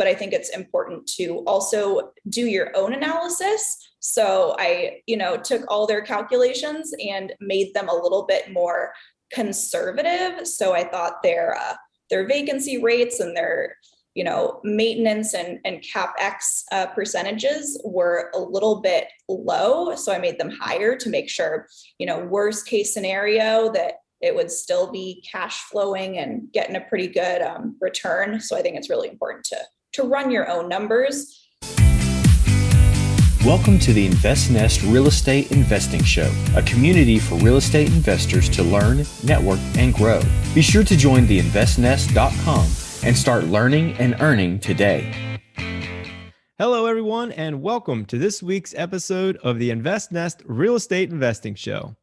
but 0.00 0.08
I 0.08 0.14
think 0.14 0.32
it's 0.32 0.48
important 0.56 1.06
to 1.18 1.44
also 1.46 2.12
do 2.30 2.46
your 2.46 2.74
own 2.74 2.94
analysis. 2.94 3.92
So 3.98 4.56
I, 4.58 5.02
you 5.06 5.18
know, 5.18 5.36
took 5.36 5.70
all 5.70 5.86
their 5.86 6.00
calculations 6.00 6.90
and 7.06 7.34
made 7.38 7.74
them 7.74 7.90
a 7.90 7.94
little 7.94 8.24
bit 8.24 8.50
more 8.50 8.94
conservative. 9.30 10.48
So 10.48 10.72
I 10.72 10.84
thought 10.84 11.22
their 11.22 11.54
uh, 11.54 11.74
their 12.08 12.26
vacancy 12.26 12.82
rates 12.82 13.20
and 13.20 13.36
their 13.36 13.76
you 14.14 14.24
know 14.24 14.62
maintenance 14.64 15.34
and 15.34 15.58
and 15.66 15.82
capex 15.82 16.62
uh, 16.72 16.86
percentages 16.86 17.78
were 17.84 18.30
a 18.34 18.40
little 18.40 18.80
bit 18.80 19.06
low 19.28 19.94
so 19.94 20.12
i 20.12 20.18
made 20.18 20.36
them 20.36 20.50
higher 20.50 20.96
to 20.96 21.08
make 21.08 21.30
sure 21.30 21.68
you 22.00 22.06
know 22.06 22.18
worst 22.18 22.66
case 22.66 22.92
scenario 22.92 23.70
that 23.72 23.98
it 24.20 24.34
would 24.34 24.50
still 24.50 24.90
be 24.90 25.24
cash 25.30 25.60
flowing 25.70 26.18
and 26.18 26.50
getting 26.52 26.74
a 26.74 26.80
pretty 26.80 27.06
good 27.06 27.40
um, 27.40 27.76
return 27.80 28.40
so 28.40 28.56
i 28.56 28.62
think 28.62 28.76
it's 28.76 28.90
really 28.90 29.08
important 29.08 29.44
to 29.44 29.56
to 29.92 30.02
run 30.02 30.30
your 30.30 30.48
own 30.48 30.68
numbers 30.68 31.40
Welcome 33.46 33.78
to 33.78 33.94
the 33.94 34.06
InvestNest 34.06 34.92
Real 34.92 35.06
Estate 35.06 35.50
Investing 35.50 36.04
Show, 36.04 36.30
a 36.54 36.62
community 36.62 37.18
for 37.18 37.36
real 37.36 37.56
estate 37.56 37.88
investors 37.88 38.50
to 38.50 38.62
learn, 38.62 39.06
network, 39.24 39.58
and 39.78 39.94
grow. 39.94 40.20
Be 40.54 40.60
sure 40.60 40.84
to 40.84 40.94
join 40.94 41.26
the 41.26 41.40
investnest.com 41.40 42.66
and 43.02 43.16
start 43.16 43.44
learning 43.44 43.94
and 43.94 44.14
earning 44.20 44.58
today. 44.58 45.14
Hello, 46.58 46.84
everyone, 46.84 47.32
and 47.32 47.62
welcome 47.62 48.04
to 48.04 48.18
this 48.18 48.42
week's 48.42 48.74
episode 48.76 49.38
of 49.38 49.58
the 49.58 49.70
InvestNest 49.70 50.42
Real 50.44 50.74
Estate 50.74 51.08
Investing 51.08 51.54
Show. 51.54 51.96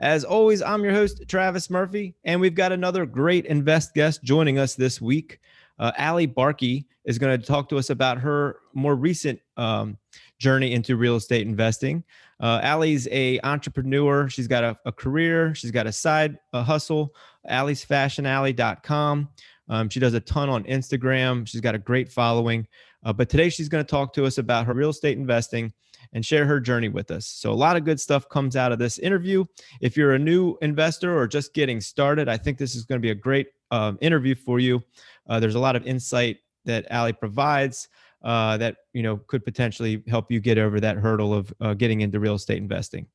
As 0.00 0.24
always, 0.24 0.60
I'm 0.60 0.82
your 0.82 0.92
host, 0.92 1.22
Travis 1.28 1.70
Murphy, 1.70 2.16
and 2.24 2.40
we've 2.40 2.56
got 2.56 2.72
another 2.72 3.06
great 3.06 3.46
invest 3.46 3.94
guest 3.94 4.24
joining 4.24 4.58
us 4.58 4.74
this 4.74 5.00
week. 5.00 5.38
Uh, 5.80 5.90
Allie 5.96 6.26
Barke 6.26 6.84
is 7.06 7.18
going 7.18 7.40
to 7.40 7.44
talk 7.44 7.68
to 7.70 7.78
us 7.78 7.90
about 7.90 8.18
her 8.18 8.58
more 8.74 8.94
recent 8.94 9.40
um, 9.56 9.96
journey 10.38 10.74
into 10.74 10.96
real 10.96 11.16
estate 11.16 11.46
investing. 11.46 12.04
Uh, 12.38 12.60
Allie's 12.62 13.08
a 13.10 13.40
entrepreneur. 13.40 14.28
She's 14.28 14.46
got 14.46 14.62
a, 14.62 14.78
a 14.84 14.92
career. 14.92 15.54
She's 15.54 15.70
got 15.70 15.86
a 15.86 15.92
side 15.92 16.38
a 16.52 16.62
hustle. 16.62 17.14
Allie'sFashionAlley.com. 17.50 19.28
Um, 19.68 19.88
she 19.88 20.00
does 20.00 20.14
a 20.14 20.20
ton 20.20 20.50
on 20.50 20.64
Instagram. 20.64 21.46
She's 21.46 21.60
got 21.62 21.74
a 21.74 21.78
great 21.78 22.12
following. 22.12 22.66
Uh, 23.02 23.14
but 23.14 23.30
today 23.30 23.48
she's 23.48 23.68
going 23.68 23.84
to 23.84 23.90
talk 23.90 24.12
to 24.14 24.26
us 24.26 24.36
about 24.36 24.66
her 24.66 24.74
real 24.74 24.90
estate 24.90 25.16
investing 25.16 25.72
and 26.12 26.26
share 26.26 26.44
her 26.44 26.60
journey 26.60 26.88
with 26.88 27.10
us. 27.10 27.26
So, 27.26 27.52
a 27.52 27.54
lot 27.54 27.76
of 27.76 27.84
good 27.84 28.00
stuff 28.00 28.28
comes 28.28 28.56
out 28.56 28.72
of 28.72 28.78
this 28.78 28.98
interview. 28.98 29.44
If 29.80 29.96
you're 29.96 30.14
a 30.14 30.18
new 30.18 30.56
investor 30.60 31.16
or 31.16 31.26
just 31.26 31.54
getting 31.54 31.80
started, 31.80 32.28
I 32.28 32.36
think 32.36 32.58
this 32.58 32.74
is 32.74 32.84
going 32.84 33.00
to 33.00 33.02
be 33.02 33.10
a 33.10 33.14
great 33.14 33.46
um, 33.70 33.98
interview 34.00 34.34
for 34.34 34.58
you. 34.58 34.82
Uh, 35.28 35.40
there's 35.40 35.54
a 35.54 35.60
lot 35.60 35.76
of 35.76 35.86
insight 35.86 36.38
that 36.64 36.86
Allie 36.90 37.12
provides 37.12 37.88
uh, 38.22 38.56
that 38.58 38.76
you 38.92 39.02
know 39.02 39.16
could 39.26 39.44
potentially 39.44 40.02
help 40.08 40.30
you 40.30 40.40
get 40.40 40.58
over 40.58 40.80
that 40.80 40.96
hurdle 40.96 41.32
of 41.32 41.52
uh, 41.60 41.74
getting 41.74 42.02
into 42.02 42.20
real 42.20 42.34
estate 42.34 42.58
investing. 42.58 43.06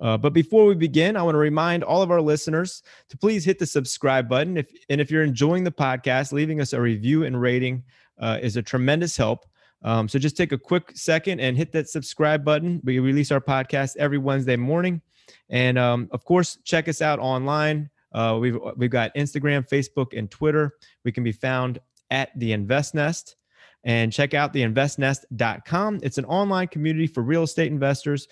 Uh, 0.00 0.16
but 0.16 0.32
before 0.32 0.66
we 0.66 0.74
begin, 0.74 1.16
I 1.16 1.22
want 1.22 1.34
to 1.34 1.38
remind 1.38 1.84
all 1.84 2.02
of 2.02 2.10
our 2.10 2.20
listeners 2.20 2.82
to 3.08 3.16
please 3.16 3.44
hit 3.44 3.58
the 3.58 3.66
subscribe 3.66 4.28
button. 4.28 4.56
If 4.56 4.70
and 4.88 5.00
if 5.00 5.10
you're 5.10 5.22
enjoying 5.22 5.64
the 5.64 5.72
podcast, 5.72 6.32
leaving 6.32 6.60
us 6.60 6.72
a 6.72 6.80
review 6.80 7.24
and 7.24 7.40
rating 7.40 7.84
uh, 8.18 8.38
is 8.42 8.56
a 8.56 8.62
tremendous 8.62 9.16
help. 9.16 9.46
Um, 9.82 10.08
so 10.08 10.18
just 10.18 10.36
take 10.36 10.52
a 10.52 10.58
quick 10.58 10.92
second 10.94 11.40
and 11.40 11.56
hit 11.56 11.70
that 11.72 11.88
subscribe 11.88 12.42
button. 12.44 12.80
We 12.84 13.00
release 13.00 13.30
our 13.30 13.40
podcast 13.40 13.96
every 13.98 14.18
Wednesday 14.18 14.56
morning, 14.56 15.02
and 15.50 15.78
um, 15.78 16.08
of 16.10 16.24
course, 16.24 16.58
check 16.64 16.88
us 16.88 17.02
out 17.02 17.18
online. 17.18 17.90
Uh, 18.14 18.38
we've 18.40 18.58
we've 18.76 18.90
got 18.90 19.14
Instagram, 19.14 19.68
Facebook, 19.68 20.16
and 20.16 20.30
Twitter. 20.30 20.72
We 21.04 21.12
can 21.12 21.24
be 21.24 21.32
found 21.32 21.80
at 22.10 22.30
the 22.38 22.52
Invest 22.52 22.94
Nest 22.94 23.36
and 23.84 24.12
check 24.12 24.32
out 24.32 24.52
the 24.52 24.62
investnest.com. 24.62 26.00
It's 26.02 26.18
an 26.18 26.24
online 26.24 26.68
community 26.68 27.06
for 27.06 27.22
real 27.22 27.42
estate 27.42 27.70
investors. 27.70 28.26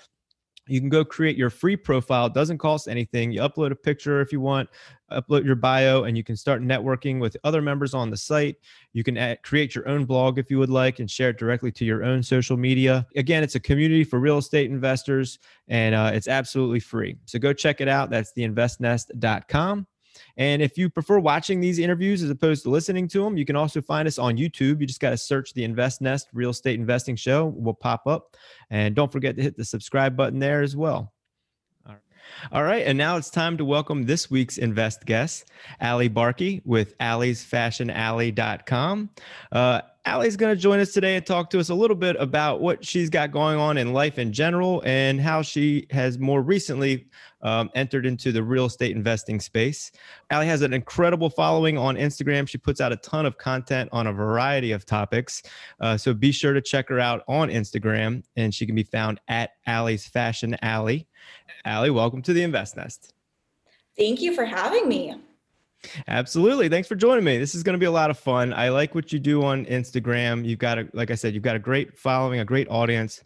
You 0.69 0.81
can 0.81 0.89
go 0.89 1.05
create 1.05 1.37
your 1.37 1.51
free 1.51 1.77
profile. 1.77 2.27
It 2.27 2.35
doesn't 2.35 2.59
cost 2.59 2.89
anything. 2.89 3.33
You 3.33 3.41
upload 3.41 3.73
a 3.73 3.77
picture 3.77 4.21
if 4.21 4.33
you 4.33 4.41
want, 4.41 4.69
upload 5.11 5.45
your 5.45 5.57
bio, 5.57 6.05
and 6.05 6.17
you 6.17 6.23
can 6.23 6.37
start 6.37 6.63
networking 6.63 7.21
with 7.21 7.37
other 7.45 7.61
members 7.61 7.95
on 7.95 8.11
the 8.11 8.17
site. 8.17 8.57
You 8.93 9.03
can 9.03 9.17
add, 9.17 9.43
create 9.43 9.75
your 9.75 9.89
own 9.89 10.05
blog 10.05 10.39
if 10.39 10.51
you 10.51 10.59
would 10.59 10.71
like 10.71 11.01
and 11.01 11.11
share 11.11 11.31
it 11.31 11.39
directly 11.39 11.73
to 11.73 11.85
your 11.85 12.05
own 12.05 12.23
social 12.23 12.57
media. 12.57 13.07
Again, 13.17 13.43
it's 13.43 13.57
a 13.57 13.61
community 13.61 14.05
for 14.05 14.21
real 14.21 14.39
estate 14.39 14.71
investors 14.71 15.39
and 15.69 15.95
uh, 15.95 16.11
it's 16.15 16.29
absolutely 16.29 16.81
free. 16.81 17.17
So 17.25 17.39
go 17.39 17.53
check 17.53 17.81
it 17.81 17.89
out. 17.89 18.11
That's 18.11 18.33
theinvestnest.com. 18.37 19.87
And 20.37 20.63
if 20.63 20.79
you 20.79 20.89
prefer 20.89 21.19
watching 21.19 21.61
these 21.61 21.79
interviews 21.79 22.23
as 22.23 22.31
opposed 22.31 22.63
to 22.65 22.71
listening 22.71 23.09
to 23.09 23.23
them, 23.23 23.37
you 23.37 23.45
can 23.45 23.57
also 23.57 23.81
find 23.81 24.09
us 24.09 24.19
on 24.19 24.37
YouTube. 24.37 24.81
You 24.81 24.87
just 24.87 25.01
got 25.01 25.11
to 25.11 25.17
search 25.17 25.53
the 25.53 25.65
Invest 25.65 26.01
Nest 26.01 26.29
Real 26.33 26.51
Estate 26.51 26.79
Investing 26.79 27.17
Show, 27.17 27.47
will 27.47 27.75
pop 27.75 28.07
up. 28.07 28.37
And 28.71 28.95
don't 28.95 29.13
forget 29.13 29.37
to 29.37 29.43
hit 29.43 29.57
the 29.57 29.65
subscribe 29.65 30.17
button 30.17 30.39
there 30.39 30.63
as 30.63 30.77
well. 30.77 31.13
All 32.53 32.65
right. 32.65 32.87
And 32.87 32.99
now 32.99 33.17
it's 33.17 33.31
time 33.31 33.57
to 33.59 33.65
welcome 33.65 34.05
this 34.05 34.31
week's 34.31 34.59
invest 34.59 35.07
guest, 35.07 35.51
Allie 35.81 36.09
Barke 36.09 36.61
with 36.65 36.97
Allie'sFashionAlley.com. 36.99 39.11
Uh, 39.51 39.81
Allie's 40.05 40.37
going 40.37 40.55
to 40.55 40.61
join 40.61 40.81
us 40.81 40.93
today 40.93 41.15
and 41.15 41.25
talk 41.25 41.49
to 41.51 41.61
us 41.61 41.69
a 41.69 41.75
little 41.75 41.95
bit 41.95 42.17
about 42.19 42.61
what 42.61 42.85
she's 42.85 43.09
got 43.09 43.31
going 43.31 43.57
on 43.57 43.79
in 43.79 43.93
life 43.93 44.19
in 44.19 44.33
general 44.33 44.83
and 44.85 45.21
how 45.21 45.43
she 45.43 45.87
has 45.91 46.19
more 46.19 46.43
recently 46.43 47.07
um, 47.43 47.71
entered 47.75 48.07
into 48.07 48.33
the 48.33 48.43
real 48.43 48.67
estate 48.67 48.95
investing 48.97 49.41
space. 49.41 49.93
Allie 50.31 50.47
has 50.47 50.63
an 50.63 50.73
incredible 50.73 51.31
following 51.31 51.77
on 51.77 51.97
Instagram. 51.97 52.49
She 52.49 52.59
puts 52.59 52.81
out 52.81 52.93
a 52.93 52.97
ton 52.97 53.27
of 53.27 53.39
content 53.39 53.89
on 53.93 54.07
a 54.07 54.13
variety 54.13 54.73
of 54.73 54.87
topics. 54.87 55.43
Uh, 55.81 55.97
so 55.97 56.15
be 56.15 56.33
sure 56.33 56.53
to 56.53 56.61
check 56.61 56.89
her 56.89 57.01
out 57.01 57.23
on 57.29 57.49
Instagram, 57.49 58.23
and 58.37 58.55
she 58.55 58.67
can 58.67 58.75
be 58.75 58.83
found 58.83 59.21
at 59.29 59.51
Allie's 59.67 60.07
Fashion 60.07 60.57
Alley. 60.63 61.07
Ali, 61.65 61.91
welcome 61.91 62.23
to 62.23 62.33
the 62.33 62.43
Invest 62.43 62.77
Nest. 62.77 63.13
Thank 63.97 64.21
you 64.21 64.35
for 64.35 64.45
having 64.45 64.89
me. 64.89 65.15
Absolutely. 66.07 66.69
Thanks 66.69 66.89
for 66.89 66.95
joining 66.95 67.25
me. 67.25 67.39
This 67.39 67.55
is 67.55 67.63
going 67.63 67.75
to 67.75 67.79
be 67.79 67.87
a 67.87 67.91
lot 67.91 68.11
of 68.11 68.19
fun. 68.19 68.53
I 68.53 68.69
like 68.69 68.95
what 68.95 69.13
you 69.13 69.19
do 69.19 69.43
on 69.45 69.67
Instagram. 69.67 70.47
You've 70.47 70.59
got 70.59 70.79
a, 70.79 70.89
like 70.93 71.11
I 71.11 71.15
said, 71.15 71.35
you've 71.35 71.43
got 71.43 71.57
a 71.57 71.61
great 71.61 71.99
following, 71.99 72.41
a 72.41 72.45
great 72.45 72.69
audience. 72.71 73.25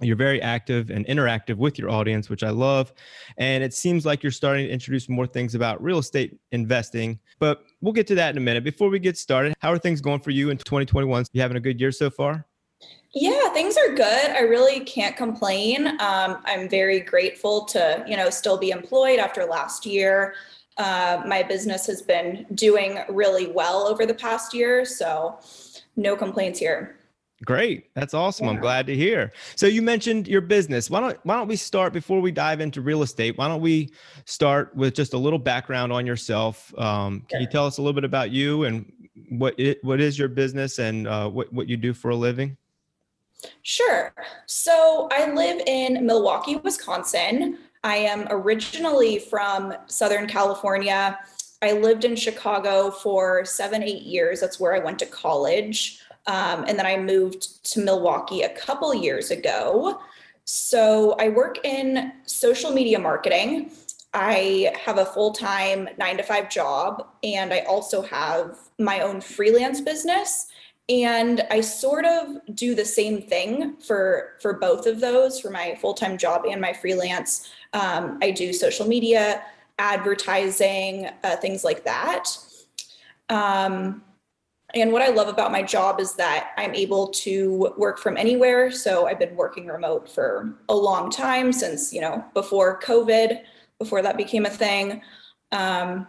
You're 0.00 0.16
very 0.16 0.40
active 0.40 0.90
and 0.90 1.04
interactive 1.06 1.56
with 1.56 1.78
your 1.78 1.90
audience, 1.90 2.30
which 2.30 2.42
I 2.42 2.50
love. 2.50 2.92
And 3.36 3.64
it 3.64 3.74
seems 3.74 4.06
like 4.06 4.22
you're 4.22 4.32
starting 4.32 4.66
to 4.66 4.72
introduce 4.72 5.08
more 5.08 5.26
things 5.26 5.54
about 5.54 5.82
real 5.82 5.98
estate 5.98 6.38
investing, 6.52 7.18
but 7.38 7.64
we'll 7.80 7.92
get 7.92 8.06
to 8.08 8.14
that 8.16 8.30
in 8.30 8.36
a 8.38 8.40
minute. 8.40 8.64
Before 8.64 8.88
we 8.90 8.98
get 8.98 9.18
started, 9.18 9.54
how 9.58 9.72
are 9.72 9.78
things 9.78 10.00
going 10.00 10.20
for 10.20 10.30
you 10.30 10.50
in 10.50 10.58
2021? 10.58 11.24
You 11.32 11.42
having 11.42 11.56
a 11.56 11.60
good 11.60 11.80
year 11.80 11.90
so 11.92 12.10
far? 12.10 12.46
Yeah, 13.12 13.48
things 13.50 13.76
are 13.76 13.94
good. 13.94 14.30
I 14.30 14.40
really 14.40 14.80
can't 14.80 15.16
complain. 15.16 15.88
Um, 15.88 16.38
I'm 16.44 16.68
very 16.68 17.00
grateful 17.00 17.64
to, 17.66 18.04
you 18.06 18.16
know, 18.16 18.30
still 18.30 18.58
be 18.58 18.70
employed 18.70 19.18
after 19.18 19.44
last 19.46 19.86
year. 19.86 20.34
Uh, 20.76 21.22
my 21.26 21.42
business 21.42 21.86
has 21.86 22.02
been 22.02 22.46
doing 22.54 23.00
really 23.08 23.48
well 23.48 23.88
over 23.88 24.06
the 24.06 24.14
past 24.14 24.54
year, 24.54 24.84
so 24.84 25.40
no 25.96 26.14
complaints 26.14 26.58
here. 26.60 26.97
Great. 27.44 27.94
That's 27.94 28.14
awesome. 28.14 28.46
Yeah. 28.46 28.52
I'm 28.52 28.60
glad 28.60 28.86
to 28.88 28.96
hear. 28.96 29.32
So 29.54 29.66
you 29.66 29.80
mentioned 29.80 30.26
your 30.26 30.40
business. 30.40 30.90
Why 30.90 31.00
don't 31.00 31.18
why 31.22 31.36
don't 31.36 31.46
we 31.46 31.56
start 31.56 31.92
before 31.92 32.20
we 32.20 32.32
dive 32.32 32.60
into 32.60 32.80
real 32.80 33.02
estate? 33.02 33.38
Why 33.38 33.46
don't 33.46 33.60
we 33.60 33.92
start 34.24 34.74
with 34.74 34.94
just 34.94 35.14
a 35.14 35.18
little 35.18 35.38
background 35.38 35.92
on 35.92 36.04
yourself? 36.04 36.76
Um, 36.76 37.20
can 37.28 37.38
sure. 37.38 37.40
you 37.40 37.46
tell 37.46 37.66
us 37.66 37.78
a 37.78 37.82
little 37.82 37.94
bit 37.94 38.04
about 38.04 38.30
you 38.30 38.64
and 38.64 38.92
what 39.30 39.54
it 39.58 39.82
what 39.84 40.00
is 40.00 40.18
your 40.18 40.28
business 40.28 40.80
and 40.80 41.06
uh, 41.06 41.28
what 41.28 41.52
what 41.52 41.68
you 41.68 41.76
do 41.76 41.94
for 41.94 42.10
a 42.10 42.16
living? 42.16 42.56
Sure. 43.62 44.12
So 44.46 45.08
I 45.12 45.32
live 45.32 45.62
in 45.66 46.04
Milwaukee, 46.04 46.56
Wisconsin. 46.56 47.58
I 47.84 47.96
am 47.96 48.26
originally 48.30 49.20
from 49.20 49.74
Southern 49.86 50.26
California. 50.26 51.18
I 51.62 51.72
lived 51.72 52.04
in 52.04 52.16
Chicago 52.16 52.90
for 52.90 53.44
seven, 53.44 53.82
eight 53.82 54.02
years. 54.02 54.40
That's 54.40 54.58
where 54.58 54.74
I 54.74 54.80
went 54.80 54.98
to 55.00 55.06
college. 55.06 56.00
Um, 56.28 56.64
and 56.68 56.78
then 56.78 56.86
I 56.86 56.98
moved 56.98 57.64
to 57.72 57.80
Milwaukee 57.80 58.42
a 58.42 58.54
couple 58.54 58.94
years 58.94 59.30
ago. 59.30 60.00
So 60.44 61.12
I 61.18 61.30
work 61.30 61.58
in 61.64 62.12
social 62.26 62.70
media 62.70 62.98
marketing. 62.98 63.72
I 64.14 64.72
have 64.84 64.98
a 64.98 65.06
full 65.06 65.32
time 65.32 65.88
nine 65.98 66.16
to 66.18 66.22
five 66.22 66.48
job, 66.48 67.06
and 67.22 67.52
I 67.52 67.60
also 67.60 68.02
have 68.02 68.56
my 68.78 69.00
own 69.00 69.20
freelance 69.20 69.80
business 69.80 70.46
and 70.88 71.42
i 71.50 71.60
sort 71.60 72.04
of 72.04 72.38
do 72.54 72.74
the 72.74 72.84
same 72.84 73.20
thing 73.20 73.76
for 73.76 74.36
for 74.40 74.54
both 74.54 74.86
of 74.86 75.00
those 75.00 75.40
for 75.40 75.50
my 75.50 75.76
full-time 75.80 76.16
job 76.16 76.44
and 76.50 76.60
my 76.60 76.72
freelance 76.72 77.50
um, 77.74 78.18
i 78.22 78.30
do 78.30 78.52
social 78.52 78.86
media 78.86 79.42
advertising 79.78 81.08
uh, 81.24 81.36
things 81.36 81.62
like 81.64 81.84
that 81.84 82.24
um, 83.28 84.02
and 84.74 84.92
what 84.92 85.02
i 85.02 85.08
love 85.08 85.28
about 85.28 85.50
my 85.50 85.62
job 85.62 86.00
is 86.00 86.14
that 86.14 86.50
i'm 86.56 86.74
able 86.74 87.08
to 87.08 87.72
work 87.76 87.98
from 87.98 88.16
anywhere. 88.16 88.70
So 88.70 89.06
i've 89.06 89.18
been 89.18 89.36
working 89.36 89.66
remote 89.66 90.08
for 90.08 90.54
a 90.68 90.74
long 90.74 91.10
time 91.10 91.52
since 91.52 91.92
you 91.92 92.00
know 92.00 92.24
before 92.34 92.80
covid 92.80 93.42
before 93.78 94.02
that 94.02 94.16
became 94.16 94.44
a 94.44 94.50
thing. 94.50 95.02
Um, 95.52 96.06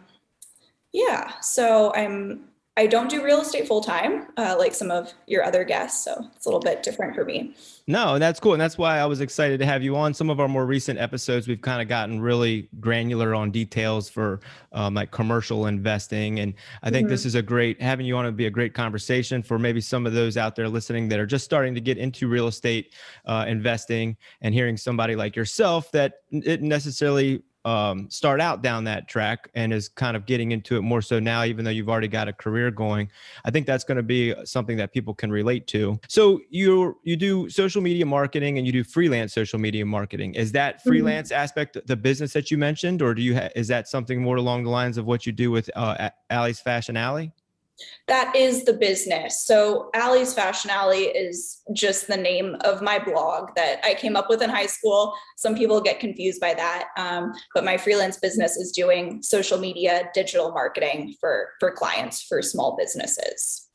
yeah 0.91 1.39
so 1.39 1.93
i'm 1.93 2.48
I 2.77 2.87
don't 2.87 3.09
do 3.09 3.21
real 3.21 3.41
estate 3.41 3.67
full 3.67 3.81
time, 3.81 4.27
uh, 4.37 4.55
like 4.57 4.73
some 4.73 4.89
of 4.89 5.13
your 5.27 5.43
other 5.43 5.65
guests. 5.65 6.01
So 6.05 6.29
it's 6.33 6.45
a 6.45 6.49
little 6.49 6.61
bit 6.61 6.81
different 6.81 7.13
for 7.13 7.25
me. 7.25 7.53
No, 7.87 8.17
that's 8.17 8.39
cool. 8.39 8.53
And 8.53 8.61
that's 8.61 8.77
why 8.77 8.99
I 8.99 9.05
was 9.05 9.19
excited 9.19 9.59
to 9.59 9.65
have 9.65 9.83
you 9.83 9.97
on. 9.97 10.13
Some 10.13 10.29
of 10.29 10.39
our 10.39 10.47
more 10.47 10.65
recent 10.65 10.97
episodes, 10.97 11.45
we've 11.45 11.59
kind 11.59 11.81
of 11.81 11.89
gotten 11.89 12.21
really 12.21 12.69
granular 12.79 13.35
on 13.35 13.51
details 13.51 14.07
for 14.07 14.39
um, 14.71 14.93
like 14.93 15.11
commercial 15.11 15.67
investing. 15.67 16.39
And 16.39 16.53
I 16.81 16.89
think 16.89 17.07
mm-hmm. 17.07 17.11
this 17.11 17.25
is 17.25 17.35
a 17.35 17.41
great, 17.41 17.81
having 17.81 18.05
you 18.05 18.15
on 18.15 18.23
would 18.23 18.37
be 18.37 18.45
a 18.45 18.51
great 18.51 18.73
conversation 18.73 19.43
for 19.43 19.59
maybe 19.59 19.81
some 19.81 20.05
of 20.05 20.13
those 20.13 20.37
out 20.37 20.55
there 20.55 20.69
listening 20.69 21.09
that 21.09 21.19
are 21.19 21.25
just 21.25 21.43
starting 21.43 21.75
to 21.75 21.81
get 21.81 21.97
into 21.97 22.29
real 22.29 22.47
estate 22.47 22.93
uh, 23.25 23.43
investing 23.45 24.15
and 24.41 24.53
hearing 24.53 24.77
somebody 24.77 25.17
like 25.17 25.35
yourself 25.35 25.91
that 25.91 26.21
it 26.31 26.61
necessarily 26.61 27.43
um, 27.65 28.09
start 28.09 28.39
out 28.39 28.61
down 28.61 28.83
that 28.85 29.07
track 29.07 29.49
and 29.53 29.73
is 29.73 29.89
kind 29.89 30.15
of 30.15 30.25
getting 30.25 30.51
into 30.51 30.77
it 30.77 30.81
more 30.81 31.01
so 31.01 31.19
now, 31.19 31.43
even 31.43 31.65
though 31.65 31.71
you've 31.71 31.89
already 31.89 32.07
got 32.07 32.27
a 32.27 32.33
career 32.33 32.71
going. 32.71 33.09
I 33.45 33.51
think 33.51 33.65
that's 33.65 33.83
going 33.83 33.97
to 33.97 34.03
be 34.03 34.33
something 34.45 34.77
that 34.77 34.93
people 34.93 35.13
can 35.13 35.31
relate 35.31 35.67
to. 35.67 35.99
So 36.07 36.39
you 36.49 36.97
you 37.03 37.15
do 37.15 37.49
social 37.49 37.81
media 37.81 38.05
marketing 38.05 38.57
and 38.57 38.65
you 38.65 38.73
do 38.73 38.83
freelance 38.83 39.33
social 39.33 39.59
media 39.59 39.85
marketing. 39.85 40.35
Is 40.35 40.51
that 40.53 40.79
mm-hmm. 40.79 40.89
freelance 40.89 41.29
mm-hmm. 41.29 41.41
aspect 41.41 41.77
the 41.85 41.95
business 41.95 42.33
that 42.33 42.49
you 42.49 42.57
mentioned, 42.57 43.01
or 43.01 43.13
do 43.13 43.21
you 43.21 43.35
ha- 43.35 43.49
is 43.55 43.67
that 43.67 43.87
something 43.87 44.21
more 44.21 44.37
along 44.37 44.63
the 44.63 44.69
lines 44.69 44.97
of 44.97 45.05
what 45.05 45.25
you 45.25 45.31
do 45.31 45.51
with 45.51 45.69
uh, 45.75 46.09
Fashion 46.63 46.97
Alley? 46.97 47.31
That 48.07 48.35
is 48.35 48.63
the 48.63 48.73
business. 48.73 49.45
So 49.45 49.89
Allie's 49.93 50.33
Fashion 50.33 50.71
Alley 50.71 51.03
is 51.05 51.61
just 51.73 52.07
the 52.07 52.17
name 52.17 52.55
of 52.61 52.81
my 52.81 52.99
blog 52.99 53.55
that 53.55 53.79
I 53.83 53.93
came 53.93 54.15
up 54.15 54.29
with 54.29 54.41
in 54.41 54.49
high 54.49 54.65
school. 54.65 55.13
Some 55.37 55.55
people 55.55 55.79
get 55.79 55.99
confused 55.99 56.41
by 56.41 56.53
that, 56.55 56.87
um, 56.97 57.33
but 57.53 57.63
my 57.63 57.77
freelance 57.77 58.17
business 58.17 58.57
is 58.57 58.71
doing 58.71 59.21
social 59.21 59.59
media, 59.59 60.09
digital 60.13 60.51
marketing 60.51 61.15
for 61.19 61.49
for 61.59 61.71
clients 61.71 62.23
for 62.23 62.41
small 62.41 62.75
businesses. 62.75 63.68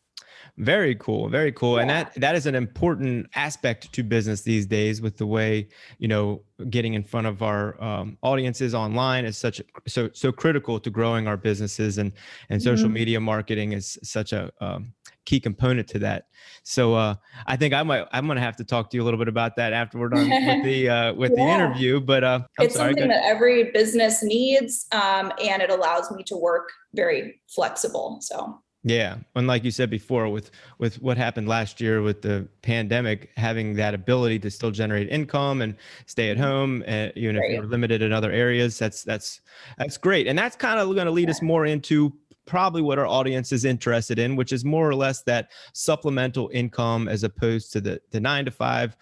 Very 0.57 0.95
cool, 0.95 1.29
very 1.29 1.51
cool, 1.51 1.77
yeah. 1.77 1.81
and 1.81 1.91
that 1.91 2.15
that 2.15 2.37
is 2.37 2.47
an 2.47 2.55
important 2.55 3.27
aspect 3.35 3.93
to 3.93 4.05
business 4.05 4.43
these 4.43 4.67
days. 4.67 5.03
With 5.03 5.17
the 5.17 5.27
way 5.27 5.67
you 5.99 6.07
know 6.07 6.43
getting 6.71 6.95
in 6.95 7.03
front 7.03 7.27
of 7.27 7.43
our 7.43 7.83
um, 7.83 8.17
audiences 8.23 8.73
online 8.73 9.25
is 9.25 9.37
such 9.37 9.61
so 9.89 10.11
so 10.13 10.31
critical 10.31 10.79
to 10.79 10.91
growing 10.91 11.27
our 11.27 11.37
businesses, 11.37 11.99
and 11.99 12.13
and 12.51 12.61
mm-hmm. 12.61 12.71
social 12.71 12.89
media 12.89 13.19
marketing 13.19 13.73
is 13.73 13.99
such 14.05 14.33
a 14.33 14.53
um, 14.61 14.93
key 15.25 15.41
component 15.41 15.89
to 15.89 15.99
that. 15.99 16.27
So 16.63 16.95
uh, 16.95 17.17
I 17.47 17.57
think 17.57 17.75
I 17.75 17.83
might 17.83 18.07
I'm 18.13 18.29
gonna 18.29 18.41
have 18.41 18.57
to 18.59 18.65
talk 18.65 18.91
to 18.91 18.97
you 18.97 19.03
a 19.03 19.05
little 19.05 19.19
bit 19.19 19.27
about 19.27 19.57
that 19.57 19.73
after 19.73 19.99
we're 19.99 20.11
done 20.11 20.31
with 20.31 20.65
the 20.65 20.89
uh, 20.89 21.15
with 21.15 21.33
yeah. 21.37 21.45
the 21.45 21.53
interview. 21.53 22.01
But 22.01 22.23
uh, 22.23 22.41
it's 22.61 22.77
sorry, 22.77 22.93
something 22.93 23.09
that 23.09 23.25
every 23.25 23.73
business 23.73 24.23
needs, 24.23 24.87
um, 24.93 25.33
and 25.43 25.63
it 25.63 25.71
allows 25.71 26.13
me 26.13 26.23
to 26.25 26.37
work 26.37 26.71
very 26.95 27.41
flexible. 27.49 28.19
So 28.21 28.61
yeah, 28.87 29.17
and 29.35 29.47
like 29.47 29.65
you 29.65 29.71
said 29.71 29.89
before, 29.89 30.29
with 30.29 30.51
with 30.77 31.01
what 31.01 31.17
happened 31.17 31.49
last 31.49 31.81
year 31.81 32.03
with 32.03 32.21
the 32.21 32.47
pandemic, 32.61 33.31
having 33.35 33.75
that 33.77 33.95
ability 33.95 34.39
to 34.41 34.51
still 34.51 34.71
generate 34.71 35.09
income 35.09 35.63
and 35.63 35.75
stay 36.05 36.29
at 36.29 36.37
home, 36.37 36.85
uh, 36.87 37.09
even 37.17 37.37
right. 37.37 37.47
if 37.47 37.53
you're 37.57 37.65
limited 37.65 38.03
in 38.03 38.13
other 38.13 38.31
areas, 38.31 38.79
that's 38.79 39.03
that's 39.03 39.41
that's 39.79 39.97
great, 39.97 40.27
and 40.27 40.39
that's 40.39 40.55
kind 40.55 40.79
of 40.79 40.95
going 40.95 41.07
to 41.07 41.11
lead 41.11 41.29
yeah. 41.29 41.31
us 41.31 41.41
more 41.41 41.65
into 41.65 42.13
probably 42.45 42.83
what 42.83 42.99
our 42.99 43.07
audience 43.07 43.53
is 43.53 43.65
interested 43.65 44.19
in, 44.19 44.37
which 44.37 44.53
is 44.53 44.67
more 44.67 44.87
or 44.87 44.95
less 44.95 45.23
that 45.23 45.51
supplemental 45.73 46.51
income 46.53 47.09
as 47.09 47.25
opposed 47.25 47.73
to 47.73 47.81
the 47.81 47.99
the 48.11 48.21
nine 48.21 48.45
to 48.45 48.51
five 48.51 48.99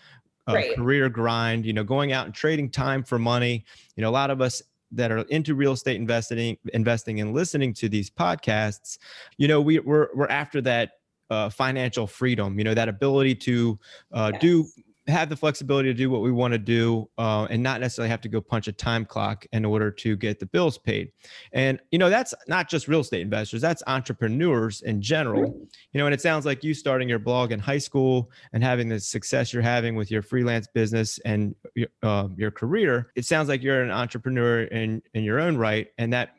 uh, 0.48 0.54
right. 0.54 0.76
career 0.76 1.08
grind. 1.08 1.66
You 1.66 1.72
know, 1.72 1.82
going 1.82 2.12
out 2.12 2.26
and 2.26 2.32
trading 2.32 2.70
time 2.70 3.02
for 3.02 3.18
money. 3.18 3.64
You 3.96 4.02
know, 4.02 4.10
a 4.10 4.14
lot 4.14 4.30
of 4.30 4.40
us 4.40 4.62
that 4.92 5.10
are 5.10 5.18
into 5.18 5.54
real 5.54 5.72
estate 5.72 5.96
investing, 5.96 6.56
investing 6.72 7.20
and 7.20 7.34
listening 7.34 7.72
to 7.74 7.88
these 7.88 8.10
podcasts, 8.10 8.98
you 9.38 9.48
know, 9.48 9.60
we, 9.60 9.78
we're, 9.80 10.08
we're 10.14 10.28
after 10.28 10.60
that 10.60 10.92
uh, 11.30 11.48
financial 11.48 12.06
freedom, 12.06 12.58
you 12.58 12.64
know, 12.64 12.74
that 12.74 12.88
ability 12.88 13.34
to 13.34 13.78
uh, 14.12 14.30
yes. 14.34 14.40
do 14.40 14.66
have 15.08 15.28
the 15.28 15.36
flexibility 15.36 15.88
to 15.88 15.94
do 15.94 16.10
what 16.10 16.22
we 16.22 16.30
want 16.30 16.52
to 16.52 16.58
do 16.58 17.08
uh, 17.18 17.46
and 17.50 17.62
not 17.62 17.80
necessarily 17.80 18.08
have 18.08 18.20
to 18.20 18.28
go 18.28 18.40
punch 18.40 18.68
a 18.68 18.72
time 18.72 19.04
clock 19.04 19.44
in 19.52 19.64
order 19.64 19.90
to 19.90 20.16
get 20.16 20.38
the 20.38 20.46
bills 20.46 20.78
paid. 20.78 21.10
And 21.52 21.80
you 21.90 21.98
know 21.98 22.08
that's 22.08 22.34
not 22.46 22.68
just 22.68 22.86
real 22.86 23.00
estate 23.00 23.20
investors 23.20 23.60
that's 23.60 23.82
entrepreneurs 23.86 24.82
in 24.82 25.02
general. 25.02 25.44
You 25.92 25.98
know 25.98 26.06
and 26.06 26.14
it 26.14 26.20
sounds 26.20 26.46
like 26.46 26.62
you 26.62 26.72
starting 26.74 27.08
your 27.08 27.18
blog 27.18 27.52
in 27.52 27.58
high 27.58 27.78
school 27.78 28.30
and 28.52 28.62
having 28.62 28.88
the 28.88 29.00
success 29.00 29.52
you're 29.52 29.62
having 29.62 29.96
with 29.96 30.10
your 30.10 30.22
freelance 30.22 30.68
business 30.72 31.18
and 31.24 31.54
uh, 32.02 32.28
your 32.36 32.50
career 32.50 33.10
it 33.16 33.24
sounds 33.24 33.48
like 33.48 33.62
you're 33.62 33.82
an 33.82 33.90
entrepreneur 33.90 34.64
in 34.64 35.02
in 35.14 35.24
your 35.24 35.40
own 35.40 35.56
right 35.56 35.88
and 35.98 36.12
that 36.12 36.36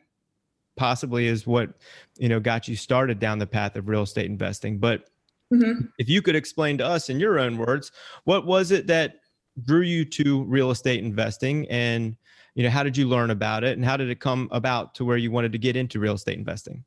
possibly 0.76 1.26
is 1.26 1.46
what 1.46 1.70
you 2.18 2.28
know 2.28 2.40
got 2.40 2.68
you 2.68 2.76
started 2.76 3.18
down 3.18 3.38
the 3.38 3.46
path 3.46 3.76
of 3.76 3.88
real 3.88 4.02
estate 4.02 4.26
investing. 4.26 4.78
But 4.78 5.08
Mm-hmm. 5.52 5.86
If 5.98 6.08
you 6.08 6.22
could 6.22 6.36
explain 6.36 6.78
to 6.78 6.86
us 6.86 7.10
in 7.10 7.20
your 7.20 7.38
own 7.38 7.58
words, 7.58 7.92
what 8.24 8.46
was 8.46 8.70
it 8.70 8.86
that 8.88 9.16
drew 9.62 9.82
you 9.82 10.04
to 10.04 10.44
real 10.44 10.70
estate 10.70 11.02
investing 11.04 11.66
and 11.70 12.16
you 12.54 12.62
know 12.62 12.70
how 12.70 12.82
did 12.82 12.96
you 12.96 13.08
learn 13.08 13.30
about 13.30 13.64
it 13.64 13.76
and 13.76 13.84
how 13.84 13.96
did 13.96 14.10
it 14.10 14.20
come 14.20 14.48
about 14.52 14.94
to 14.94 15.04
where 15.04 15.16
you 15.16 15.30
wanted 15.30 15.52
to 15.52 15.58
get 15.58 15.76
into 15.76 15.98
real 15.98 16.14
estate 16.14 16.38
investing? 16.38 16.84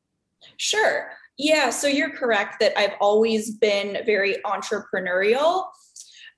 Sure. 0.56 1.10
Yeah, 1.36 1.70
so 1.70 1.86
you're 1.86 2.10
correct 2.10 2.58
that 2.60 2.76
I've 2.76 2.94
always 3.00 3.52
been 3.52 3.98
very 4.04 4.36
entrepreneurial. 4.44 5.66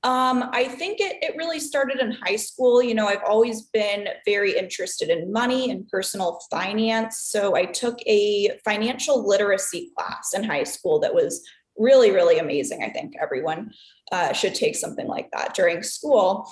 Um, 0.03 0.49
I 0.53 0.65
think 0.65 1.01
it, 1.01 1.17
it 1.23 1.37
really 1.37 1.61
started 1.61 2.01
in 2.01 2.13
high 2.13 2.37
school. 2.37 2.83
You 2.83 2.95
know, 2.95 3.07
I've 3.07 3.23
always 3.27 3.63
been 3.63 4.09
very 4.25 4.57
interested 4.57 5.11
in 5.11 5.31
money 5.31 5.71
and 5.71 5.87
personal 5.89 6.41
finance. 6.51 7.19
So 7.25 7.55
I 7.55 7.67
took 7.67 7.99
a 8.07 8.59
financial 8.65 9.27
literacy 9.27 9.93
class 9.97 10.33
in 10.35 10.43
high 10.43 10.65
school 10.65 11.01
that 11.01 11.15
was 11.15 11.47
really, 11.81 12.11
really 12.11 12.39
amazing. 12.39 12.85
I 12.85 12.91
think 12.91 13.15
everyone 13.21 13.73
uh, 14.13 14.33
should 14.33 14.55
take 14.55 14.77
something 14.77 15.07
like 15.07 15.31
that 15.33 15.55
during 15.55 15.83
school. 15.83 16.49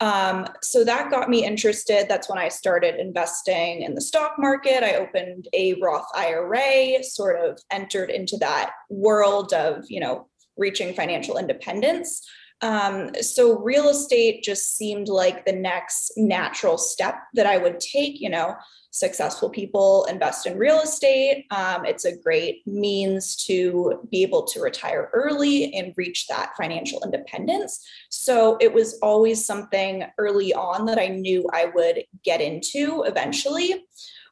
Um, 0.00 0.46
so 0.62 0.82
that 0.84 1.10
got 1.10 1.28
me 1.28 1.44
interested. 1.44 2.06
That's 2.08 2.28
when 2.28 2.38
I 2.38 2.48
started 2.48 2.94
investing 2.98 3.82
in 3.82 3.94
the 3.94 4.00
stock 4.00 4.36
market. 4.38 4.82
I 4.82 4.94
opened 4.94 5.48
a 5.52 5.74
Roth 5.74 6.06
IRA, 6.14 7.02
sort 7.02 7.38
of 7.38 7.58
entered 7.70 8.10
into 8.10 8.38
that 8.38 8.72
world 8.88 9.52
of, 9.52 9.84
you 9.88 10.00
know, 10.00 10.28
reaching 10.56 10.94
financial 10.94 11.36
independence. 11.36 12.26
Um, 12.62 13.10
so 13.20 13.58
real 13.58 13.88
estate 13.88 14.42
just 14.42 14.76
seemed 14.76 15.08
like 15.08 15.44
the 15.44 15.52
next 15.52 16.12
natural 16.16 16.78
step 16.78 17.16
that 17.34 17.46
I 17.46 17.58
would 17.58 17.80
take. 17.80 18.20
You 18.20 18.30
know, 18.30 18.54
successful 18.90 19.48
people 19.48 20.04
invest 20.10 20.46
in 20.46 20.58
real 20.58 20.80
estate. 20.80 21.46
Um, 21.50 21.84
it's 21.84 22.04
a 22.04 22.16
great 22.16 22.66
means 22.66 23.36
to 23.46 24.00
be 24.10 24.22
able 24.22 24.44
to 24.46 24.60
retire 24.60 25.10
early 25.12 25.72
and 25.74 25.94
reach 25.96 26.26
that 26.26 26.52
financial 26.56 27.00
independence. 27.04 27.80
So 28.10 28.58
it 28.60 28.72
was 28.72 28.98
always 29.00 29.46
something 29.46 30.04
early 30.18 30.52
on 30.52 30.86
that 30.86 30.98
I 30.98 31.08
knew 31.08 31.48
I 31.52 31.66
would 31.74 32.04
get 32.24 32.40
into 32.40 33.04
eventually, 33.06 33.84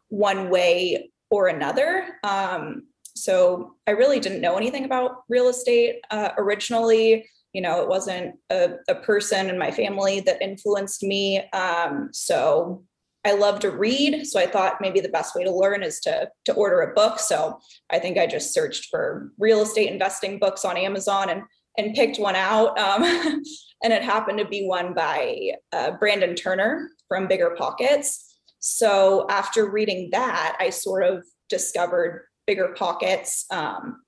one 0.08 0.50
way 0.50 1.10
or 1.30 1.48
another. 1.48 2.18
Um, 2.24 2.86
so 3.14 3.74
I 3.86 3.92
really 3.92 4.20
didn't 4.20 4.40
know 4.40 4.56
anything 4.56 4.84
about 4.84 5.22
real 5.28 5.48
estate 5.48 6.00
uh, 6.10 6.30
originally 6.36 7.28
you 7.58 7.62
know 7.62 7.82
it 7.82 7.88
wasn't 7.88 8.36
a, 8.50 8.74
a, 8.86 8.94
person 8.94 9.50
in 9.50 9.58
my 9.58 9.72
family 9.72 10.20
that 10.20 10.40
influenced 10.40 11.02
me 11.02 11.42
um, 11.50 12.08
so 12.12 12.84
I 13.24 13.32
love 13.32 13.58
to 13.60 13.72
read, 13.72 14.28
so 14.28 14.38
I 14.38 14.46
thought 14.46 14.80
maybe 14.80 15.00
the 15.00 15.08
best 15.08 15.34
way 15.34 15.42
to 15.42 15.50
learn 15.50 15.82
is 15.82 15.98
to 16.02 16.30
to 16.44 16.52
order 16.54 16.82
a 16.82 16.94
book. 16.94 17.18
So 17.18 17.58
I 17.90 17.98
think 17.98 18.16
I 18.16 18.28
just 18.28 18.54
searched 18.54 18.86
for 18.90 19.32
real 19.38 19.60
estate 19.60 19.90
investing 19.90 20.38
books 20.38 20.64
on 20.64 20.76
Amazon 20.76 21.30
and 21.30 21.42
and 21.76 21.94
picked 21.94 22.20
one 22.20 22.36
out. 22.36 22.78
Um, 22.78 23.02
and 23.82 23.92
it 23.92 24.02
happened 24.04 24.38
to 24.38 24.44
be 24.46 24.66
one 24.66 24.94
by 24.94 25.54
uh, 25.72 25.90
Brandon 25.98 26.36
Turner 26.36 26.90
from 27.08 27.26
Bigger 27.26 27.56
Pockets. 27.58 28.38
So 28.60 29.26
after 29.28 29.68
reading 29.68 30.10
that, 30.12 30.56
I 30.60 30.70
sort 30.70 31.02
of 31.02 31.24
discovered 31.48 32.24
Bigger 32.48 32.74
Pockets, 32.74 33.44
um, 33.50 34.00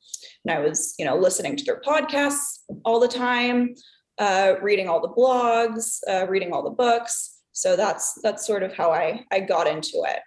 and 0.45 0.57
I 0.57 0.61
was 0.61 0.95
you 0.99 1.05
know 1.05 1.15
listening 1.15 1.57
to 1.57 1.65
their 1.65 1.81
podcasts 1.81 2.61
all 2.87 2.99
the 2.99 3.07
time, 3.07 3.75
uh, 4.19 4.55
reading 4.63 4.89
all 4.89 5.01
the 5.01 5.09
blogs, 5.09 5.99
uh, 6.09 6.27
reading 6.27 6.53
all 6.53 6.65
the 6.65 6.71
books. 6.71 7.43
So 7.53 7.77
that's 7.77 8.19
that's 8.23 8.47
sort 8.47 8.63
of 8.63 8.75
how 8.75 8.91
i 8.93 9.25
i 9.31 9.41
got 9.41 9.67
into 9.67 10.03
it. 10.07 10.21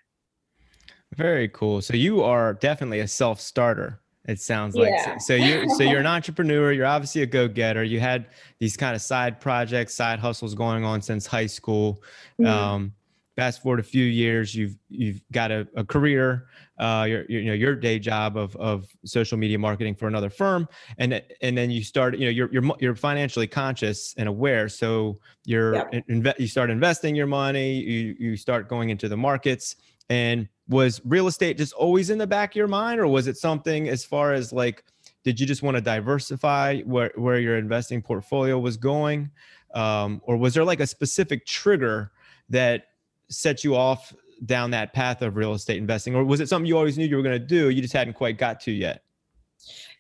Very 1.16 1.50
cool. 1.50 1.82
So 1.82 1.96
you 1.96 2.22
are 2.22 2.54
definitely 2.54 3.00
a 3.00 3.08
self-starter 3.08 4.00
it 4.26 4.40
sounds 4.40 4.76
like. 4.76 4.90
Yeah. 4.90 5.18
so, 5.18 5.36
so 5.38 5.46
you 5.46 5.70
so 5.76 5.84
you're 5.84 6.00
an 6.00 6.08
entrepreneur 6.18 6.72
you're 6.72 6.86
obviously 6.86 7.24
a 7.24 7.26
go-getter. 7.26 7.84
You 7.84 8.00
had 8.00 8.28
these 8.60 8.78
kind 8.78 8.96
of 8.96 9.02
side 9.02 9.42
projects 9.42 9.94
side 9.94 10.20
hustles 10.20 10.56
going 10.56 10.86
on 10.86 11.02
since 11.02 11.28
high 11.28 11.48
school. 11.48 12.02
Mm-hmm. 12.40 12.46
um, 12.46 12.94
fast 13.36 13.62
forward 13.62 13.80
a 13.80 13.84
few 13.84 14.06
years 14.06 14.54
you've 14.54 14.76
you've 14.90 15.22
got 15.32 15.52
a, 15.52 15.68
a 15.76 15.84
career 15.84 16.48
uh, 16.80 17.06
your, 17.08 17.26
your, 17.30 17.42
you 17.42 17.48
know 17.48 17.54
your 17.54 17.76
day 17.76 18.00
job 18.00 18.38
of 18.38 18.56
of 18.58 18.88
social 19.06 19.38
media 19.38 19.58
marketing 19.58 19.96
for 19.96 20.08
another 20.08 20.30
firm 20.30 20.68
and 20.98 21.22
and 21.42 21.58
then 21.58 21.72
you 21.72 21.84
start 21.84 22.18
you 22.18 22.26
know 22.26 22.32
you're 22.32 22.52
you're 22.52 22.76
you're 22.80 22.96
financially 22.96 23.48
conscious 23.48 24.14
and 24.18 24.30
aware 24.30 24.70
so 24.70 25.20
you're 25.46 25.76
yep. 25.76 25.92
inve- 26.10 26.40
you 26.40 26.48
start 26.48 26.70
investing 26.70 27.16
your 27.16 27.28
money 27.28 27.74
you 27.74 28.16
you 28.20 28.38
start 28.38 28.70
going 28.70 28.90
into 28.90 29.08
the 29.10 29.18
markets 29.18 29.76
and 30.10 30.48
was 30.68 31.02
real 31.06 31.28
estate 31.28 31.58
just 31.58 31.74
always 31.74 32.10
in 32.10 32.18
the 32.18 32.28
back 32.28 32.52
of 32.52 32.56
your 32.56 32.68
mind, 32.68 33.00
or 33.00 33.08
was 33.08 33.28
it 33.28 33.38
something 33.38 33.90
as 33.90 34.04
far 34.06 34.34
as 34.34 34.54
like, 34.54 34.84
did 35.24 35.40
you 35.40 35.46
just 35.46 35.64
want 35.64 35.76
to 35.76 35.82
diversify 35.82 36.82
where, 36.82 37.12
where 37.16 37.40
your 37.40 37.58
investing 37.58 38.02
portfolio 38.02 38.58
was 38.58 38.78
going? 38.78 39.30
Um, 39.74 40.22
or 40.26 40.38
was 40.38 40.54
there 40.54 40.64
like 40.64 40.80
a 40.80 40.88
specific 40.88 41.46
trigger 41.46 42.12
that 42.50 42.88
set 43.30 43.64
you 43.64 43.76
off 43.76 44.14
down 44.46 44.72
that 44.72 44.94
path 44.94 45.22
of 45.22 45.36
real 45.36 45.54
estate 45.54 45.78
investing? 45.78 46.16
Or 46.16 46.24
was 46.24 46.40
it 46.40 46.50
something 46.50 46.66
you 46.66 46.78
always 46.78 46.98
knew 46.98 47.06
you 47.06 47.16
were 47.16 47.24
going 47.24 47.40
to 47.40 47.46
do? 47.46 47.70
You 47.70 47.82
just 47.82 47.94
hadn't 47.94 48.14
quite 48.14 48.38
got 48.38 48.60
to 48.62 48.72
yet? 48.72 49.04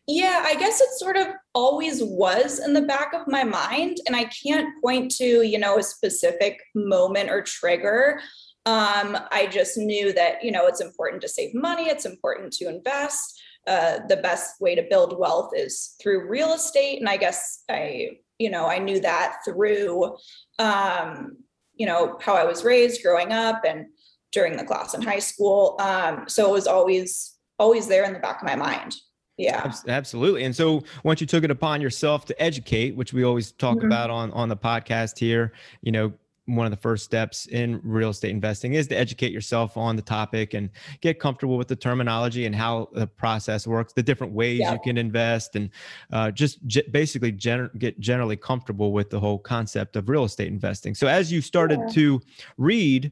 Yeah, 0.05 0.43
I 0.45 0.55
guess 0.55 0.81
it 0.81 0.89
sort 0.97 1.15
of 1.15 1.27
always 1.53 2.03
was 2.03 2.59
in 2.59 2.73
the 2.73 2.81
back 2.81 3.13
of 3.13 3.25
my 3.27 3.43
mind. 3.43 3.99
And 4.05 4.15
I 4.15 4.25
can't 4.25 4.69
point 4.83 5.11
to, 5.15 5.43
you 5.43 5.57
know, 5.57 5.77
a 5.77 5.83
specific 5.83 6.61
moment 6.75 7.29
or 7.29 7.41
trigger. 7.41 8.19
Um, 8.65 9.17
I 9.31 9.47
just 9.49 9.77
knew 9.77 10.11
that, 10.13 10.43
you 10.43 10.51
know, 10.51 10.67
it's 10.67 10.81
important 10.81 11.21
to 11.21 11.29
save 11.29 11.53
money, 11.53 11.89
it's 11.89 12.05
important 12.05 12.53
to 12.53 12.69
invest. 12.69 13.41
Uh, 13.65 13.99
the 14.09 14.17
best 14.17 14.59
way 14.59 14.75
to 14.75 14.85
build 14.89 15.17
wealth 15.17 15.51
is 15.55 15.95
through 16.01 16.29
real 16.29 16.53
estate. 16.53 16.99
And 16.99 17.07
I 17.07 17.15
guess 17.15 17.63
I, 17.69 18.17
you 18.37 18.49
know, 18.49 18.65
I 18.65 18.77
knew 18.77 18.99
that 18.99 19.37
through, 19.45 20.17
um, 20.59 21.37
you 21.75 21.85
know, 21.85 22.17
how 22.21 22.35
I 22.35 22.43
was 22.43 22.63
raised 22.63 23.03
growing 23.03 23.31
up 23.31 23.63
and 23.67 23.87
during 24.31 24.57
the 24.57 24.63
class 24.63 24.93
in 24.93 25.01
high 25.01 25.19
school. 25.19 25.75
Um, 25.79 26.25
so 26.27 26.49
it 26.49 26.51
was 26.51 26.67
always, 26.67 27.35
always 27.59 27.87
there 27.87 28.03
in 28.03 28.13
the 28.13 28.19
back 28.19 28.41
of 28.41 28.47
my 28.47 28.55
mind. 28.55 28.95
Yeah. 29.37 29.73
Absolutely. 29.87 30.43
And 30.43 30.55
so 30.55 30.83
once 31.03 31.19
you 31.19 31.27
took 31.27 31.43
it 31.43 31.51
upon 31.51 31.81
yourself 31.81 32.25
to 32.25 32.41
educate, 32.41 32.95
which 32.95 33.13
we 33.13 33.23
always 33.23 33.51
talk 33.51 33.77
mm-hmm. 33.77 33.87
about 33.87 34.09
on 34.09 34.31
on 34.31 34.47
the 34.47 34.57
podcast 34.57 35.17
here, 35.17 35.53
you 35.81 35.91
know, 35.91 36.13
one 36.45 36.65
of 36.65 36.71
the 36.71 36.77
first 36.77 37.05
steps 37.05 37.45
in 37.47 37.79
real 37.83 38.09
estate 38.09 38.31
investing 38.31 38.73
is 38.73 38.87
to 38.87 38.97
educate 38.97 39.31
yourself 39.31 39.77
on 39.77 39.95
the 39.95 40.01
topic 40.01 40.53
and 40.53 40.69
get 41.01 41.19
comfortable 41.19 41.57
with 41.57 41.67
the 41.67 41.75
terminology 41.75 42.45
and 42.45 42.53
how 42.53 42.89
the 42.93 43.07
process 43.07 43.65
works, 43.65 43.93
the 43.93 44.03
different 44.03 44.33
ways 44.33 44.59
yeah. 44.59 44.73
you 44.73 44.79
can 44.83 44.97
invest, 44.97 45.55
and 45.55 45.69
uh, 46.11 46.31
just 46.31 46.59
basically 46.91 47.31
gener- 47.31 47.75
get 47.79 47.99
generally 47.99 48.35
comfortable 48.35 48.91
with 48.91 49.09
the 49.09 49.19
whole 49.19 49.39
concept 49.39 49.95
of 49.95 50.09
real 50.09 50.25
estate 50.25 50.49
investing. 50.49 50.93
So, 50.93 51.07
as 51.07 51.31
you 51.31 51.41
started 51.41 51.79
yeah. 51.79 51.93
to 51.93 52.21
read, 52.57 53.11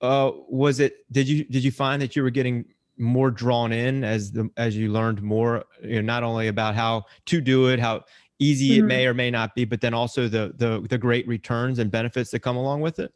uh, 0.00 0.30
was 0.48 0.80
it 0.80 1.10
did 1.12 1.28
you 1.28 1.44
did 1.44 1.64
you 1.64 1.72
find 1.72 2.00
that 2.00 2.14
you 2.14 2.22
were 2.22 2.30
getting 2.30 2.64
more 2.96 3.30
drawn 3.30 3.72
in 3.72 4.04
as 4.04 4.30
the 4.30 4.48
as 4.56 4.76
you 4.76 4.92
learned 4.92 5.22
more 5.22 5.64
you 5.82 5.96
know 5.96 6.02
not 6.02 6.22
only 6.22 6.48
about 6.48 6.74
how 6.74 7.02
to 7.24 7.40
do 7.40 7.68
it 7.68 7.80
how 7.80 8.04
easy 8.40 8.70
mm-hmm. 8.70 8.84
it 8.84 8.88
may 8.88 9.06
or 9.06 9.14
may 9.14 9.30
not 9.30 9.54
be 9.54 9.64
but 9.64 9.80
then 9.80 9.94
also 9.94 10.26
the 10.26 10.52
the 10.56 10.84
the 10.88 10.98
great 10.98 11.26
returns 11.28 11.78
and 11.78 11.90
benefits 11.90 12.30
that 12.30 12.40
come 12.40 12.56
along 12.56 12.80
with 12.80 12.98
it? 12.98 13.12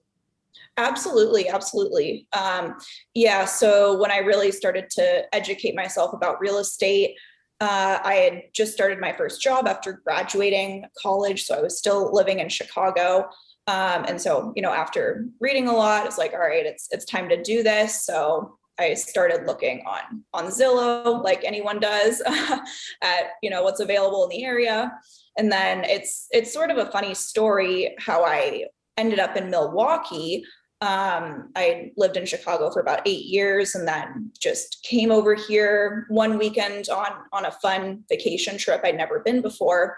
Absolutely 0.76 1.49
absolutely. 1.49 2.28
Um, 2.33 2.76
yeah 3.14 3.45
so 3.45 3.99
when 3.99 4.11
i 4.11 4.19
really 4.19 4.52
started 4.52 4.90
to 4.90 5.35
educate 5.35 5.75
myself 5.75 6.12
about 6.12 6.40
real 6.40 6.59
estate 6.59 7.16
uh, 7.61 7.99
i 8.04 8.14
had 8.14 8.43
just 8.52 8.73
started 8.73 8.99
my 9.00 9.12
first 9.12 9.40
job 9.40 9.66
after 9.66 10.00
graduating 10.04 10.85
college 11.00 11.45
so 11.45 11.57
i 11.57 11.61
was 11.61 11.78
still 11.78 12.12
living 12.12 12.38
in 12.40 12.49
chicago. 12.49 13.28
Um, 13.66 14.04
and 14.07 14.21
so 14.21 14.52
you 14.54 14.62
know 14.62 14.73
after 14.73 15.26
reading 15.40 15.69
a 15.69 15.73
lot 15.73 16.07
it's 16.07 16.19
like 16.19 16.35
all 16.35 16.40
right 16.40 16.66
it's 16.66 16.87
it's 16.90 17.07
time 17.07 17.28
to 17.31 17.43
do 17.43 17.62
this. 17.62 18.04
So 18.04 18.59
I 18.78 18.95
started 18.95 19.47
looking 19.47 19.83
on 19.87 20.25
on 20.33 20.47
Zillow, 20.47 21.23
like 21.23 21.45
anyone 21.45 21.81
does, 21.81 22.21
at 23.02 23.25
you 23.43 23.50
know 23.50 23.62
what's 23.62 23.81
available 23.81 24.25
in 24.25 24.31
the 24.31 24.45
area. 24.45 24.93
And 25.37 25.50
then 25.50 25.85
it's 25.85 26.26
it's 26.31 26.52
sort 26.52 26.71
of 26.71 26.78
a 26.78 26.90
funny 26.90 27.14
story 27.14 27.95
how 27.99 28.25
I 28.25 28.66
ended 28.97 29.19
up 29.19 29.37
in 29.37 29.50
Milwaukee. 29.50 30.45
Um, 30.81 31.50
I 31.57 31.93
lived 31.97 32.16
in 32.16 32.26
Chicago 32.26 32.71
for 32.71 32.81
about 32.81 33.07
eight 33.07 33.25
years, 33.25 33.75
and 33.75 33.87
then 33.87 34.31
just 34.38 34.83
came 34.83 35.11
over 35.11 35.35
here 35.35 36.07
one 36.09 36.38
weekend 36.38 36.88
on 36.88 37.12
on 37.33 37.47
a 37.47 37.52
fun 37.52 38.04
vacation 38.09 38.59
trip 38.59 38.81
I'd 38.85 38.97
never 38.97 39.21
been 39.21 39.40
before. 39.40 39.97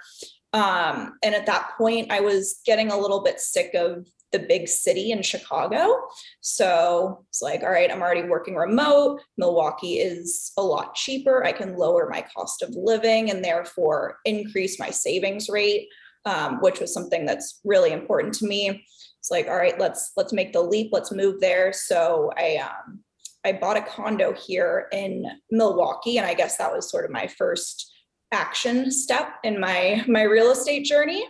Um, 0.52 1.18
and 1.22 1.34
at 1.34 1.46
that 1.46 1.72
point, 1.76 2.10
I 2.10 2.20
was 2.20 2.60
getting 2.64 2.90
a 2.90 2.98
little 2.98 3.22
bit 3.22 3.40
sick 3.40 3.74
of 3.74 4.06
the 4.32 4.38
big 4.40 4.68
city 4.68 5.12
in 5.12 5.22
Chicago. 5.22 5.96
So 6.40 7.24
it's 7.28 7.42
like, 7.42 7.62
all 7.62 7.70
right, 7.70 7.90
I'm 7.90 8.02
already 8.02 8.28
working 8.28 8.56
remote. 8.56 9.20
Milwaukee 9.38 9.98
is 9.98 10.52
a 10.56 10.62
lot 10.62 10.94
cheaper. 10.94 11.44
I 11.44 11.52
can 11.52 11.76
lower 11.76 12.08
my 12.10 12.24
cost 12.34 12.62
of 12.62 12.70
living 12.74 13.30
and 13.30 13.44
therefore 13.44 14.18
increase 14.24 14.78
my 14.78 14.90
savings 14.90 15.48
rate, 15.48 15.88
um, 16.24 16.60
which 16.60 16.80
was 16.80 16.92
something 16.92 17.24
that's 17.24 17.60
really 17.64 17.92
important 17.92 18.34
to 18.34 18.46
me. 18.46 18.84
It's 19.18 19.30
like, 19.30 19.48
all 19.48 19.56
right, 19.56 19.78
let's 19.78 20.12
let's 20.16 20.32
make 20.32 20.52
the 20.52 20.62
leap. 20.62 20.90
Let's 20.92 21.12
move 21.12 21.40
there. 21.40 21.72
So 21.72 22.30
I 22.36 22.56
um, 22.56 23.00
I 23.44 23.52
bought 23.52 23.76
a 23.76 23.82
condo 23.82 24.32
here 24.32 24.88
in 24.92 25.24
Milwaukee, 25.50 26.18
and 26.18 26.26
I 26.26 26.34
guess 26.34 26.56
that 26.58 26.72
was 26.72 26.90
sort 26.90 27.04
of 27.04 27.10
my 27.10 27.26
first 27.26 27.92
action 28.32 28.90
step 28.90 29.34
in 29.44 29.60
my 29.60 30.04
my 30.08 30.22
real 30.22 30.50
estate 30.50 30.84
journey. 30.84 31.26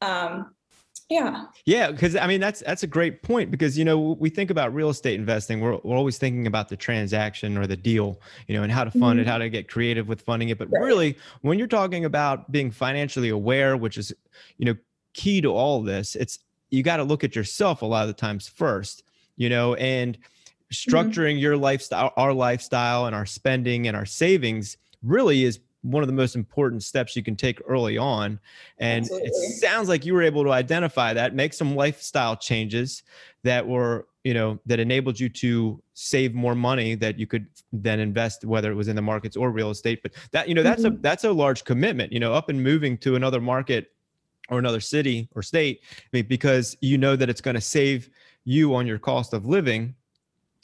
Um, 0.00 0.55
yeah 1.08 1.44
yeah 1.66 1.90
because 1.90 2.16
i 2.16 2.26
mean 2.26 2.40
that's 2.40 2.60
that's 2.66 2.82
a 2.82 2.86
great 2.86 3.22
point 3.22 3.48
because 3.50 3.78
you 3.78 3.84
know 3.84 4.16
we 4.18 4.28
think 4.28 4.50
about 4.50 4.74
real 4.74 4.90
estate 4.90 5.14
investing 5.14 5.60
we're, 5.60 5.78
we're 5.84 5.96
always 5.96 6.18
thinking 6.18 6.48
about 6.48 6.68
the 6.68 6.76
transaction 6.76 7.56
or 7.56 7.66
the 7.66 7.76
deal 7.76 8.20
you 8.48 8.56
know 8.56 8.64
and 8.64 8.72
how 8.72 8.82
to 8.82 8.90
fund 8.90 9.20
mm-hmm. 9.20 9.20
it 9.20 9.26
how 9.26 9.38
to 9.38 9.48
get 9.48 9.68
creative 9.68 10.08
with 10.08 10.20
funding 10.22 10.48
it 10.48 10.58
but 10.58 10.68
right. 10.70 10.82
really 10.82 11.16
when 11.42 11.58
you're 11.58 11.68
talking 11.68 12.04
about 12.04 12.50
being 12.50 12.72
financially 12.72 13.28
aware 13.28 13.76
which 13.76 13.96
is 13.96 14.12
you 14.58 14.64
know 14.66 14.74
key 15.14 15.40
to 15.40 15.48
all 15.48 15.80
this 15.80 16.16
it's 16.16 16.40
you 16.70 16.82
got 16.82 16.96
to 16.96 17.04
look 17.04 17.22
at 17.22 17.36
yourself 17.36 17.82
a 17.82 17.86
lot 17.86 18.02
of 18.02 18.08
the 18.08 18.14
times 18.14 18.48
first 18.48 19.04
you 19.36 19.48
know 19.48 19.74
and 19.74 20.18
mm-hmm. 20.18 20.72
structuring 20.72 21.34
mm-hmm. 21.34 21.38
your 21.38 21.56
lifestyle 21.56 22.12
our 22.16 22.32
lifestyle 22.32 23.06
and 23.06 23.14
our 23.14 23.26
spending 23.26 23.86
and 23.86 23.96
our 23.96 24.06
savings 24.06 24.76
really 25.04 25.44
is 25.44 25.60
one 25.90 26.02
of 26.02 26.06
the 26.06 26.12
most 26.12 26.34
important 26.34 26.82
steps 26.82 27.16
you 27.16 27.22
can 27.22 27.36
take 27.36 27.60
early 27.66 27.96
on. 27.96 28.38
And 28.78 29.04
Absolutely. 29.04 29.28
it 29.28 29.34
sounds 29.60 29.88
like 29.88 30.04
you 30.04 30.14
were 30.14 30.22
able 30.22 30.44
to 30.44 30.52
identify 30.52 31.14
that, 31.14 31.34
make 31.34 31.54
some 31.54 31.76
lifestyle 31.76 32.36
changes 32.36 33.02
that 33.44 33.66
were, 33.66 34.08
you 34.24 34.34
know, 34.34 34.58
that 34.66 34.80
enabled 34.80 35.18
you 35.20 35.28
to 35.28 35.80
save 35.94 36.34
more 36.34 36.54
money 36.54 36.94
that 36.96 37.18
you 37.18 37.26
could 37.26 37.46
then 37.72 38.00
invest, 38.00 38.44
whether 38.44 38.70
it 38.70 38.74
was 38.74 38.88
in 38.88 38.96
the 38.96 39.02
markets 39.02 39.36
or 39.36 39.50
real 39.50 39.70
estate. 39.70 40.02
But 40.02 40.12
that, 40.32 40.48
you 40.48 40.54
know, 40.54 40.62
that's 40.62 40.82
mm-hmm. 40.82 40.96
a 40.96 41.00
that's 41.00 41.24
a 41.24 41.32
large 41.32 41.64
commitment, 41.64 42.12
you 42.12 42.20
know, 42.20 42.34
up 42.34 42.48
and 42.48 42.62
moving 42.62 42.98
to 42.98 43.14
another 43.14 43.40
market 43.40 43.92
or 44.48 44.58
another 44.58 44.80
city 44.80 45.28
or 45.34 45.42
state, 45.42 45.80
I 45.98 46.08
mean, 46.12 46.26
because 46.26 46.76
you 46.80 46.98
know 46.98 47.16
that 47.16 47.28
it's 47.28 47.40
going 47.40 47.56
to 47.56 47.60
save 47.60 48.10
you 48.44 48.74
on 48.74 48.86
your 48.86 48.98
cost 48.98 49.32
of 49.32 49.46
living 49.46 49.94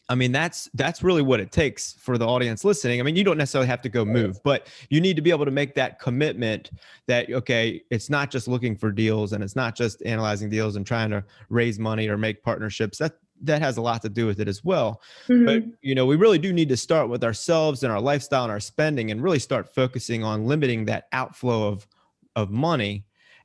I 0.08 0.14
mean, 0.14 0.32
that's 0.32 0.68
that's 0.74 1.02
really 1.02 1.22
what 1.22 1.40
it 1.40 1.52
takes 1.52 1.94
for 1.94 2.18
the 2.18 2.26
audience 2.26 2.64
listening. 2.64 3.00
I 3.00 3.02
mean, 3.02 3.16
you 3.16 3.24
don't 3.24 3.38
necessarily 3.38 3.68
have 3.68 3.82
to 3.82 3.88
go 3.88 4.04
move, 4.04 4.42
but 4.42 4.66
you 4.90 5.00
need 5.00 5.16
to 5.16 5.22
be 5.22 5.30
able 5.30 5.44
to 5.44 5.50
make 5.50 5.74
that 5.76 6.00
commitment 6.00 6.70
that 7.06 7.32
okay, 7.32 7.82
it's 7.90 8.10
not 8.10 8.30
just 8.30 8.48
looking 8.48 8.76
for 8.76 8.90
deals 8.90 9.32
and 9.32 9.42
it's 9.42 9.56
not 9.56 9.76
just 9.76 10.02
analyzing 10.04 10.50
deals 10.50 10.76
and 10.76 10.86
trying 10.86 11.10
to 11.10 11.24
raise 11.48 11.78
money 11.78 12.08
or 12.08 12.18
make 12.18 12.42
partnerships. 12.42 12.98
That 12.98 13.12
that 13.42 13.62
has 13.62 13.76
a 13.76 13.82
lot 13.82 14.02
to 14.02 14.08
do 14.08 14.26
with 14.26 14.40
it 14.40 14.48
as 14.48 14.64
well. 14.64 15.00
Mm-hmm. 15.28 15.44
But 15.44 15.64
you 15.82 15.94
know, 15.94 16.06
we 16.06 16.16
really 16.16 16.38
do 16.38 16.52
need 16.52 16.68
to 16.70 16.76
start 16.76 17.08
with 17.08 17.22
ourselves 17.24 17.82
and 17.82 17.92
our 17.92 18.00
lifestyle 18.00 18.44
and 18.44 18.52
our 18.52 18.60
spending 18.60 19.10
and 19.10 19.22
really 19.22 19.38
start 19.38 19.72
focusing 19.72 20.24
on 20.24 20.46
limiting 20.46 20.84
that 20.86 21.06
outflow 21.12 21.68
of 21.68 21.86
of 22.34 22.50
money 22.50 23.04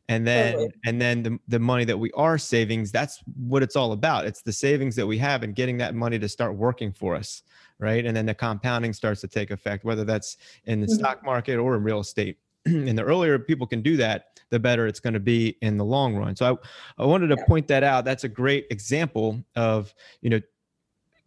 and 0.10 0.26
then 0.26 0.54
totally. 0.54 0.74
and 0.86 1.02
then 1.02 1.24
the, 1.24 1.40
the 1.48 1.60
money 1.60 1.86
that 1.86 1.98
we 1.98 2.12
are 2.12 2.38
savings 2.38 2.92
that's 2.92 3.20
what 3.36 3.64
it's 3.64 3.76
all 3.76 3.92
about. 3.92 4.26
It's 4.26 4.42
the 4.42 4.54
savings 4.54 4.96
that 4.96 5.06
we 5.06 5.18
have 5.18 5.44
and 5.44 5.56
getting 5.56 5.78
that 5.78 5.96
money 5.96 6.18
to 6.20 6.30
start 6.30 6.56
working 6.56 6.92
for 6.92 7.16
us 7.16 7.44
right? 7.80 8.06
And 8.06 8.16
then 8.16 8.26
the 8.26 8.34
compounding 8.34 8.94
starts 8.94 9.22
to 9.22 9.28
take 9.28 9.52
effect 9.52 9.86
whether 9.86 10.04
that's 10.04 10.38
in 10.66 10.82
the 10.82 10.88
mm-hmm. 10.88 10.96
stock 10.96 11.24
market 11.24 11.58
or 11.58 11.76
in 11.76 11.84
real 11.84 12.00
estate. 12.00 12.38
And 12.66 12.98
the 12.98 13.04
earlier 13.04 13.40
people 13.40 13.68
can 13.68 13.82
do 13.82 13.98
that 13.98 14.40
the 14.50 14.60
better 14.60 14.88
it's 14.88 15.00
going 15.00 15.14
to 15.14 15.20
be 15.20 15.58
in 15.62 15.78
the 15.78 15.86
long 15.86 16.16
run. 16.16 16.36
So 16.36 16.60
i, 16.98 17.04
I 17.04 17.06
wanted 17.06 17.28
to 17.28 17.38
point 17.46 17.68
that 17.68 17.84
out. 17.84 18.06
That's 18.06 18.24
a 18.24 18.30
great 18.30 18.68
example 18.72 19.44
of 19.56 19.94
you 20.22 20.30
know 20.30 20.42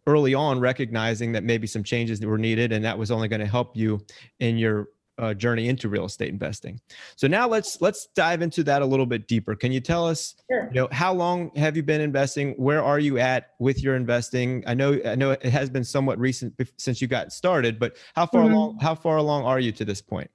early 0.07 0.33
on 0.33 0.59
recognizing 0.59 1.31
that 1.31 1.43
maybe 1.43 1.67
some 1.67 1.83
changes 1.83 2.19
that 2.19 2.27
were 2.27 2.37
needed 2.37 2.71
and 2.71 2.83
that 2.83 2.97
was 2.97 3.11
only 3.11 3.27
going 3.27 3.39
to 3.39 3.45
help 3.45 3.77
you 3.77 4.03
in 4.39 4.57
your 4.57 4.89
uh, 5.21 5.33
journey 5.35 5.69
into 5.69 5.87
real 5.87 6.05
estate 6.05 6.29
investing. 6.29 6.81
So 7.15 7.27
now 7.27 7.47
let's 7.47 7.79
let's 7.79 8.07
dive 8.15 8.41
into 8.41 8.63
that 8.63 8.81
a 8.81 8.85
little 8.85 9.05
bit 9.05 9.27
deeper. 9.27 9.55
Can 9.55 9.71
you 9.71 9.79
tell 9.79 10.05
us, 10.07 10.35
sure. 10.51 10.69
you 10.73 10.81
know, 10.81 10.89
how 10.91 11.13
long 11.13 11.51
have 11.55 11.77
you 11.77 11.83
been 11.83 12.01
investing? 12.01 12.53
Where 12.53 12.83
are 12.83 12.99
you 12.99 13.19
at 13.19 13.51
with 13.59 13.83
your 13.83 13.95
investing? 13.95 14.63
I 14.65 14.73
know 14.73 14.99
I 15.05 15.15
know 15.15 15.31
it 15.31 15.43
has 15.43 15.69
been 15.69 15.83
somewhat 15.83 16.19
recent 16.19 16.59
since 16.77 17.01
you 17.01 17.07
got 17.07 17.31
started, 17.31 17.79
but 17.79 17.97
how 18.15 18.25
far 18.25 18.43
mm-hmm. 18.43 18.53
along 18.53 18.77
how 18.81 18.95
far 18.95 19.17
along 19.17 19.43
are 19.43 19.59
you 19.59 19.71
to 19.73 19.85
this 19.85 20.01
point? 20.01 20.29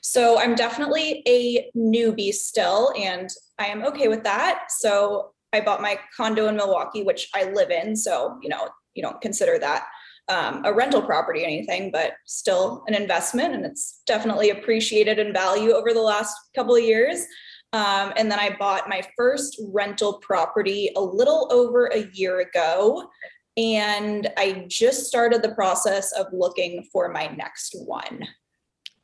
So 0.00 0.38
I'm 0.38 0.54
definitely 0.54 1.22
a 1.26 1.68
newbie 1.76 2.32
still, 2.32 2.92
and 2.96 3.28
I 3.58 3.66
am 3.66 3.84
okay 3.84 4.06
with 4.06 4.22
that. 4.22 4.66
So 4.68 5.32
I 5.52 5.60
bought 5.60 5.82
my 5.82 5.98
condo 6.16 6.46
in 6.46 6.56
Milwaukee, 6.56 7.02
which 7.02 7.28
I 7.34 7.44
live 7.50 7.70
in. 7.70 7.96
So 7.96 8.38
you 8.42 8.48
know, 8.48 8.68
you 8.94 9.02
don't 9.02 9.20
consider 9.20 9.58
that 9.58 9.86
um, 10.28 10.62
a 10.64 10.72
rental 10.72 11.02
property 11.02 11.42
or 11.42 11.46
anything, 11.46 11.90
but 11.90 12.12
still 12.26 12.84
an 12.86 12.94
investment. 12.94 13.54
And 13.54 13.64
it's 13.64 14.02
definitely 14.06 14.50
appreciated 14.50 15.18
in 15.18 15.32
value 15.32 15.72
over 15.72 15.92
the 15.92 16.00
last 16.00 16.34
couple 16.54 16.76
of 16.76 16.82
years. 16.82 17.24
Um, 17.72 18.12
and 18.16 18.30
then 18.30 18.38
I 18.38 18.56
bought 18.58 18.88
my 18.88 19.02
first 19.16 19.60
rental 19.72 20.18
property 20.18 20.90
a 20.96 21.00
little 21.00 21.48
over 21.50 21.86
a 21.86 22.08
year 22.12 22.40
ago. 22.40 23.08
And 23.56 24.28
I 24.36 24.66
just 24.68 25.06
started 25.06 25.42
the 25.42 25.54
process 25.54 26.12
of 26.12 26.26
looking 26.32 26.86
for 26.92 27.08
my 27.08 27.26
next 27.26 27.74
one. 27.84 28.26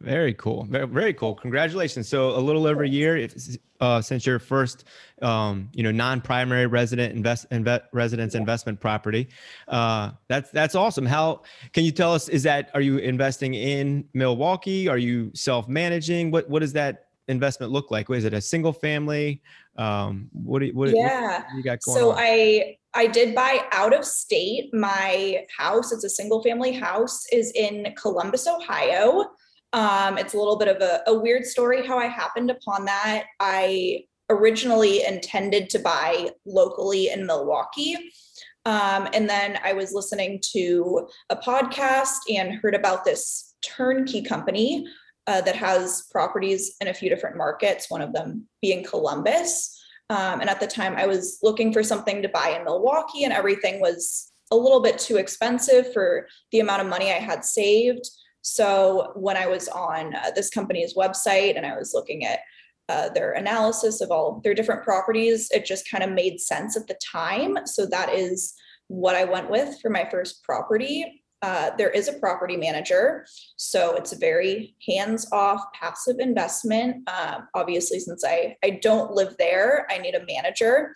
Very 0.05 0.35
cool. 0.35 0.65
Very, 0.65 0.87
very 0.87 1.15
cool. 1.15 1.35
Congratulations. 1.35 2.09
So 2.09 2.37
a 2.37 2.39
little 2.39 2.67
over 2.67 2.83
a 2.83 2.89
year 2.89 3.17
if, 3.17 3.35
uh, 3.81 4.03
since 4.03 4.27
your 4.27 4.39
first, 4.39 4.85
um, 5.23 5.71
you 5.73 5.83
know, 5.83 5.91
non-primary 5.91 6.67
resident 6.67 7.15
invest, 7.15 7.47
invest 7.51 7.85
residence 7.93 8.35
yeah. 8.35 8.41
investment 8.41 8.81
property. 8.81 9.29
Uh, 9.67 10.11
that's 10.29 10.51
that's 10.51 10.75
awesome. 10.75 11.07
How 11.07 11.43
can 11.73 11.85
you 11.85 11.91
tell 11.91 12.13
us? 12.13 12.29
Is 12.29 12.43
that 12.43 12.71
are 12.75 12.81
you 12.83 12.99
investing 12.99 13.55
in 13.55 14.07
Milwaukee? 14.13 14.89
Are 14.89 14.99
you 14.99 15.31
self-managing? 15.35 16.31
What 16.31 16.49
what 16.51 16.61
does 16.61 16.75
that 16.75 17.07
investment 17.29 17.73
look 17.73 17.91
like? 17.91 18.11
Is 18.11 18.25
it 18.25 18.35
a 18.35 18.41
single 18.41 18.73
family? 18.73 19.43
Um, 19.77 20.29
what 20.33 20.61
do 20.61 20.67
you, 20.67 20.75
what, 20.75 20.91
yeah. 20.91 21.43
What 21.45 21.57
you 21.57 21.63
got 21.63 21.81
going 21.81 21.99
so 21.99 22.11
on? 22.11 22.19
I 22.19 22.77
I 22.95 23.07
did 23.07 23.35
buy 23.35 23.65
out 23.73 23.95
of 23.95 24.05
state. 24.05 24.73
My 24.73 25.45
house, 25.57 25.93
it's 25.93 26.05
a 26.05 26.11
single 26.11 26.43
family 26.43 26.73
house, 26.73 27.27
is 27.33 27.51
in 27.53 27.93
Columbus, 27.97 28.47
Ohio. 28.47 29.33
Um, 29.75 30.19
it's 30.19 30.35
a 30.35 30.39
little 30.39 30.57
bit 30.57 30.69
of 30.69 30.81
a, 30.81 31.03
a 31.09 31.15
weird 31.15 31.45
story 31.45 31.85
how 31.85 31.99
I 31.99 32.07
happened 32.07 32.49
upon 32.49 32.85
that. 32.85 33.25
I 33.41 34.05
originally 34.31 35.05
intended 35.05 35.69
to 35.71 35.81
buy 35.81 36.31
locally 36.47 37.11
in 37.11 37.27
Milwaukee. 37.27 37.97
Um, 38.67 39.09
and 39.13 39.29
then 39.29 39.59
I 39.65 39.73
was 39.73 39.93
listening 39.93 40.41
to 40.53 41.09
a 41.29 41.37
podcast 41.37 42.19
and 42.33 42.55
heard 42.55 42.77
about 42.77 43.05
this 43.05 43.55
turnkey 43.63 44.23
company 44.23 44.87
uh, 45.27 45.41
that 45.41 45.57
has 45.57 46.07
properties 46.13 46.77
in 46.81 46.89
a 46.89 46.95
few 46.95 47.11
different 47.11 47.37
markets, 47.37 47.91
one 47.91 48.01
of 48.01 48.13
them 48.13 48.47
being 48.63 48.85
Columbus. 48.85 49.77
Um, 50.09 50.41
and 50.41 50.49
at 50.49 50.61
the 50.61 50.69
time, 50.69 50.95
I 50.97 51.07
was 51.07 51.39
looking 51.43 51.73
for 51.73 51.83
something 51.83 52.23
to 52.23 52.29
buy 52.29 52.55
in 52.57 52.65
Milwaukee, 52.65 53.25
and 53.25 53.33
everything 53.33 53.81
was 53.81 54.31
a 54.53 54.57
little 54.57 54.81
bit 54.81 54.99
too 54.99 55.17
expensive 55.17 55.93
for 55.93 56.29
the 56.53 56.61
amount 56.61 56.83
of 56.83 56.89
money 56.89 57.11
I 57.11 57.19
had 57.19 57.45
saved. 57.45 58.09
So 58.45 59.13
when 59.15 59.39
I 59.39 59.47
was 59.47 59.69
on 59.69 60.15
uh, 60.15 60.31
this 60.37 60.51
company's 60.51 60.95
website 60.95 61.57
and 61.57 61.65
I 61.65 61.77
was 61.77 61.93
looking 61.95 62.27
at 62.27 62.41
uh, 62.91 63.09
their 63.09 63.33
analysis 63.33 64.03
of 64.03 64.11
all 64.11 64.43
their 64.45 64.53
different 64.53 64.85
properties, 64.85 65.51
it 65.51 65.65
just 65.65 65.91
kind 65.91 66.05
of 66.05 66.11
made 66.11 66.39
sense 66.39 66.77
at 66.77 66.87
the 66.87 66.99
time. 67.11 67.57
So 67.65 67.87
that 67.87 68.11
is 68.11 68.53
what 68.89 69.17
I 69.17 69.25
went 69.25 69.51
with 69.51 69.81
for 69.81 69.91
my 69.91 70.07
first 70.11 70.45
property. 70.45 71.23
Uh, 71.41 71.71
there 71.79 71.89
is 71.91 72.09
a 72.09 72.19
property 72.21 72.57
manager, 72.57 73.27
so 73.57 73.95
it's 73.97 74.13
a 74.13 74.19
very 74.19 74.77
hands-off, 74.87 75.63
passive 75.79 76.17
investment. 76.19 77.09
Um, 77.09 77.49
obviously, 77.55 77.99
since 77.99 78.25
I 78.25 78.57
I 78.63 78.79
don't 78.83 79.13
live 79.13 79.37
there, 79.39 79.87
I 79.91 79.99
need 79.99 80.15
a 80.15 80.25
manager. 80.27 80.95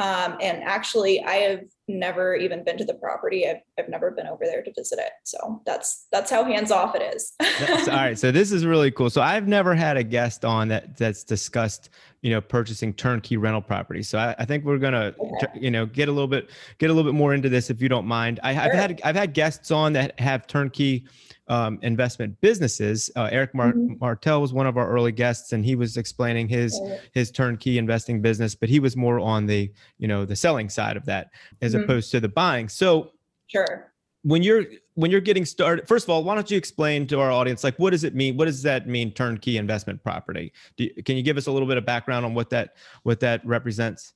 Um, 0.00 0.38
and 0.40 0.62
actually, 0.62 1.22
I 1.22 1.34
have 1.34 1.60
never 1.90 2.34
even 2.34 2.64
been 2.64 2.78
to 2.78 2.84
the 2.84 2.94
property. 2.94 3.48
I've, 3.48 3.60
I've 3.78 3.88
never 3.88 4.10
been 4.10 4.26
over 4.26 4.44
there 4.44 4.62
to 4.62 4.72
visit 4.72 4.98
it. 4.98 5.12
So 5.24 5.60
that's 5.66 6.06
that's 6.12 6.30
how 6.30 6.44
hands 6.44 6.70
off 6.70 6.94
it 6.94 7.14
is. 7.14 7.32
all 7.88 7.94
right. 7.94 8.18
So 8.18 8.30
this 8.30 8.52
is 8.52 8.64
really 8.64 8.90
cool. 8.90 9.10
So 9.10 9.22
I've 9.22 9.48
never 9.48 9.74
had 9.74 9.96
a 9.96 10.02
guest 10.02 10.44
on 10.44 10.68
that 10.68 10.96
that's 10.96 11.24
discussed, 11.24 11.90
you 12.22 12.30
know, 12.30 12.40
purchasing 12.40 12.92
turnkey 12.94 13.36
rental 13.36 13.62
properties. 13.62 14.08
So 14.08 14.18
I, 14.18 14.34
I 14.38 14.44
think 14.44 14.64
we're 14.64 14.78
gonna, 14.78 15.14
okay. 15.18 15.48
you 15.54 15.70
know, 15.70 15.86
get 15.86 16.08
a 16.08 16.12
little 16.12 16.28
bit 16.28 16.50
get 16.78 16.90
a 16.90 16.92
little 16.92 17.10
bit 17.10 17.16
more 17.16 17.34
into 17.34 17.48
this 17.48 17.70
if 17.70 17.82
you 17.82 17.88
don't 17.88 18.06
mind. 18.06 18.40
I, 18.42 18.52
have 18.52 18.72
had 18.72 19.00
I've 19.04 19.16
had 19.16 19.34
guests 19.34 19.70
on 19.70 19.92
that 19.94 20.18
have 20.20 20.46
turnkey 20.46 21.06
um, 21.50 21.80
investment 21.82 22.40
businesses. 22.40 23.10
Uh, 23.16 23.28
Eric 23.30 23.54
Mar- 23.54 23.72
mm-hmm. 23.72 23.94
Martel 24.00 24.40
was 24.40 24.52
one 24.52 24.66
of 24.66 24.78
our 24.78 24.88
early 24.88 25.10
guests, 25.10 25.52
and 25.52 25.64
he 25.64 25.74
was 25.74 25.96
explaining 25.96 26.48
his 26.48 26.80
his 27.12 27.30
turnkey 27.30 27.76
investing 27.76 28.22
business, 28.22 28.54
but 28.54 28.68
he 28.68 28.78
was 28.78 28.96
more 28.96 29.18
on 29.18 29.46
the 29.46 29.70
you 29.98 30.08
know 30.08 30.24
the 30.24 30.36
selling 30.36 30.68
side 30.68 30.96
of 30.96 31.04
that 31.06 31.30
as 31.60 31.74
mm-hmm. 31.74 31.82
opposed 31.82 32.10
to 32.12 32.20
the 32.20 32.28
buying. 32.28 32.68
So 32.68 33.10
sure. 33.48 33.92
When 34.22 34.42
you're 34.42 34.66
when 34.94 35.10
you're 35.10 35.20
getting 35.20 35.44
started, 35.44 35.88
first 35.88 36.04
of 36.04 36.10
all, 36.10 36.22
why 36.22 36.34
don't 36.34 36.50
you 36.50 36.56
explain 36.56 37.06
to 37.08 37.18
our 37.20 37.32
audience 37.32 37.64
like 37.64 37.76
what 37.78 37.90
does 37.90 38.04
it 38.04 38.14
mean? 38.14 38.36
What 38.36 38.44
does 38.44 38.62
that 38.62 38.86
mean? 38.86 39.12
Turnkey 39.12 39.56
investment 39.56 40.02
property. 40.02 40.52
You, 40.76 40.90
can 41.04 41.16
you 41.16 41.22
give 41.22 41.36
us 41.36 41.46
a 41.46 41.52
little 41.52 41.66
bit 41.66 41.78
of 41.78 41.84
background 41.84 42.24
on 42.24 42.34
what 42.34 42.50
that 42.50 42.76
what 43.02 43.18
that 43.20 43.44
represents? 43.44 44.12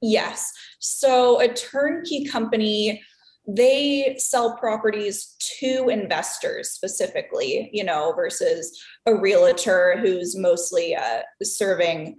Yes. 0.00 0.52
So 0.78 1.40
a 1.40 1.48
turnkey 1.48 2.24
company 2.24 3.02
they 3.48 4.14
sell 4.18 4.58
properties 4.58 5.34
to 5.58 5.88
investors 5.88 6.70
specifically, 6.70 7.70
you 7.72 7.82
know, 7.82 8.12
versus 8.14 8.78
a 9.06 9.14
realtor 9.14 9.96
who's 9.98 10.36
mostly 10.36 10.94
uh, 10.94 11.22
serving, 11.42 12.16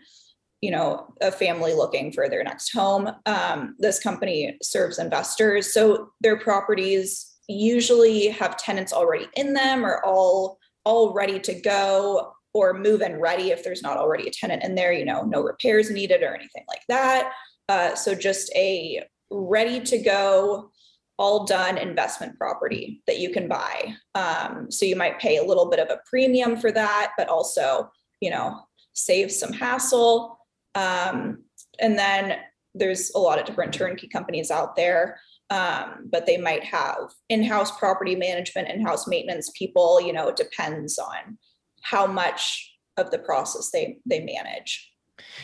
you 0.61 0.71
know, 0.71 1.13
a 1.21 1.31
family 1.31 1.75
looking 1.75 2.11
for 2.11 2.27
their 2.27 2.43
next 2.43 2.73
home. 2.73 3.11
Um, 3.27 3.75
this 3.77 3.99
company 3.99 4.57
serves 4.63 4.97
investors. 4.97 5.71
So 5.71 6.09
their 6.19 6.39
properties 6.39 7.37
usually 7.47 8.29
have 8.29 8.57
tenants 8.57 8.91
already 8.91 9.27
in 9.35 9.53
them 9.53 9.85
or 9.85 10.03
all 10.03 10.57
all 10.83 11.13
ready 11.13 11.39
to 11.39 11.53
go 11.53 12.31
or 12.53 12.73
move 12.73 13.01
in 13.01 13.19
ready 13.19 13.51
if 13.51 13.63
there's 13.63 13.83
not 13.83 13.97
already 13.97 14.27
a 14.27 14.31
tenant 14.31 14.63
in 14.63 14.73
there, 14.73 14.91
you 14.91 15.05
know, 15.05 15.21
no 15.23 15.41
repairs 15.41 15.91
needed 15.91 16.23
or 16.23 16.33
anything 16.33 16.63
like 16.67 16.81
that. 16.87 17.31
Uh, 17.67 17.93
so 17.93 18.15
just 18.15 18.51
a 18.55 19.03
ready 19.29 19.79
to 19.79 19.99
go 19.99 20.71
all 21.19 21.43
done 21.43 21.77
investment 21.77 22.37
property 22.37 23.03
that 23.05 23.19
you 23.19 23.29
can 23.29 23.47
buy. 23.47 23.93
Um, 24.15 24.71
so 24.71 24.85
you 24.85 24.95
might 24.95 25.19
pay 25.19 25.37
a 25.37 25.43
little 25.43 25.69
bit 25.69 25.79
of 25.79 25.89
a 25.89 25.99
premium 26.09 26.55
for 26.55 26.71
that, 26.71 27.11
but 27.17 27.27
also, 27.27 27.91
you 28.21 28.31
know, 28.31 28.61
save 28.93 29.29
some 29.31 29.51
hassle. 29.51 30.39
Um, 30.75 31.43
and 31.79 31.99
then 31.99 32.37
there's 32.73 33.11
a 33.15 33.19
lot 33.19 33.37
of 33.37 33.45
different 33.45 33.73
turnkey 33.73 34.07
companies 34.07 34.49
out 34.49 34.77
there, 34.77 35.19
um, 35.49 36.07
but 36.09 36.25
they 36.25 36.37
might 36.37 36.63
have 36.63 37.11
in-house 37.27 37.77
property 37.77 38.15
management, 38.15 38.69
in-house 38.69 39.05
maintenance 39.05 39.51
people. 39.57 39.99
You 39.99 40.13
know, 40.13 40.29
it 40.29 40.37
depends 40.37 40.97
on 40.97 41.37
how 41.81 42.07
much 42.07 42.73
of 42.95 43.11
the 43.11 43.19
process 43.19 43.71
they 43.71 43.97
they 44.05 44.21
manage. 44.21 44.88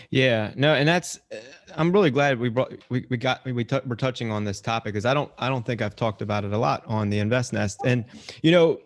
Yeah, 0.10 0.54
no, 0.56 0.74
and 0.74 0.88
that's 0.88 1.20
uh, 1.32 1.38
I'm 1.76 1.92
really 1.92 2.12
glad 2.12 2.40
we 2.40 2.50
brought 2.50 2.74
we, 2.90 3.06
we 3.10 3.18
got 3.18 3.44
we 3.46 3.64
t- 3.64 3.80
we're 3.86 3.96
touching 3.96 4.32
on 4.32 4.44
this 4.44 4.62
topic 4.62 4.94
because 4.94 5.06
I 5.06 5.14
don't 5.14 5.32
I 5.38 5.50
don't 5.50 5.66
think 5.66 5.82
I've 5.82 5.96
talked 5.96 6.22
about 6.22 6.44
it 6.44 6.54
a 6.54 6.58
lot 6.58 6.84
on 6.88 7.10
the 7.10 7.20
Invest 7.20 7.54
Nest, 7.54 7.80
and 7.86 8.06
you 8.42 8.52
know, 8.52 8.80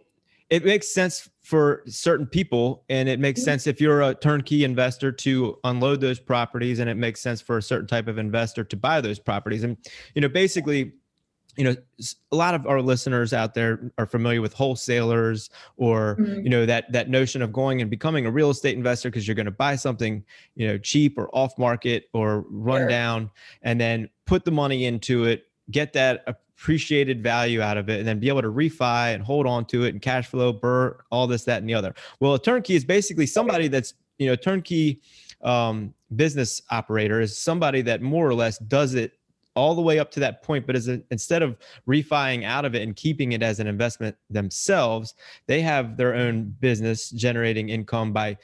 it 0.49 0.65
makes 0.65 0.93
sense 0.93 1.29
for 1.43 1.83
certain 1.87 2.25
people, 2.25 2.83
and 2.89 3.09
it 3.09 3.19
makes 3.19 3.41
mm-hmm. 3.41 3.45
sense 3.45 3.67
if 3.67 3.81
you're 3.81 4.01
a 4.01 4.15
turnkey 4.15 4.63
investor 4.63 5.11
to 5.11 5.57
unload 5.63 6.01
those 6.01 6.19
properties, 6.19 6.79
and 6.79 6.89
it 6.89 6.95
makes 6.95 7.21
sense 7.21 7.41
for 7.41 7.57
a 7.57 7.61
certain 7.61 7.87
type 7.87 8.07
of 8.07 8.17
investor 8.17 8.63
to 8.63 8.75
buy 8.77 9.01
those 9.01 9.19
properties, 9.19 9.63
and 9.63 9.77
you 10.15 10.21
know, 10.21 10.29
basically 10.29 10.93
you 11.57 11.63
know 11.63 11.75
a 12.31 12.35
lot 12.35 12.53
of 12.53 12.65
our 12.67 12.81
listeners 12.81 13.33
out 13.33 13.53
there 13.53 13.91
are 13.97 14.05
familiar 14.05 14.41
with 14.41 14.53
wholesalers 14.53 15.49
or 15.77 16.15
mm-hmm. 16.19 16.41
you 16.41 16.49
know 16.49 16.65
that 16.65 16.91
that 16.91 17.09
notion 17.09 17.41
of 17.41 17.51
going 17.51 17.81
and 17.81 17.89
becoming 17.89 18.25
a 18.25 18.31
real 18.31 18.49
estate 18.49 18.77
investor 18.77 19.09
because 19.09 19.27
you're 19.27 19.35
going 19.35 19.45
to 19.45 19.51
buy 19.51 19.75
something 19.75 20.23
you 20.55 20.67
know 20.67 20.77
cheap 20.77 21.17
or 21.17 21.29
off 21.35 21.57
market 21.57 22.09
or 22.13 22.45
run 22.49 22.81
sure. 22.81 22.87
down 22.87 23.29
and 23.63 23.79
then 23.79 24.09
put 24.25 24.45
the 24.45 24.51
money 24.51 24.85
into 24.85 25.25
it 25.25 25.47
get 25.71 25.93
that 25.93 26.23
appreciated 26.27 27.21
value 27.23 27.61
out 27.61 27.77
of 27.77 27.89
it 27.89 27.99
and 27.99 28.07
then 28.07 28.19
be 28.19 28.29
able 28.29 28.41
to 28.41 28.51
refi 28.51 29.13
and 29.13 29.23
hold 29.23 29.45
on 29.47 29.65
to 29.65 29.83
it 29.83 29.89
and 29.89 30.01
cash 30.01 30.27
flow 30.27 30.53
burr 30.53 30.97
all 31.11 31.27
this 31.27 31.43
that 31.43 31.59
and 31.59 31.69
the 31.69 31.73
other 31.73 31.93
well 32.19 32.33
a 32.35 32.41
turnkey 32.41 32.75
is 32.75 32.85
basically 32.85 33.25
somebody 33.25 33.67
that's 33.67 33.95
you 34.17 34.27
know 34.27 34.35
turnkey 34.35 35.01
um, 35.41 35.93
business 36.15 36.61
operator 36.69 37.21
is 37.21 37.37
somebody 37.37 37.81
that 37.81 38.01
more 38.01 38.27
or 38.27 38.33
less 38.33 38.57
does 38.59 38.93
it 38.93 39.18
all 39.55 39.75
the 39.75 39.81
way 39.81 39.99
up 39.99 40.11
to 40.11 40.19
that 40.19 40.43
point. 40.43 40.65
But 40.65 40.75
as 40.75 40.87
a, 40.87 41.01
instead 41.11 41.41
of 41.41 41.57
refining 41.85 42.45
out 42.45 42.65
of 42.65 42.75
it 42.75 42.81
and 42.81 42.95
keeping 42.95 43.33
it 43.33 43.43
as 43.43 43.59
an 43.59 43.67
investment 43.67 44.15
themselves, 44.29 45.15
they 45.47 45.61
have 45.61 45.97
their 45.97 46.15
own 46.15 46.55
business 46.59 47.09
generating 47.09 47.69
income 47.69 48.13
by 48.13 48.37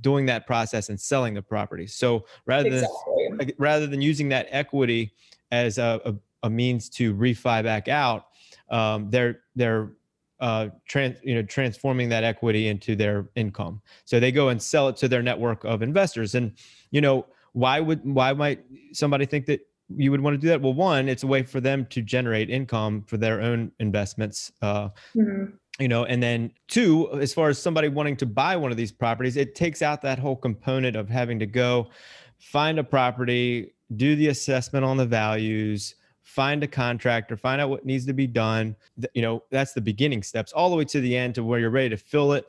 doing 0.00 0.26
that 0.26 0.46
process 0.46 0.88
and 0.88 1.00
selling 1.00 1.34
the 1.34 1.42
property. 1.42 1.86
So 1.86 2.26
rather 2.46 2.68
exactly. 2.68 3.28
than 3.38 3.52
rather 3.58 3.86
than 3.86 4.00
using 4.00 4.28
that 4.30 4.48
equity 4.50 5.12
as 5.52 5.78
a, 5.78 6.00
a, 6.04 6.14
a 6.44 6.50
means 6.50 6.88
to 6.90 7.14
refi 7.14 7.62
back 7.62 7.88
out, 7.88 8.26
um, 8.70 9.10
they're 9.10 9.40
they're 9.54 9.92
uh, 10.40 10.68
trans, 10.86 11.16
you 11.22 11.34
know, 11.34 11.42
transforming 11.42 12.08
that 12.10 12.24
equity 12.24 12.68
into 12.68 12.94
their 12.94 13.28
income. 13.36 13.80
So 14.04 14.20
they 14.20 14.32
go 14.32 14.48
and 14.48 14.60
sell 14.60 14.88
it 14.88 14.96
to 14.96 15.08
their 15.08 15.22
network 15.22 15.64
of 15.64 15.82
investors. 15.82 16.34
And 16.34 16.52
you 16.90 17.00
know, 17.00 17.26
why 17.52 17.80
would 17.80 18.04
why 18.04 18.32
might 18.32 18.64
somebody 18.92 19.26
think 19.26 19.46
that 19.46 19.60
you 19.94 20.10
would 20.10 20.20
want 20.20 20.34
to 20.34 20.38
do 20.38 20.48
that? 20.48 20.60
Well, 20.60 20.74
one, 20.74 21.08
it's 21.08 21.22
a 21.22 21.26
way 21.26 21.42
for 21.42 21.60
them 21.60 21.86
to 21.86 22.02
generate 22.02 22.50
income 22.50 23.04
for 23.06 23.16
their 23.16 23.40
own 23.40 23.72
investments. 23.78 24.52
Uh, 24.62 24.88
mm-hmm. 25.14 25.54
You 25.78 25.88
know, 25.88 26.04
and 26.06 26.22
then 26.22 26.52
two, 26.68 27.10
as 27.20 27.34
far 27.34 27.50
as 27.50 27.58
somebody 27.58 27.88
wanting 27.88 28.16
to 28.16 28.26
buy 28.26 28.56
one 28.56 28.70
of 28.70 28.78
these 28.78 28.92
properties, 28.92 29.36
it 29.36 29.54
takes 29.54 29.82
out 29.82 30.00
that 30.02 30.18
whole 30.18 30.36
component 30.36 30.96
of 30.96 31.08
having 31.08 31.38
to 31.38 31.46
go 31.46 31.90
find 32.38 32.78
a 32.78 32.84
property, 32.84 33.74
do 33.96 34.16
the 34.16 34.28
assessment 34.28 34.84
on 34.84 34.96
the 34.96 35.06
values, 35.06 35.94
find 36.22 36.64
a 36.64 36.66
contractor, 36.66 37.36
find 37.36 37.60
out 37.60 37.68
what 37.68 37.84
needs 37.84 38.06
to 38.06 38.14
be 38.14 38.26
done. 38.26 38.74
You 39.14 39.22
know, 39.22 39.42
that's 39.50 39.74
the 39.74 39.80
beginning 39.80 40.22
steps, 40.22 40.52
all 40.52 40.70
the 40.70 40.76
way 40.76 40.84
to 40.86 41.00
the 41.00 41.16
end 41.16 41.34
to 41.36 41.44
where 41.44 41.60
you're 41.60 41.70
ready 41.70 41.90
to 41.90 41.96
fill 41.96 42.32
it 42.32 42.46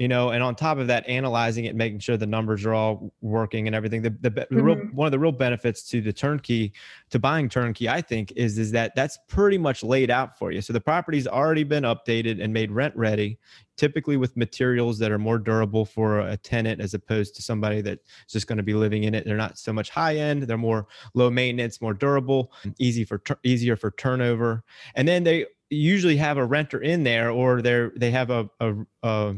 you 0.00 0.08
know 0.08 0.30
and 0.30 0.42
on 0.42 0.56
top 0.56 0.78
of 0.78 0.88
that 0.88 1.08
analyzing 1.08 1.66
it 1.66 1.76
making 1.76 2.00
sure 2.00 2.16
the 2.16 2.26
numbers 2.26 2.64
are 2.66 2.74
all 2.74 3.12
working 3.20 3.68
and 3.68 3.76
everything 3.76 4.02
the, 4.02 4.10
the, 4.10 4.30
the 4.30 4.40
mm-hmm. 4.46 4.60
real, 4.60 4.76
one 4.92 5.06
of 5.06 5.12
the 5.12 5.18
real 5.18 5.30
benefits 5.30 5.82
to 5.82 6.00
the 6.00 6.12
turnkey 6.12 6.72
to 7.10 7.20
buying 7.20 7.48
turnkey 7.48 7.88
i 7.88 8.00
think 8.00 8.32
is 8.36 8.58
is 8.58 8.72
that 8.72 8.94
that's 8.96 9.18
pretty 9.28 9.58
much 9.58 9.82
laid 9.82 10.10
out 10.10 10.38
for 10.38 10.52
you. 10.52 10.60
So 10.60 10.72
the 10.72 10.80
property's 10.80 11.26
already 11.26 11.64
been 11.64 11.84
updated 11.84 12.42
and 12.42 12.52
made 12.52 12.70
rent 12.70 12.96
ready 12.96 13.38
typically 13.76 14.16
with 14.16 14.36
materials 14.36 14.98
that 14.98 15.10
are 15.10 15.18
more 15.18 15.38
durable 15.38 15.84
for 15.84 16.20
a 16.20 16.36
tenant 16.36 16.80
as 16.80 16.92
opposed 16.92 17.34
to 17.34 17.42
somebody 17.42 17.80
that's 17.80 18.02
just 18.28 18.46
going 18.46 18.58
to 18.58 18.62
be 18.62 18.74
living 18.74 19.04
in 19.04 19.14
it. 19.14 19.24
They're 19.24 19.36
not 19.36 19.58
so 19.58 19.72
much 19.72 19.90
high 19.90 20.16
end 20.16 20.42
they're 20.44 20.58
more 20.58 20.86
low 21.14 21.30
maintenance 21.30 21.80
more 21.80 21.94
durable 21.94 22.52
easy 22.78 23.04
for 23.04 23.22
easier 23.42 23.76
for 23.76 23.90
turnover. 23.92 24.64
And 24.94 25.06
then 25.06 25.24
they 25.24 25.46
usually 25.70 26.16
have 26.16 26.36
a 26.36 26.44
renter 26.44 26.80
in 26.80 27.04
there 27.04 27.30
or 27.30 27.62
they're 27.62 27.92
they 27.96 28.10
have 28.10 28.30
a, 28.30 28.50
a, 28.60 28.74
a 29.02 29.34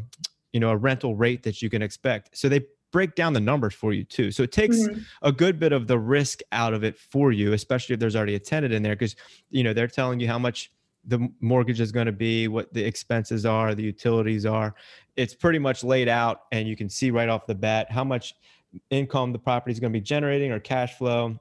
you 0.52 0.60
know 0.60 0.70
a 0.70 0.76
rental 0.76 1.14
rate 1.14 1.42
that 1.42 1.62
you 1.62 1.70
can 1.70 1.82
expect. 1.82 2.36
So 2.36 2.48
they 2.48 2.62
break 2.92 3.14
down 3.14 3.32
the 3.32 3.40
numbers 3.40 3.74
for 3.74 3.92
you 3.92 4.04
too. 4.04 4.30
So 4.30 4.42
it 4.42 4.52
takes 4.52 4.76
mm-hmm. 4.76 5.00
a 5.22 5.32
good 5.32 5.58
bit 5.58 5.72
of 5.72 5.86
the 5.86 5.98
risk 5.98 6.40
out 6.52 6.74
of 6.74 6.84
it 6.84 6.98
for 6.98 7.32
you 7.32 7.54
especially 7.54 7.94
if 7.94 8.00
there's 8.00 8.14
already 8.14 8.34
a 8.34 8.38
tenant 8.38 8.72
in 8.72 8.82
there 8.82 8.94
because 8.94 9.16
you 9.50 9.64
know 9.64 9.72
they're 9.72 9.88
telling 9.88 10.20
you 10.20 10.28
how 10.28 10.38
much 10.38 10.70
the 11.06 11.28
mortgage 11.40 11.80
is 11.80 11.90
going 11.90 12.06
to 12.06 12.12
be 12.12 12.48
what 12.48 12.72
the 12.72 12.84
expenses 12.84 13.44
are 13.44 13.74
the 13.74 13.82
utilities 13.82 14.46
are. 14.46 14.74
It's 15.16 15.34
pretty 15.34 15.58
much 15.58 15.82
laid 15.82 16.08
out 16.08 16.42
and 16.52 16.68
you 16.68 16.76
can 16.76 16.88
see 16.88 17.10
right 17.10 17.28
off 17.28 17.46
the 17.46 17.54
bat 17.54 17.90
how 17.90 18.04
much 18.04 18.34
income 18.90 19.32
the 19.32 19.38
property 19.38 19.72
is 19.72 19.80
going 19.80 19.92
to 19.92 19.98
be 19.98 20.02
generating 20.02 20.52
or 20.52 20.60
cash 20.60 20.94
flow 20.94 21.38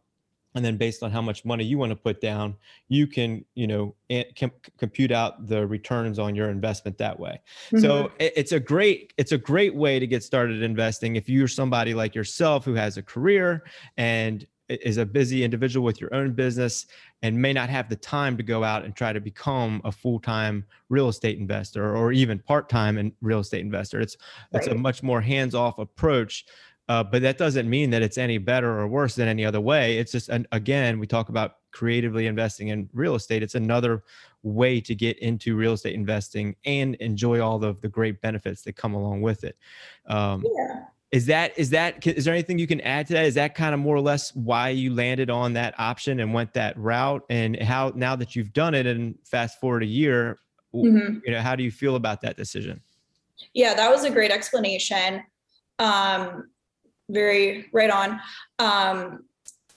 and 0.56 0.66
then 0.66 0.78
based 0.78 1.04
on 1.04 1.12
how 1.12 1.22
much 1.22 1.46
money 1.46 1.64
you 1.64 1.78
want 1.78 1.90
to 1.92 1.96
put 1.96 2.22
down 2.22 2.56
you 2.88 3.08
can 3.08 3.44
you 3.56 3.68
know 3.68 3.96
com- 4.38 4.52
compute 4.78 5.12
out 5.12 5.48
the 5.48 5.66
returns 5.66 6.20
on 6.20 6.36
your 6.36 6.50
investment 6.50 6.98
that 6.98 7.20
way 7.20 7.40
mm-hmm. 7.68 7.80
so 7.80 8.12
it's 8.20 8.52
a 8.52 8.60
great 8.60 9.14
it's 9.18 9.32
a 9.32 9.38
great 9.38 9.76
way 9.76 10.00
to 10.00 10.08
get 10.08 10.24
started 10.24 10.62
investing 10.62 11.16
if 11.16 11.30
you're 11.30 11.48
somebody 11.48 11.94
like 11.94 12.16
yourself 12.16 12.66
who 12.66 12.74
has 12.74 12.98
a 12.98 13.04
career 13.04 13.64
and 13.98 14.46
is 14.70 14.98
a 14.98 15.06
busy 15.06 15.44
individual 15.44 15.86
with 15.86 16.00
your 16.00 16.14
own 16.14 16.32
business 16.32 16.86
and 17.24 17.40
may 17.40 17.52
not 17.52 17.70
have 17.70 17.90
the 17.90 17.96
time 17.96 18.38
to 18.38 18.44
go 18.44 18.64
out 18.64 18.86
and 18.86 18.96
try 18.96 19.12
to 19.12 19.20
become 19.20 19.82
a 19.84 19.92
full-time 19.92 20.66
real 20.90 21.10
estate 21.10 21.38
investor 21.38 21.96
or 21.96 22.12
even 22.12 22.40
part-time 22.40 22.98
in 22.98 23.12
real 23.22 23.40
estate 23.40 23.62
investor 23.62 24.00
it's 24.00 24.16
right. 24.54 24.64
it's 24.64 24.72
a 24.72 24.76
much 24.76 25.04
more 25.04 25.20
hands-off 25.20 25.78
approach 25.78 26.46
uh, 26.92 27.02
but 27.02 27.22
that 27.22 27.38
doesn't 27.38 27.70
mean 27.70 27.90
that 27.90 28.02
it's 28.02 28.18
any 28.18 28.38
better 28.38 28.78
or 28.78 28.86
worse 28.86 29.16
than 29.16 29.30
any 29.30 29.46
other 29.46 29.62
way. 29.62 29.98
It's 29.98 30.12
just, 30.12 30.28
an, 30.28 30.46
again, 30.52 31.00
we 31.00 31.08
talk 31.08 31.30
about 31.30 31.56
creatively 31.72 32.28
investing 32.28 32.68
in 32.68 32.90
real 32.92 33.16
estate. 33.16 33.42
It's 33.42 33.56
another 33.56 34.04
way 34.44 34.82
to 34.82 34.94
get 34.94 35.18
into 35.20 35.56
real 35.56 35.72
estate 35.72 35.96
investing 35.96 36.54
and 36.66 36.96
enjoy 36.96 37.40
all 37.40 37.64
of 37.64 37.80
the 37.80 37.88
great 37.88 38.20
benefits 38.20 38.64
that 38.64 38.76
come 38.76 38.94
along 38.94 39.22
with 39.22 39.46
it. 39.46 39.56
Um, 40.08 40.44
yeah. 40.44 40.84
Is 41.12 41.28
that 41.28 41.58
is 41.58 41.70
that 41.70 42.06
is 42.06 42.26
there 42.26 42.34
anything 42.34 42.60
you 42.60 42.68
can 42.68 42.82
add 42.82 43.08
to 43.08 43.14
that? 43.14 43.26
Is 43.26 43.36
that 43.36 43.56
kind 43.56 43.74
of 43.74 43.80
more 43.80 43.96
or 43.96 44.02
less 44.02 44.36
why 44.36 44.68
you 44.70 44.94
landed 44.94 45.30
on 45.30 45.54
that 45.54 45.74
option 45.78 46.20
and 46.20 46.34
went 46.34 46.54
that 46.56 46.78
route? 46.78 47.24
And 47.30 47.62
how 47.62 47.94
now 47.96 48.18
that 48.18 48.36
you've 48.36 48.52
done 48.52 48.76
it 48.76 48.86
and 48.86 49.16
fast 49.24 49.62
forward 49.62 49.84
a 49.84 49.86
year, 49.86 50.40
mm-hmm. 50.74 51.20
you 51.26 51.32
know, 51.32 51.42
how 51.42 51.56
do 51.56 51.64
you 51.64 51.72
feel 51.72 51.96
about 51.96 52.20
that 52.22 52.36
decision? 52.36 52.82
Yeah, 53.54 53.76
that 53.76 53.90
was 53.90 54.04
a 54.04 54.10
great 54.10 54.32
explanation. 54.32 55.24
Um, 55.80 56.50
very 57.12 57.70
right 57.74 57.90
on. 57.90 58.20
Um, 58.60 59.26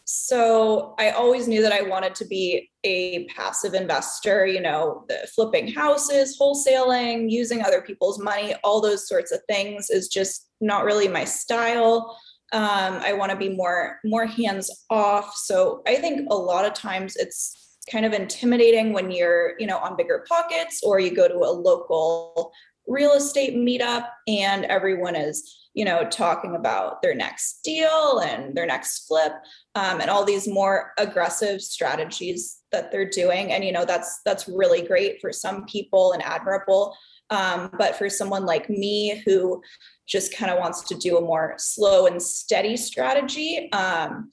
so 0.06 0.94
I 0.98 1.10
always 1.10 1.48
knew 1.48 1.62
that 1.62 1.72
I 1.72 1.82
wanted 1.82 2.14
to 2.16 2.26
be 2.26 2.70
a 2.84 3.24
passive 3.26 3.72
investor, 3.72 4.46
you 4.46 4.60
know, 4.60 5.06
flipping 5.34 5.68
houses, 5.72 6.38
wholesaling, 6.38 7.30
using 7.30 7.62
other 7.62 7.80
people's 7.80 8.18
money, 8.18 8.54
all 8.62 8.82
those 8.82 9.08
sorts 9.08 9.32
of 9.32 9.40
things 9.48 9.88
is 9.88 10.08
just 10.08 10.50
not 10.60 10.84
really 10.84 11.08
my 11.08 11.24
style. 11.24 12.18
Um, 12.52 13.00
I 13.02 13.14
want 13.14 13.32
to 13.32 13.36
be 13.36 13.48
more 13.48 13.98
more 14.04 14.26
hands 14.26 14.70
off. 14.90 15.34
So 15.36 15.82
I 15.86 15.96
think 15.96 16.28
a 16.30 16.36
lot 16.36 16.66
of 16.66 16.74
times 16.74 17.16
it's 17.16 17.78
kind 17.90 18.04
of 18.04 18.12
intimidating 18.12 18.92
when 18.92 19.10
you're, 19.10 19.54
you 19.58 19.66
know, 19.66 19.78
on 19.78 19.96
bigger 19.96 20.24
pockets 20.28 20.82
or 20.84 21.00
you 21.00 21.14
go 21.14 21.28
to 21.28 21.34
a 21.34 21.50
local 21.50 22.52
real 22.86 23.12
estate 23.12 23.54
meetup 23.54 24.08
and 24.26 24.64
everyone 24.66 25.16
is 25.16 25.64
you 25.74 25.84
know, 25.84 26.04
talking 26.08 26.54
about 26.54 27.02
their 27.02 27.14
next 27.14 27.62
deal 27.64 28.20
and 28.20 28.54
their 28.54 28.66
next 28.66 29.06
flip 29.08 29.32
um, 29.74 30.00
and 30.00 30.08
all 30.08 30.24
these 30.24 30.46
more 30.46 30.92
aggressive 30.98 31.60
strategies 31.60 32.60
that 32.70 32.92
they're 32.92 33.10
doing. 33.10 33.52
And, 33.52 33.64
you 33.64 33.72
know, 33.72 33.84
that's, 33.84 34.20
that's 34.24 34.48
really 34.48 34.82
great 34.82 35.20
for 35.20 35.32
some 35.32 35.66
people 35.66 36.12
and 36.12 36.22
admirable. 36.22 36.96
Um, 37.30 37.70
but 37.76 37.96
for 37.96 38.08
someone 38.08 38.46
like 38.46 38.70
me 38.70 39.20
who 39.26 39.60
just 40.06 40.36
kind 40.36 40.52
of 40.52 40.60
wants 40.60 40.82
to 40.84 40.94
do 40.94 41.18
a 41.18 41.20
more 41.20 41.54
slow 41.58 42.06
and 42.06 42.22
steady 42.22 42.76
strategy, 42.76 43.68
um, 43.72 44.30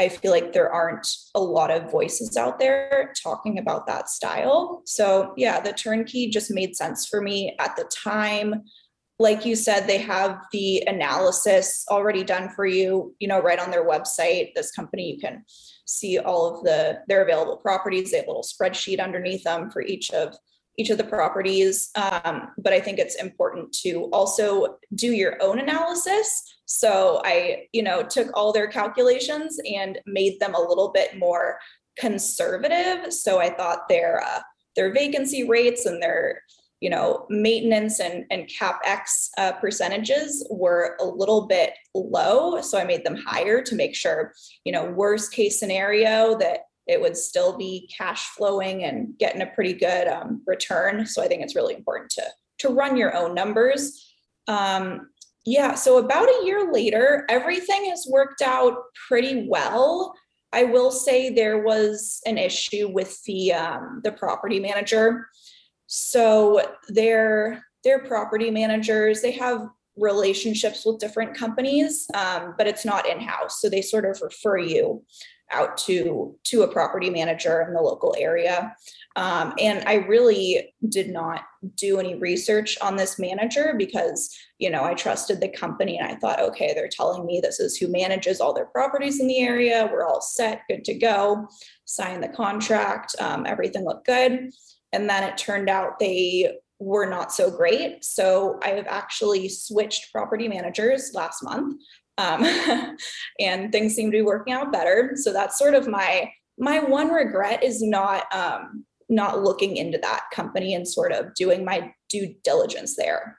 I 0.00 0.08
feel 0.08 0.30
like 0.30 0.54
there 0.54 0.72
aren't 0.72 1.06
a 1.34 1.40
lot 1.40 1.70
of 1.70 1.90
voices 1.90 2.34
out 2.38 2.58
there 2.58 3.12
talking 3.22 3.58
about 3.58 3.86
that 3.86 4.08
style. 4.08 4.80
So, 4.86 5.34
yeah, 5.36 5.60
the 5.60 5.74
turnkey 5.74 6.30
just 6.30 6.50
made 6.50 6.74
sense 6.74 7.06
for 7.06 7.20
me 7.20 7.54
at 7.58 7.76
the 7.76 7.84
time. 7.84 8.62
Like 9.18 9.44
you 9.44 9.54
said 9.54 9.86
they 9.86 9.98
have 9.98 10.38
the 10.52 10.82
analysis 10.86 11.84
already 11.90 12.24
done 12.24 12.48
for 12.48 12.64
you 12.64 13.14
you 13.18 13.28
know 13.28 13.40
right 13.40 13.58
on 13.58 13.70
their 13.70 13.86
website. 13.86 14.54
This 14.54 14.70
company 14.70 15.12
you 15.12 15.18
can 15.18 15.44
see 15.84 16.18
all 16.18 16.56
of 16.56 16.64
the 16.64 17.00
their 17.06 17.22
available 17.22 17.58
properties. 17.58 18.10
They 18.10 18.16
have 18.16 18.26
a 18.26 18.30
little 18.30 18.42
spreadsheet 18.42 18.98
underneath 18.98 19.44
them 19.44 19.70
for 19.70 19.82
each 19.82 20.10
of 20.12 20.34
each 20.80 20.90
of 20.90 20.98
the 20.98 21.04
properties 21.04 21.90
um, 21.96 22.48
but 22.58 22.72
i 22.72 22.80
think 22.80 22.98
it's 22.98 23.16
important 23.16 23.70
to 23.72 24.08
also 24.12 24.78
do 24.94 25.12
your 25.12 25.36
own 25.42 25.58
analysis 25.58 26.42
so 26.64 27.20
i 27.24 27.66
you 27.72 27.82
know 27.82 28.02
took 28.02 28.28
all 28.34 28.52
their 28.52 28.66
calculations 28.66 29.58
and 29.70 29.98
made 30.06 30.40
them 30.40 30.54
a 30.54 30.60
little 30.60 30.90
bit 30.92 31.18
more 31.18 31.58
conservative 31.98 33.12
so 33.12 33.38
i 33.38 33.50
thought 33.50 33.88
their 33.88 34.22
uh, 34.22 34.40
their 34.74 34.92
vacancy 34.92 35.46
rates 35.46 35.84
and 35.84 36.02
their 36.02 36.42
you 36.80 36.88
know, 36.88 37.26
maintenance 37.28 38.00
and, 38.00 38.24
and 38.30 38.48
CapEx 38.48 39.28
uh, 39.36 39.52
percentages 39.52 40.46
were 40.50 40.96
a 40.98 41.04
little 41.04 41.46
bit 41.46 41.74
low. 41.94 42.62
So 42.62 42.78
I 42.78 42.84
made 42.84 43.04
them 43.04 43.16
higher 43.16 43.62
to 43.62 43.74
make 43.74 43.94
sure, 43.94 44.32
you 44.64 44.72
know, 44.72 44.86
worst 44.86 45.32
case 45.32 45.60
scenario 45.60 46.38
that 46.38 46.60
it 46.90 47.00
would 47.00 47.16
still 47.16 47.56
be 47.56 47.88
cash 47.96 48.22
flowing 48.36 48.84
and 48.84 49.16
getting 49.18 49.42
a 49.42 49.46
pretty 49.46 49.72
good 49.72 50.08
um, 50.08 50.42
return. 50.46 51.06
So 51.06 51.22
I 51.22 51.28
think 51.28 51.42
it's 51.42 51.56
really 51.56 51.74
important 51.74 52.10
to, 52.10 52.24
to 52.58 52.68
run 52.68 52.96
your 52.96 53.16
own 53.16 53.34
numbers. 53.34 54.12
Um, 54.48 55.10
yeah, 55.46 55.74
so 55.74 55.98
about 55.98 56.28
a 56.28 56.42
year 56.44 56.72
later, 56.72 57.24
everything 57.28 57.86
has 57.86 58.06
worked 58.10 58.42
out 58.42 58.74
pretty 59.08 59.46
well. 59.48 60.14
I 60.52 60.64
will 60.64 60.90
say 60.90 61.30
there 61.30 61.62
was 61.62 62.20
an 62.26 62.36
issue 62.36 62.88
with 62.88 63.22
the 63.24 63.52
um, 63.52 64.00
the 64.02 64.12
property 64.12 64.58
manager. 64.58 65.28
So 65.86 66.60
their 66.88 67.64
their 67.84 68.00
property 68.00 68.50
managers, 68.50 69.22
they 69.22 69.32
have 69.32 69.66
relationships 69.96 70.84
with 70.84 70.98
different 70.98 71.36
companies, 71.36 72.06
um, 72.14 72.54
but 72.58 72.66
it's 72.66 72.84
not 72.84 73.08
in-house. 73.08 73.60
So 73.60 73.68
they 73.68 73.82
sort 73.82 74.04
of 74.04 74.20
refer 74.22 74.58
you 74.58 75.04
out 75.52 75.76
to 75.78 76.36
to 76.44 76.62
a 76.62 76.68
property 76.68 77.10
manager 77.10 77.62
in 77.62 77.74
the 77.74 77.80
local 77.80 78.14
area. 78.18 78.74
Um, 79.16 79.52
and 79.58 79.82
I 79.86 79.94
really 79.94 80.72
did 80.88 81.10
not 81.10 81.42
do 81.74 81.98
any 81.98 82.14
research 82.14 82.78
on 82.80 82.96
this 82.96 83.18
manager 83.18 83.74
because 83.76 84.34
you 84.58 84.70
know 84.70 84.84
I 84.84 84.94
trusted 84.94 85.40
the 85.40 85.48
company 85.48 85.98
and 85.98 86.06
I 86.06 86.16
thought, 86.16 86.40
okay, 86.40 86.72
they're 86.74 86.88
telling 86.88 87.26
me 87.26 87.40
this 87.40 87.60
is 87.60 87.76
who 87.76 87.88
manages 87.88 88.40
all 88.40 88.54
their 88.54 88.66
properties 88.66 89.20
in 89.20 89.26
the 89.26 89.40
area. 89.40 89.88
We're 89.92 90.06
all 90.06 90.20
set, 90.20 90.62
good 90.68 90.84
to 90.84 90.94
go. 90.94 91.48
Sign 91.84 92.20
the 92.20 92.28
contract. 92.28 93.16
Um, 93.20 93.46
everything 93.46 93.84
looked 93.84 94.06
good. 94.06 94.50
And 94.92 95.08
then 95.08 95.24
it 95.24 95.38
turned 95.38 95.68
out 95.68 95.98
they 95.98 96.58
were 96.80 97.06
not 97.06 97.32
so 97.32 97.50
great. 97.50 98.04
So 98.04 98.58
I 98.62 98.70
have 98.70 98.86
actually 98.88 99.48
switched 99.50 100.12
property 100.12 100.48
managers 100.48 101.12
last 101.14 101.42
month. 101.44 101.80
Um, 102.20 102.96
and 103.40 103.72
things 103.72 103.94
seem 103.94 104.10
to 104.10 104.18
be 104.18 104.22
working 104.22 104.52
out 104.52 104.72
better. 104.72 105.12
So 105.14 105.32
that's 105.32 105.58
sort 105.58 105.74
of 105.74 105.88
my 105.88 106.30
my 106.58 106.80
one 106.80 107.08
regret 107.08 107.64
is 107.64 107.82
not 107.82 108.24
um, 108.34 108.84
not 109.08 109.42
looking 109.42 109.76
into 109.76 109.98
that 109.98 110.24
company 110.32 110.74
and 110.74 110.86
sort 110.86 111.12
of 111.12 111.34
doing 111.34 111.64
my 111.64 111.92
due 112.08 112.34
diligence 112.44 112.96
there. 112.96 113.36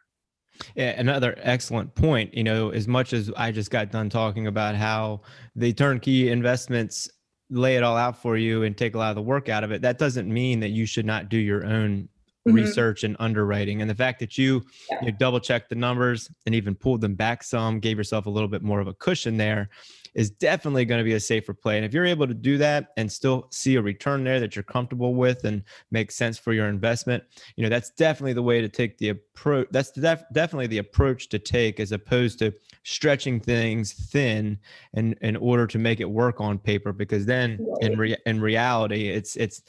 Yeah, 0.75 0.99
another 0.99 1.35
excellent 1.41 1.95
point. 1.95 2.33
You 2.33 2.43
know, 2.43 2.69
as 2.69 2.87
much 2.87 3.13
as 3.13 3.31
I 3.37 3.51
just 3.51 3.71
got 3.71 3.91
done 3.91 4.09
talking 4.09 4.47
about 4.47 4.75
how 4.75 5.21
the 5.55 5.73
turnkey 5.73 6.29
investments 6.29 7.09
lay 7.49 7.75
it 7.75 7.83
all 7.83 7.97
out 7.97 8.21
for 8.21 8.37
you 8.37 8.63
and 8.63 8.77
take 8.77 8.95
a 8.95 8.97
lot 8.97 9.09
of 9.09 9.15
the 9.15 9.21
work 9.21 9.49
out 9.49 9.63
of 9.63 9.71
it, 9.71 9.81
that 9.81 9.97
doesn't 9.97 10.31
mean 10.31 10.59
that 10.59 10.69
you 10.69 10.85
should 10.85 11.05
not 11.05 11.29
do 11.29 11.37
your 11.37 11.65
own 11.65 12.07
mm-hmm. 12.47 12.55
research 12.55 13.03
and 13.03 13.15
underwriting. 13.19 13.81
And 13.81 13.89
the 13.89 13.95
fact 13.95 14.19
that 14.19 14.37
you, 14.37 14.63
yeah. 14.89 15.05
you 15.05 15.11
double 15.11 15.39
checked 15.39 15.69
the 15.69 15.75
numbers 15.75 16.29
and 16.45 16.55
even 16.55 16.75
pulled 16.75 17.01
them 17.01 17.15
back 17.15 17.43
some, 17.43 17.79
gave 17.79 17.97
yourself 17.97 18.25
a 18.25 18.29
little 18.29 18.49
bit 18.49 18.63
more 18.63 18.79
of 18.79 18.87
a 18.87 18.93
cushion 18.93 19.37
there 19.37 19.69
is 20.13 20.29
definitely 20.29 20.83
going 20.83 20.99
to 20.99 21.05
be 21.05 21.13
a 21.13 21.19
safer 21.19 21.53
play. 21.53 21.77
And 21.77 21.85
if 21.85 21.93
you're 21.93 22.05
able 22.05 22.27
to 22.27 22.33
do 22.33 22.57
that 22.57 22.91
and 22.97 23.09
still 23.09 23.47
see 23.51 23.75
a 23.75 23.81
return 23.81 24.25
there 24.25 24.41
that 24.41 24.55
you're 24.55 24.63
comfortable 24.63 25.15
with 25.15 25.45
and 25.45 25.63
makes 25.89 26.15
sense 26.15 26.37
for 26.37 26.51
your 26.51 26.67
investment, 26.67 27.23
you 27.55 27.63
know, 27.63 27.69
that's 27.69 27.91
definitely 27.91 28.33
the 28.33 28.41
way 28.41 28.59
to 28.59 28.67
take 28.67 28.97
the 28.97 29.09
approach. 29.09 29.67
That's 29.71 29.91
def- 29.91 30.25
definitely 30.33 30.67
the 30.67 30.79
approach 30.79 31.29
to 31.29 31.39
take 31.39 31.79
as 31.79 31.93
opposed 31.93 32.39
to 32.39 32.53
stretching 32.83 33.39
things 33.39 33.93
thin 33.93 34.59
in, 34.95 35.15
in 35.21 35.37
order 35.37 35.65
to 35.67 35.79
make 35.79 36.01
it 36.01 36.09
work 36.09 36.41
on 36.41 36.59
paper, 36.59 36.91
because 36.91 37.25
then 37.25 37.65
in, 37.79 37.97
re- 37.97 38.17
in 38.25 38.41
reality, 38.41 39.07
it's, 39.07 39.37
it's, 39.37 39.61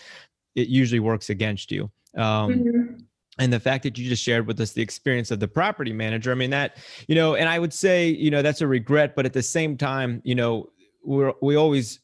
it 0.57 0.67
usually 0.67 1.01
works 1.01 1.31
against 1.31 1.71
you. 1.71 1.89
Um, 2.17 2.53
mm-hmm 2.53 2.95
and 3.39 3.53
the 3.53 3.61
fact 3.61 3.83
that 3.83 3.97
you 3.97 4.09
just 4.09 4.23
shared 4.23 4.47
with 4.47 4.61
us 4.61 4.73
the 4.73 4.83
experience 4.83 5.31
of 5.31 5.41
the 5.41 5.49
property 5.49 5.93
manager 5.93 6.33
i 6.33 6.35
mean 6.35 6.51
that 6.51 6.77
you 7.09 7.15
know 7.15 7.35
and 7.35 7.49
i 7.49 7.59
would 7.59 7.73
say 7.73 8.09
you 8.09 8.31
know 8.31 8.43
that's 8.43 8.61
a 8.61 8.67
regret 8.67 9.15
but 9.17 9.25
at 9.27 9.33
the 9.33 9.43
same 9.43 9.77
time 9.77 10.21
you 10.25 10.35
know 10.35 10.69
we're 11.05 11.33
we 11.41 11.57
always 11.57 12.01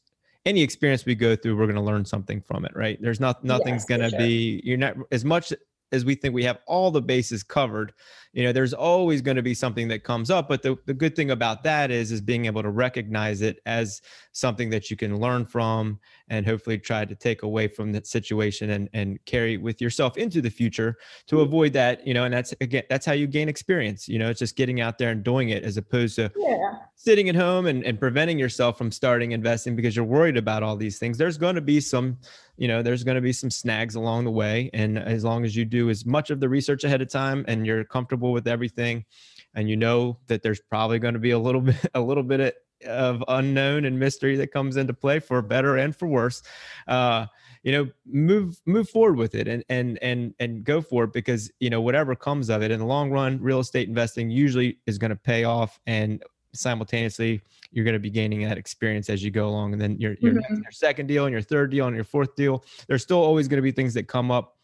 any 0.47 0.62
experience 0.62 1.05
we 1.05 1.14
go 1.14 1.37
through 1.37 1.57
we're 1.57 1.66
going 1.66 1.77
to 1.77 1.83
learn 1.83 2.05
something 2.05 2.40
from 2.40 2.64
it 2.64 2.73
right 2.75 3.01
there's 3.01 3.21
not 3.21 3.44
nothing's 3.44 3.83
yes, 3.83 3.85
going 3.85 4.01
to 4.01 4.11
sure. 4.11 4.18
be 4.18 4.61
you're 4.64 4.79
not 4.79 4.97
as 5.12 5.25
much 5.25 5.53
as 5.92 6.05
we 6.05 6.14
think 6.14 6.35
we 6.35 6.44
have 6.44 6.59
all 6.66 6.90
the 6.90 7.01
bases 7.01 7.42
covered 7.42 7.92
you 8.38 8.44
know 8.44 8.53
there's 8.53 8.72
always 8.72 9.20
going 9.20 9.37
to 9.37 9.42
be 9.42 9.53
something 9.53 9.88
that 9.88 10.05
comes 10.05 10.31
up 10.31 10.48
but 10.48 10.62
the, 10.62 10.79
the 10.87 10.94
good 10.94 11.16
thing 11.16 11.33
about 11.33 11.64
that 11.64 11.90
is 11.90 12.12
is 12.12 12.20
being 12.20 12.46
able 12.46 12.62
to 12.62 12.70
recognize 12.70 13.42
it 13.42 13.61
as 13.66 14.01
something 14.31 14.70
that 14.70 14.92
you 14.92 14.96
can 14.96 15.18
learn 15.18 15.44
from 15.44 15.98
and 16.29 16.46
hopefully 16.46 16.79
try 16.79 17.05
to 17.05 17.16
take 17.16 17.42
away 17.42 17.66
from 17.66 17.90
that 17.90 18.07
situation 18.07 18.70
and 18.70 18.88
and 18.92 19.18
carry 19.24 19.57
with 19.57 19.81
yourself 19.81 20.16
into 20.16 20.40
the 20.40 20.48
future 20.48 20.96
to 21.27 21.35
mm-hmm. 21.35 21.46
avoid 21.46 21.72
that 21.72 22.07
you 22.07 22.14
know 22.14 22.22
and 22.22 22.33
that's 22.33 22.55
again 22.61 22.85
that's 22.88 23.05
how 23.05 23.12
you 23.12 23.27
gain 23.27 23.48
experience 23.48 24.09
you 24.09 24.20
know 24.20 24.31
it's 24.31 24.38
just 24.38 24.55
getting 24.55 24.81
out 24.81 24.98
there 24.98 25.11
and 25.11 25.24
doing 25.24 25.48
it 25.48 25.64
as 25.64 25.77
opposed 25.77 26.14
to 26.14 26.31
yeah. 26.37 26.74
sitting 26.94 27.29
at 27.29 27.35
home 27.35 27.66
and, 27.66 27.83
and 27.83 27.98
preventing 27.98 28.38
yourself 28.38 28.79
from 28.79 28.92
starting 28.92 29.33
investing 29.33 29.74
because 29.74 29.96
you're 29.96 30.05
worried 30.05 30.37
about 30.37 30.62
all 30.62 30.77
these 30.77 30.96
things 30.96 31.18
there's 31.18 31.38
going 31.38 31.57
to 31.57 31.61
be 31.61 31.81
some 31.81 32.16
you 32.57 32.68
know 32.68 32.83
there's 32.83 33.03
going 33.03 33.14
to 33.14 33.20
be 33.20 33.33
some 33.33 33.51
snags 33.51 33.96
along 33.96 34.24
the 34.24 34.31
way 34.31 34.70
and 34.74 34.96
as 34.98 35.24
long 35.24 35.44
as 35.44 35.57
you 35.57 35.64
do 35.64 35.90
as 35.90 36.07
much 36.07 36.31
of 36.31 36.38
the 36.38 36.48
research 36.48 36.85
ahead 36.85 37.01
of 37.01 37.09
time 37.09 37.44
and 37.48 37.66
you're 37.66 37.85
comfortable 37.85 38.27
with 38.32 38.46
everything 38.46 39.04
and 39.54 39.68
you 39.68 39.76
know 39.76 40.18
that 40.26 40.42
there's 40.42 40.60
probably 40.60 40.98
going 40.98 41.14
to 41.14 41.20
be 41.20 41.30
a 41.30 41.38
little 41.38 41.60
bit 41.62 41.76
a 41.94 42.00
little 42.00 42.22
bit 42.22 42.40
of 42.40 42.52
of 42.86 43.24
unknown 43.26 43.84
and 43.84 43.98
mystery 43.98 44.36
that 44.36 44.52
comes 44.52 44.76
into 44.76 44.94
play 44.94 45.18
for 45.18 45.42
better 45.42 45.76
and 45.76 45.96
for 45.96 46.06
worse 46.06 46.42
uh 46.86 47.26
you 47.64 47.72
know 47.72 47.90
move 48.06 48.60
move 48.66 48.88
forward 48.88 49.16
with 49.16 49.34
it 49.34 49.48
and 49.48 49.64
and 49.68 49.98
and 50.00 50.34
and 50.38 50.62
go 50.62 50.80
for 50.80 51.04
it 51.04 51.12
because 51.12 51.50
you 51.58 51.70
know 51.70 51.80
whatever 51.80 52.14
comes 52.14 52.48
of 52.48 52.62
it 52.62 52.70
in 52.70 52.78
the 52.78 52.86
long 52.86 53.10
run 53.10 53.40
real 53.42 53.58
estate 53.58 53.88
investing 53.88 54.30
usually 54.30 54.78
is 54.86 54.96
going 54.96 55.10
to 55.10 55.16
pay 55.16 55.44
off 55.44 55.80
and 55.86 56.22
simultaneously 56.54 57.42
you're 57.70 57.84
going 57.84 57.94
to 57.94 58.00
be 58.00 58.10
gaining 58.10 58.42
that 58.42 58.56
experience 58.56 59.10
as 59.10 59.22
you 59.22 59.30
go 59.30 59.48
along 59.48 59.72
and 59.72 59.82
then 59.82 59.98
your 59.98 60.14
your, 60.20 60.34
mm-hmm. 60.34 60.54
your 60.62 60.70
second 60.70 61.06
deal 61.06 61.24
and 61.24 61.32
your 61.32 61.42
third 61.42 61.70
deal 61.70 61.86
and 61.86 61.96
your 61.96 62.04
fourth 62.04 62.34
deal 62.36 62.64
there's 62.86 63.02
still 63.02 63.22
always 63.22 63.48
going 63.48 63.58
to 63.58 63.62
be 63.62 63.72
things 63.72 63.92
that 63.92 64.06
come 64.08 64.30
up 64.30 64.58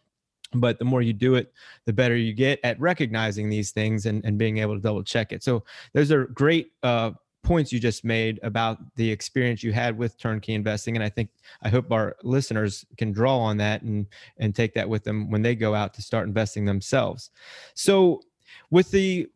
but 0.54 0.78
the 0.78 0.84
more 0.84 1.02
you 1.02 1.12
do 1.12 1.34
it 1.34 1.52
the 1.84 1.92
better 1.92 2.16
you 2.16 2.32
get 2.32 2.60
at 2.62 2.78
recognizing 2.80 3.48
these 3.48 3.70
things 3.70 4.06
and, 4.06 4.24
and 4.24 4.38
being 4.38 4.58
able 4.58 4.74
to 4.74 4.80
double 4.80 5.02
check 5.02 5.32
it. 5.32 5.42
So 5.42 5.64
those 5.92 6.10
are 6.10 6.26
great 6.26 6.72
uh, 6.82 7.12
points 7.44 7.72
you 7.72 7.78
just 7.78 8.04
made 8.04 8.40
about 8.42 8.78
the 8.96 9.10
experience 9.10 9.62
you 9.62 9.72
had 9.72 9.96
with 9.96 10.18
turnkey 10.18 10.54
investing 10.54 10.96
and 10.96 11.04
i 11.04 11.10
think 11.10 11.28
i 11.62 11.68
hope 11.68 11.92
our 11.92 12.16
listeners 12.22 12.86
can 12.96 13.12
draw 13.12 13.38
on 13.38 13.58
that 13.58 13.82
and 13.82 14.06
and 14.38 14.54
take 14.54 14.72
that 14.74 14.88
with 14.88 15.04
them 15.04 15.30
when 15.30 15.42
they 15.42 15.54
go 15.54 15.74
out 15.74 15.92
to 15.94 16.02
start 16.02 16.26
investing 16.26 16.64
themselves. 16.64 17.30
So 17.74 18.22
with 18.70 18.90
the 18.90 19.28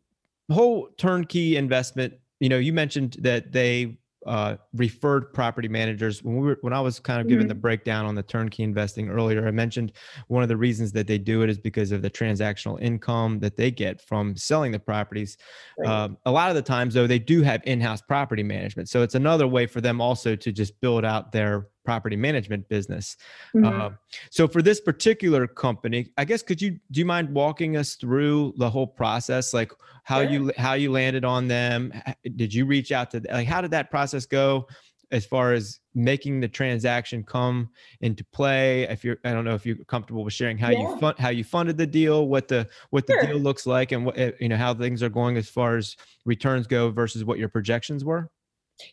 whole 0.51 0.89
turnkey 0.97 1.55
investment 1.55 2.15
you 2.39 2.49
know 2.49 2.57
you 2.57 2.73
mentioned 2.73 3.17
that 3.19 3.51
they 3.51 3.95
uh, 4.29 4.55
referred 4.75 5.33
property 5.33 5.67
managers. 5.67 6.23
When 6.23 6.37
we 6.37 6.47
were, 6.47 6.57
when 6.61 6.71
I 6.71 6.79
was 6.79 6.99
kind 6.99 7.19
of 7.19 7.27
giving 7.27 7.45
mm-hmm. 7.45 7.49
the 7.49 7.55
breakdown 7.55 8.05
on 8.05 8.13
the 8.13 8.21
turnkey 8.21 8.61
investing 8.61 9.09
earlier, 9.09 9.47
I 9.47 9.51
mentioned 9.51 9.93
one 10.27 10.43
of 10.43 10.49
the 10.49 10.55
reasons 10.55 10.91
that 10.91 11.07
they 11.07 11.17
do 11.17 11.41
it 11.41 11.49
is 11.49 11.57
because 11.57 11.91
of 11.91 12.03
the 12.03 12.11
transactional 12.11 12.79
income 12.79 13.39
that 13.39 13.57
they 13.57 13.71
get 13.71 13.99
from 13.99 14.35
selling 14.35 14.71
the 14.71 14.79
properties. 14.79 15.37
Right. 15.79 15.89
Uh, 15.89 16.09
a 16.27 16.31
lot 16.31 16.49
of 16.49 16.55
the 16.55 16.61
times, 16.61 16.93
though, 16.93 17.07
they 17.07 17.17
do 17.17 17.41
have 17.41 17.61
in-house 17.65 18.03
property 18.03 18.43
management, 18.43 18.87
so 18.87 19.01
it's 19.01 19.15
another 19.15 19.47
way 19.47 19.65
for 19.65 19.81
them 19.81 19.99
also 19.99 20.35
to 20.35 20.51
just 20.51 20.79
build 20.79 21.03
out 21.03 21.31
their 21.31 21.67
property 21.89 22.15
management 22.15 22.69
business. 22.69 23.17
Mm-hmm. 23.55 23.81
Uh, 23.81 23.89
so 24.29 24.47
for 24.47 24.61
this 24.61 24.79
particular 24.79 25.47
company, 25.47 26.11
I 26.19 26.23
guess 26.23 26.43
could 26.43 26.61
you 26.61 26.79
do 26.91 26.99
you 26.99 27.05
mind 27.05 27.33
walking 27.33 27.77
us 27.77 27.95
through 27.95 28.53
the 28.57 28.69
whole 28.69 28.85
process, 28.85 29.55
like 29.55 29.71
how 30.03 30.21
sure. 30.21 30.29
you 30.29 30.51
how 30.55 30.73
you 30.73 30.91
landed 30.91 31.25
on 31.25 31.47
them? 31.47 31.91
Did 32.35 32.53
you 32.53 32.67
reach 32.67 32.91
out 32.91 33.09
to 33.11 33.23
like 33.31 33.47
how 33.47 33.61
did 33.61 33.71
that 33.71 33.89
process 33.89 34.27
go? 34.27 34.67
As 35.11 35.25
far 35.25 35.53
as 35.53 35.79
making 35.95 36.39
the 36.39 36.47
transaction 36.47 37.23
come 37.23 37.71
into 38.01 38.23
play, 38.25 38.83
if 38.83 39.03
you're, 39.03 39.17
I 39.25 39.31
don't 39.31 39.43
know 39.43 39.55
if 39.55 39.65
you're 39.65 39.83
comfortable 39.85 40.23
with 40.23 40.35
sharing 40.35 40.59
how 40.59 40.69
yeah. 40.69 40.81
you 40.81 40.99
fund, 40.99 41.17
how 41.17 41.29
you 41.29 41.43
funded 41.43 41.79
the 41.79 41.87
deal, 41.87 42.27
what 42.27 42.47
the 42.47 42.67
what 42.91 43.07
the 43.07 43.13
sure. 43.13 43.23
deal 43.23 43.39
looks 43.39 43.65
like, 43.65 43.91
and 43.91 44.05
what 44.05 44.15
eh, 44.15 44.33
you 44.39 44.49
know 44.49 44.57
how 44.57 44.75
things 44.75 45.01
are 45.01 45.09
going 45.09 45.37
as 45.37 45.49
far 45.49 45.77
as 45.77 45.97
returns 46.23 46.67
go 46.67 46.91
versus 46.91 47.25
what 47.25 47.39
your 47.39 47.49
projections 47.49 48.05
were. 48.05 48.29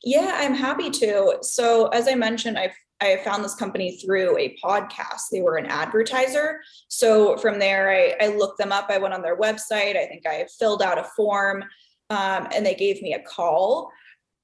Yeah, 0.02 0.32
I'm 0.34 0.54
happy 0.54 0.90
to. 0.90 1.38
So, 1.42 1.88
as 1.88 2.08
I 2.08 2.14
mentioned, 2.14 2.58
I've 2.58 2.76
I 3.00 3.18
found 3.24 3.44
this 3.44 3.54
company 3.54 3.98
through 3.98 4.38
a 4.38 4.56
podcast. 4.62 5.28
They 5.30 5.42
were 5.42 5.56
an 5.56 5.66
advertiser. 5.66 6.60
So 6.88 7.36
from 7.36 7.58
there, 7.58 7.90
I, 7.90 8.14
I 8.24 8.28
looked 8.28 8.58
them 8.58 8.72
up. 8.72 8.86
I 8.88 8.98
went 8.98 9.14
on 9.14 9.22
their 9.22 9.36
website. 9.36 9.96
I 9.96 10.06
think 10.06 10.26
I 10.26 10.46
filled 10.58 10.82
out 10.82 10.98
a 10.98 11.04
form 11.04 11.62
um, 12.10 12.48
and 12.54 12.64
they 12.64 12.74
gave 12.74 13.02
me 13.02 13.14
a 13.14 13.22
call. 13.22 13.90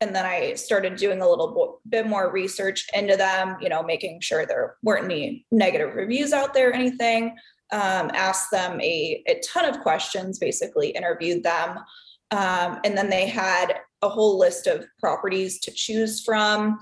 And 0.01 0.15
then 0.15 0.27
I 0.27 0.55
started 0.55 0.97
doing 0.97 1.23
a 1.23 1.29
little 1.29 1.81
bit 1.89 2.09
more 2.09 2.31
research 2.31 2.87
into 2.93 3.17
them, 3.17 3.57
you 3.61 3.69
know, 3.69 3.83
making 3.83 4.21
sure 4.21 4.45
there 4.45 4.77
weren't 4.83 5.05
any 5.05 5.47
negative 5.53 5.95
reviews 5.95 6.33
out 6.33 6.55
there 6.55 6.71
or 6.71 6.75
anything. 6.75 7.37
Um, 7.71 8.11
asked 8.13 8.51
them 8.51 8.81
a, 8.81 9.23
a 9.29 9.41
ton 9.41 9.65
of 9.65 9.81
questions, 9.81 10.39
basically 10.39 10.91
interviewed 10.91 11.43
them. 11.43 11.79
Um, 12.33 12.81
and 12.85 12.99
then 12.99 13.09
they 13.09 13.29
had 13.29 13.77
a 14.03 14.09
whole 14.09 14.39
list 14.39 14.67
of 14.67 14.85
properties 14.99 15.61
to 15.61 15.71
choose 15.71 16.23
from. 16.23 16.79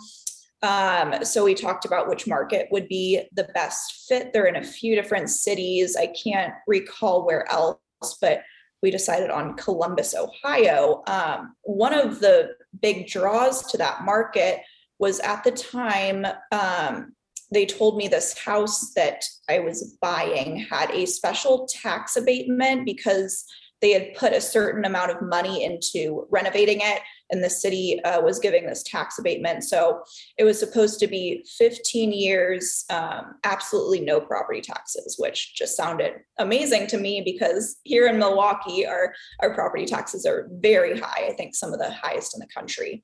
Um, 0.62 1.24
so 1.24 1.44
we 1.44 1.54
talked 1.54 1.84
about 1.84 2.08
which 2.08 2.26
market 2.26 2.68
would 2.70 2.88
be 2.88 3.22
the 3.32 3.48
best 3.54 4.06
fit. 4.08 4.32
They're 4.32 4.46
in 4.46 4.56
a 4.56 4.64
few 4.64 4.94
different 4.94 5.30
cities. 5.30 5.96
I 5.96 6.08
can't 6.08 6.52
recall 6.66 7.24
where 7.24 7.50
else, 7.50 7.78
but 8.20 8.42
we 8.82 8.90
decided 8.90 9.30
on 9.30 9.56
Columbus, 9.56 10.14
Ohio. 10.14 11.02
Um, 11.06 11.54
one 11.62 11.94
of 11.94 12.20
the 12.20 12.50
big 12.80 13.06
draws 13.06 13.70
to 13.70 13.78
that 13.78 14.04
market 14.04 14.60
was 14.98 15.20
at 15.20 15.44
the 15.44 15.50
time 15.50 16.26
um, 16.52 17.14
they 17.52 17.66
told 17.66 17.96
me 17.96 18.08
this 18.08 18.38
house 18.38 18.92
that 18.94 19.24
I 19.48 19.58
was 19.58 19.96
buying 20.00 20.58
had 20.58 20.90
a 20.90 21.06
special 21.06 21.66
tax 21.66 22.16
abatement 22.16 22.84
because 22.84 23.44
they 23.80 23.92
had 23.92 24.14
put 24.14 24.32
a 24.32 24.40
certain 24.40 24.84
amount 24.84 25.10
of 25.10 25.22
money 25.22 25.64
into 25.64 26.26
renovating 26.30 26.80
it 26.80 27.00
and 27.30 27.42
the 27.42 27.50
city 27.50 28.02
uh, 28.04 28.20
was 28.20 28.38
giving 28.38 28.66
this 28.66 28.82
tax 28.82 29.18
abatement. 29.18 29.64
So 29.64 30.02
it 30.38 30.44
was 30.44 30.58
supposed 30.58 30.98
to 31.00 31.06
be 31.06 31.44
15 31.58 32.12
years 32.12 32.84
um, 32.90 33.36
absolutely 33.44 34.00
no 34.00 34.20
property 34.20 34.60
taxes 34.60 35.16
which 35.18 35.54
just 35.54 35.76
sounded 35.76 36.12
amazing 36.38 36.86
to 36.88 36.98
me 36.98 37.22
because 37.24 37.76
here 37.84 38.06
in 38.06 38.18
milwaukee 38.18 38.86
our, 38.86 39.14
our 39.40 39.54
property 39.54 39.86
taxes 39.86 40.26
are 40.26 40.48
very 40.52 40.98
high 40.98 41.26
i 41.28 41.32
think 41.32 41.54
some 41.54 41.72
of 41.72 41.78
the 41.78 41.90
highest 41.90 42.34
in 42.34 42.40
the 42.40 42.46
country. 42.46 43.02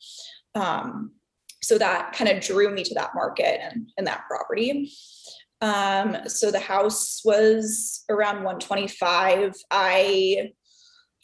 Um, 0.54 1.12
so 1.62 1.78
that 1.78 2.12
kind 2.12 2.30
of 2.30 2.42
drew 2.42 2.72
me 2.72 2.84
to 2.84 2.94
that 2.94 3.14
market 3.14 3.60
and, 3.60 3.90
and 3.96 4.06
that 4.06 4.24
property. 4.28 4.92
Um, 5.60 6.16
so 6.26 6.50
the 6.50 6.60
house 6.60 7.22
was 7.24 8.04
around 8.10 8.36
125 8.36 9.54
i 9.70 10.50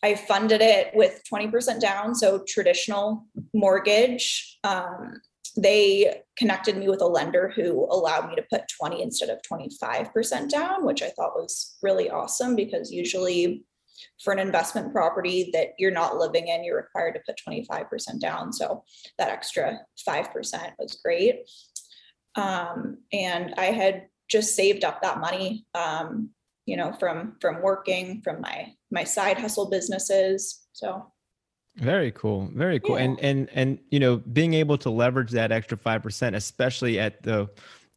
I 0.03 0.15
funded 0.15 0.61
it 0.61 0.95
with 0.95 1.23
20% 1.33 1.81
down, 1.81 2.15
so 2.15 2.43
traditional 2.47 3.27
mortgage. 3.55 4.59
Um, 4.65 5.21
they 5.57 6.23
connected 6.37 6.77
me 6.77 6.89
with 6.89 7.03
a 7.03 7.07
lender 7.07 7.53
who 7.55 7.87
allowed 7.91 8.29
me 8.29 8.37
to 8.37 8.45
put 8.51 8.63
20 8.81 9.03
instead 9.03 9.29
of 9.29 9.41
25% 9.43 10.49
down, 10.49 10.85
which 10.85 11.03
I 11.03 11.11
thought 11.11 11.37
was 11.37 11.77
really 11.83 12.11
awesome 12.11 12.57
because 12.57 12.91
usually 12.91 13.65
for 14.23 14.33
an 14.33 14.39
investment 14.39 14.93
property 14.93 15.51
that 15.53 15.75
you're 15.79 15.91
not 15.91 16.17
living 16.17 16.49
in, 16.49 16.65
you're 16.65 16.77
required 16.77 17.15
to 17.15 17.21
put 17.27 17.39
25% 17.47 18.19
down. 18.19 18.53
So 18.53 18.83
that 19.19 19.29
extra 19.29 19.81
5% 20.09 20.73
was 20.79 21.01
great. 21.05 21.49
Um, 22.35 22.99
and 23.13 23.55
I 23.57 23.67
had 23.67 24.07
just 24.29 24.57
saved 24.57 24.85
up 24.85 25.03
that 25.03 25.21
money 25.21 25.67
um, 25.75 26.31
you 26.67 26.77
know 26.77 26.93
from 26.93 27.37
from 27.41 27.61
working 27.61 28.21
from 28.23 28.41
my 28.41 28.73
my 28.91 29.05
side 29.05 29.39
hustle 29.39 29.69
businesses 29.69 30.67
so 30.73 31.07
very 31.77 32.13
cool 32.13 32.51
very 32.55 32.79
cool 32.79 32.99
yeah. 32.99 33.05
and 33.05 33.21
and 33.21 33.49
and 33.55 33.79
you 33.91 33.99
know 33.99 34.17
being 34.17 34.55
able 34.55 34.77
to 34.77 34.91
leverage 34.91 35.31
that 35.31 35.51
extra 35.51 35.77
5% 35.77 36.35
especially 36.35 36.99
at 36.99 37.23
the 37.23 37.49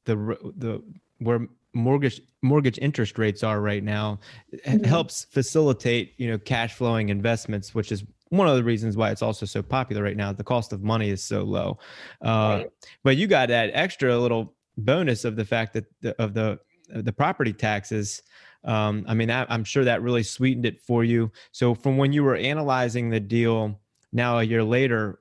the 0.05 0.15
the 0.57 0.81
where 1.19 1.47
mortgage 1.73 2.21
mortgage 2.41 2.79
interest 2.79 3.17
rates 3.17 3.43
are 3.43 3.59
right 3.59 3.83
now 3.83 4.19
mm-hmm. 4.53 4.83
helps 4.85 5.25
facilitate 5.25 6.13
you 6.17 6.29
know 6.29 6.37
cash 6.37 6.73
flowing 6.73 7.09
investments 7.09 7.75
which 7.75 7.91
is 7.91 8.03
one 8.29 8.47
of 8.47 8.55
the 8.55 8.63
reasons 8.63 8.97
why 8.97 9.11
it's 9.11 9.21
also 9.21 9.45
so 9.45 9.61
popular 9.61 10.01
right 10.01 10.17
now 10.17 10.31
the 10.31 10.43
cost 10.43 10.71
of 10.71 10.81
money 10.81 11.09
is 11.09 11.23
so 11.23 11.43
low 11.43 11.77
uh, 12.23 12.59
right. 12.61 12.71
but 13.03 13.17
you 13.17 13.27
got 13.27 13.49
that 13.49 13.69
extra 13.73 14.17
little 14.17 14.55
bonus 14.77 15.25
of 15.25 15.35
the 15.35 15.45
fact 15.45 15.73
that 15.73 15.85
the, 16.01 16.21
of 16.21 16.33
the 16.33 16.57
the 16.89 17.11
property 17.11 17.51
taxes 17.53 18.21
um, 18.65 19.05
i 19.07 19.13
mean 19.13 19.29
I, 19.31 19.45
i'm 19.49 19.63
sure 19.63 19.83
that 19.83 20.01
really 20.01 20.23
sweetened 20.23 20.65
it 20.65 20.81
for 20.81 21.03
you. 21.03 21.31
So 21.51 21.75
from 21.75 21.97
when 21.97 22.13
you 22.13 22.23
were 22.23 22.35
analyzing 22.35 23.09
the 23.09 23.19
deal 23.19 23.79
now 24.11 24.39
a 24.39 24.43
year 24.43 24.63
later 24.63 25.19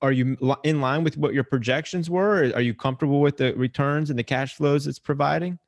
are 0.00 0.12
you 0.12 0.38
in 0.62 0.80
line 0.80 1.04
with 1.04 1.18
what 1.18 1.34
your 1.34 1.44
projections 1.44 2.08
were? 2.08 2.52
Are 2.54 2.60
you 2.60 2.74
comfortable 2.74 3.20
with 3.20 3.36
the 3.36 3.52
returns 3.54 4.08
and 4.08 4.18
the 4.18 4.22
cash 4.22 4.54
flows 4.54 4.86
it's 4.86 4.98
providing? 4.98 5.58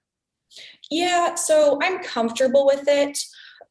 Yeah 0.91 1.35
so 1.35 1.79
i'm 1.83 2.03
comfortable 2.03 2.67
with 2.67 2.85
it. 2.87 3.19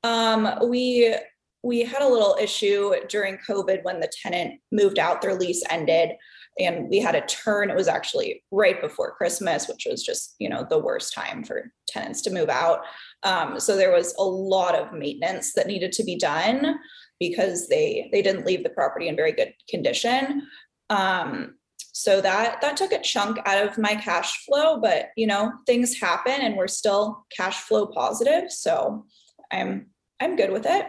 Um, 0.03 0.69
we 0.69 1.15
we 1.63 1.81
had 1.81 2.03
a 2.03 2.07
little 2.07 2.37
issue 2.39 2.93
during 3.09 3.37
covid 3.37 3.83
when 3.83 3.99
the 3.99 4.11
tenant 4.21 4.61
moved 4.71 4.99
out 4.99 5.21
their 5.21 5.33
lease 5.33 5.63
ended 5.69 6.11
and 6.57 6.89
we 6.89 6.99
had 6.99 7.15
a 7.15 7.25
turn 7.25 7.69
it 7.69 7.75
was 7.75 7.87
actually 7.87 8.43
right 8.51 8.81
before 8.81 9.15
christmas 9.15 9.67
which 9.67 9.85
was 9.89 10.03
just 10.03 10.35
you 10.39 10.49
know 10.49 10.65
the 10.69 10.79
worst 10.79 11.13
time 11.13 11.43
for 11.43 11.71
tenants 11.87 12.21
to 12.21 12.31
move 12.31 12.49
out 12.49 12.79
um, 13.23 13.59
so 13.59 13.75
there 13.75 13.91
was 13.91 14.13
a 14.19 14.23
lot 14.23 14.75
of 14.75 14.93
maintenance 14.93 15.53
that 15.53 15.67
needed 15.67 15.91
to 15.93 16.03
be 16.03 16.15
done 16.15 16.77
because 17.19 17.67
they 17.67 18.09
they 18.11 18.21
didn't 18.21 18.45
leave 18.45 18.63
the 18.63 18.69
property 18.69 19.07
in 19.07 19.15
very 19.15 19.31
good 19.31 19.53
condition. 19.69 20.47
Um, 20.89 21.55
so 21.77 22.21
that 22.21 22.61
that 22.61 22.77
took 22.77 22.91
a 22.91 23.01
chunk 23.01 23.39
out 23.45 23.65
of 23.65 23.77
my 23.77 23.95
cash 23.95 24.45
flow, 24.45 24.79
but 24.79 25.07
you 25.15 25.27
know 25.27 25.53
things 25.65 25.99
happen 25.99 26.41
and 26.41 26.55
we're 26.55 26.67
still 26.67 27.25
cash 27.35 27.61
flow 27.61 27.87
positive. 27.87 28.51
So 28.51 29.05
I'm 29.51 29.87
I'm 30.19 30.35
good 30.35 30.51
with 30.51 30.65
it. 30.65 30.85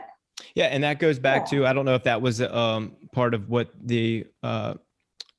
Yeah, 0.55 0.67
and 0.67 0.85
that 0.85 0.99
goes 0.99 1.19
back 1.19 1.51
yeah. 1.53 1.61
to 1.61 1.67
I 1.67 1.73
don't 1.73 1.85
know 1.85 1.95
if 1.95 2.05
that 2.05 2.21
was 2.21 2.41
um, 2.43 2.97
part 3.13 3.35
of 3.35 3.49
what 3.49 3.71
the 3.81 4.27
uh, 4.43 4.75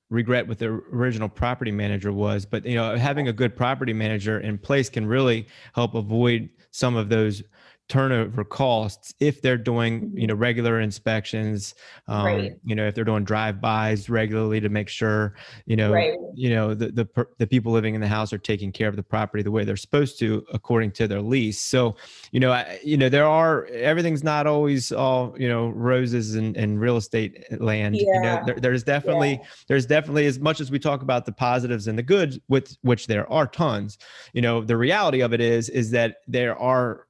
regret 0.10 0.48
with 0.48 0.60
the 0.60 0.68
original 0.68 1.28
property 1.28 1.72
manager 1.72 2.12
was, 2.12 2.46
but 2.46 2.66
you 2.66 2.76
know 2.76 2.96
having 2.96 3.28
a 3.28 3.34
good 3.34 3.56
property 3.56 3.94
manager 3.94 4.40
in 4.40 4.58
place 4.58 4.90
can 4.90 5.06
really 5.06 5.48
help 5.74 5.96
avoid 5.96 6.50
some 6.72 6.96
of 6.96 7.10
those 7.10 7.44
turnover 7.90 8.44
costs 8.44 9.14
if 9.22 9.42
they're 9.42 9.58
doing 9.58 9.94
you 9.94 10.08
mm-hmm. 10.08 10.26
know 10.28 10.36
regular 10.36 10.82
inspections 10.82 11.74
um, 12.08 12.26
right. 12.26 12.54
you 12.66 12.76
know 12.76 12.86
if 12.86 12.94
they're 12.94 13.06
doing 13.06 13.24
drive-bys 13.24 14.10
regularly 14.10 14.60
to 14.60 14.68
make 14.68 14.90
sure 14.90 15.36
you 15.66 15.76
know 15.76 15.94
right. 15.94 16.14
you 16.34 16.50
know 16.50 16.74
the, 16.74 16.92
the 16.92 17.28
the 17.38 17.48
people 17.48 17.72
living 17.72 17.96
in 17.96 18.02
the 18.02 18.08
house 18.08 18.34
are 18.34 18.38
taking 18.38 18.74
care 18.74 18.90
of 18.90 18.98
the 18.98 19.04
property 19.04 19.42
the 19.42 19.52
way 19.52 19.64
they're 19.64 19.78
supposed 19.78 20.20
to 20.20 20.46
according 20.54 20.92
to 20.92 21.08
their 21.08 21.22
lease 21.22 21.62
so 21.62 21.96
you 22.32 22.42
know 22.42 22.52
I, 22.52 22.78
you 22.84 22.98
know 22.98 23.08
there 23.08 23.26
are 23.26 23.68
everything's 23.68 24.24
not 24.24 24.48
always 24.48 24.92
all 24.92 25.34
you 25.38 25.48
know 25.48 25.70
roses 25.70 26.36
and, 26.36 26.58
and 26.58 26.82
real 26.82 26.98
estate 26.98 27.46
land 27.62 27.96
yeah. 27.96 28.02
you 28.02 28.22
know 28.22 28.44
there, 28.46 28.56
there's 28.56 28.84
definitely 28.84 29.32
yeah. 29.32 29.48
there's 29.70 29.86
definitely 29.86 30.26
as 30.26 30.40
much 30.40 30.60
as 30.60 30.70
we 30.70 30.80
talk 30.80 31.02
about 31.02 31.26
the 31.26 31.32
positives 31.32 31.88
and 31.88 31.98
the 31.98 32.04
goods 32.04 32.38
with 32.50 32.76
which 32.82 33.08
there 33.08 33.32
are 33.32 33.48
tons 33.48 33.98
you 34.34 34.42
know 34.42 34.62
the 34.62 34.76
reality 34.76 35.22
of 35.22 35.34
it 35.34 35.40
is 35.40 35.70
is 35.70 35.92
that 35.92 36.18
there 36.28 36.58
are 36.60 37.07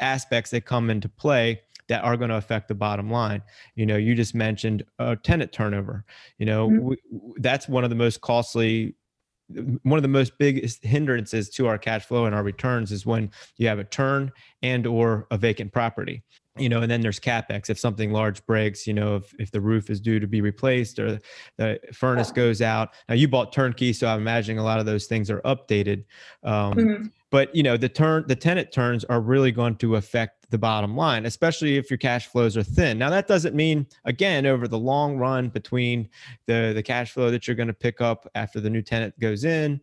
aspects 0.00 0.50
that 0.50 0.64
come 0.64 0.90
into 0.90 1.08
play 1.08 1.60
that 1.88 2.04
are 2.04 2.16
going 2.16 2.30
to 2.30 2.36
affect 2.36 2.68
the 2.68 2.74
bottom 2.74 3.10
line. 3.10 3.42
You 3.74 3.86
know, 3.86 3.96
you 3.96 4.14
just 4.14 4.34
mentioned 4.34 4.84
uh, 4.98 5.16
tenant 5.22 5.52
turnover. 5.52 6.04
You 6.38 6.46
know, 6.46 6.68
mm-hmm. 6.68 6.84
we, 6.84 6.96
that's 7.36 7.68
one 7.68 7.84
of 7.84 7.90
the 7.90 7.96
most 7.96 8.20
costly 8.20 8.94
one 9.82 9.96
of 9.98 10.02
the 10.02 10.08
most 10.08 10.36
biggest 10.38 10.84
hindrances 10.84 11.48
to 11.48 11.66
our 11.66 11.78
cash 11.78 12.04
flow 12.04 12.26
and 12.26 12.34
our 12.34 12.42
returns 12.42 12.92
is 12.92 13.06
when 13.06 13.30
you 13.56 13.66
have 13.66 13.78
a 13.78 13.84
turn 13.84 14.30
and 14.62 14.86
or 14.86 15.26
a 15.30 15.38
vacant 15.38 15.72
property 15.72 16.22
you 16.58 16.68
know 16.68 16.82
and 16.82 16.90
then 16.90 17.00
there's 17.00 17.20
capex 17.20 17.70
if 17.70 17.78
something 17.78 18.12
large 18.12 18.44
breaks 18.46 18.86
you 18.86 18.92
know 18.92 19.16
if, 19.16 19.34
if 19.38 19.50
the 19.50 19.60
roof 19.60 19.90
is 19.90 20.00
due 20.00 20.20
to 20.20 20.26
be 20.26 20.40
replaced 20.40 20.98
or 20.98 21.18
the 21.56 21.80
furnace 21.92 22.30
goes 22.30 22.60
out 22.60 22.90
now 23.08 23.14
you 23.14 23.26
bought 23.26 23.52
turnkey 23.52 23.92
so 23.92 24.06
i'm 24.06 24.20
imagining 24.20 24.58
a 24.58 24.62
lot 24.64 24.80
of 24.80 24.86
those 24.86 25.06
things 25.06 25.30
are 25.30 25.40
updated 25.42 26.04
um, 26.42 26.74
mm-hmm. 26.74 27.06
But 27.30 27.54
you 27.54 27.62
know 27.62 27.76
the 27.76 27.88
turn 27.88 28.24
the 28.28 28.36
tenant 28.36 28.72
turns 28.72 29.04
are 29.04 29.20
really 29.20 29.52
going 29.52 29.76
to 29.76 29.96
affect 29.96 30.46
the 30.50 30.58
bottom 30.58 30.96
line 30.96 31.26
especially 31.26 31.76
if 31.76 31.90
your 31.90 31.98
cash 31.98 32.26
flows 32.26 32.56
are 32.56 32.62
thin 32.62 32.98
now 32.98 33.10
that 33.10 33.26
doesn't 33.26 33.54
mean 33.54 33.86
again 34.04 34.46
over 34.46 34.66
the 34.66 34.78
long 34.78 35.16
run 35.16 35.48
between 35.48 36.08
the 36.46 36.72
the 36.74 36.82
cash 36.82 37.12
flow 37.12 37.30
that 37.30 37.46
you're 37.46 37.56
going 37.56 37.68
to 37.68 37.74
pick 37.74 38.00
up 38.00 38.28
after 38.34 38.60
the 38.60 38.70
new 38.70 38.82
tenant 38.82 39.18
goes 39.20 39.44
in 39.44 39.80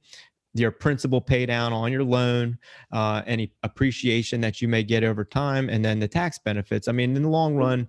your 0.56 0.72
principal 0.72 1.20
pay 1.20 1.46
down 1.46 1.74
on 1.74 1.92
your 1.92 2.04
loan, 2.04 2.58
uh, 2.94 3.22
any 3.28 3.52
appreciation 3.64 4.40
that 4.42 4.62
you 4.62 4.68
may 4.68 4.84
get 4.84 5.04
over 5.04 5.26
time, 5.26 5.70
and 5.70 5.84
then 5.84 6.00
the 6.00 6.08
tax 6.08 6.40
benefits. 6.40 6.88
I 6.88 6.94
mean, 6.94 7.16
in 7.16 7.24
the 7.24 7.30
long 7.30 7.56
run, 7.56 7.88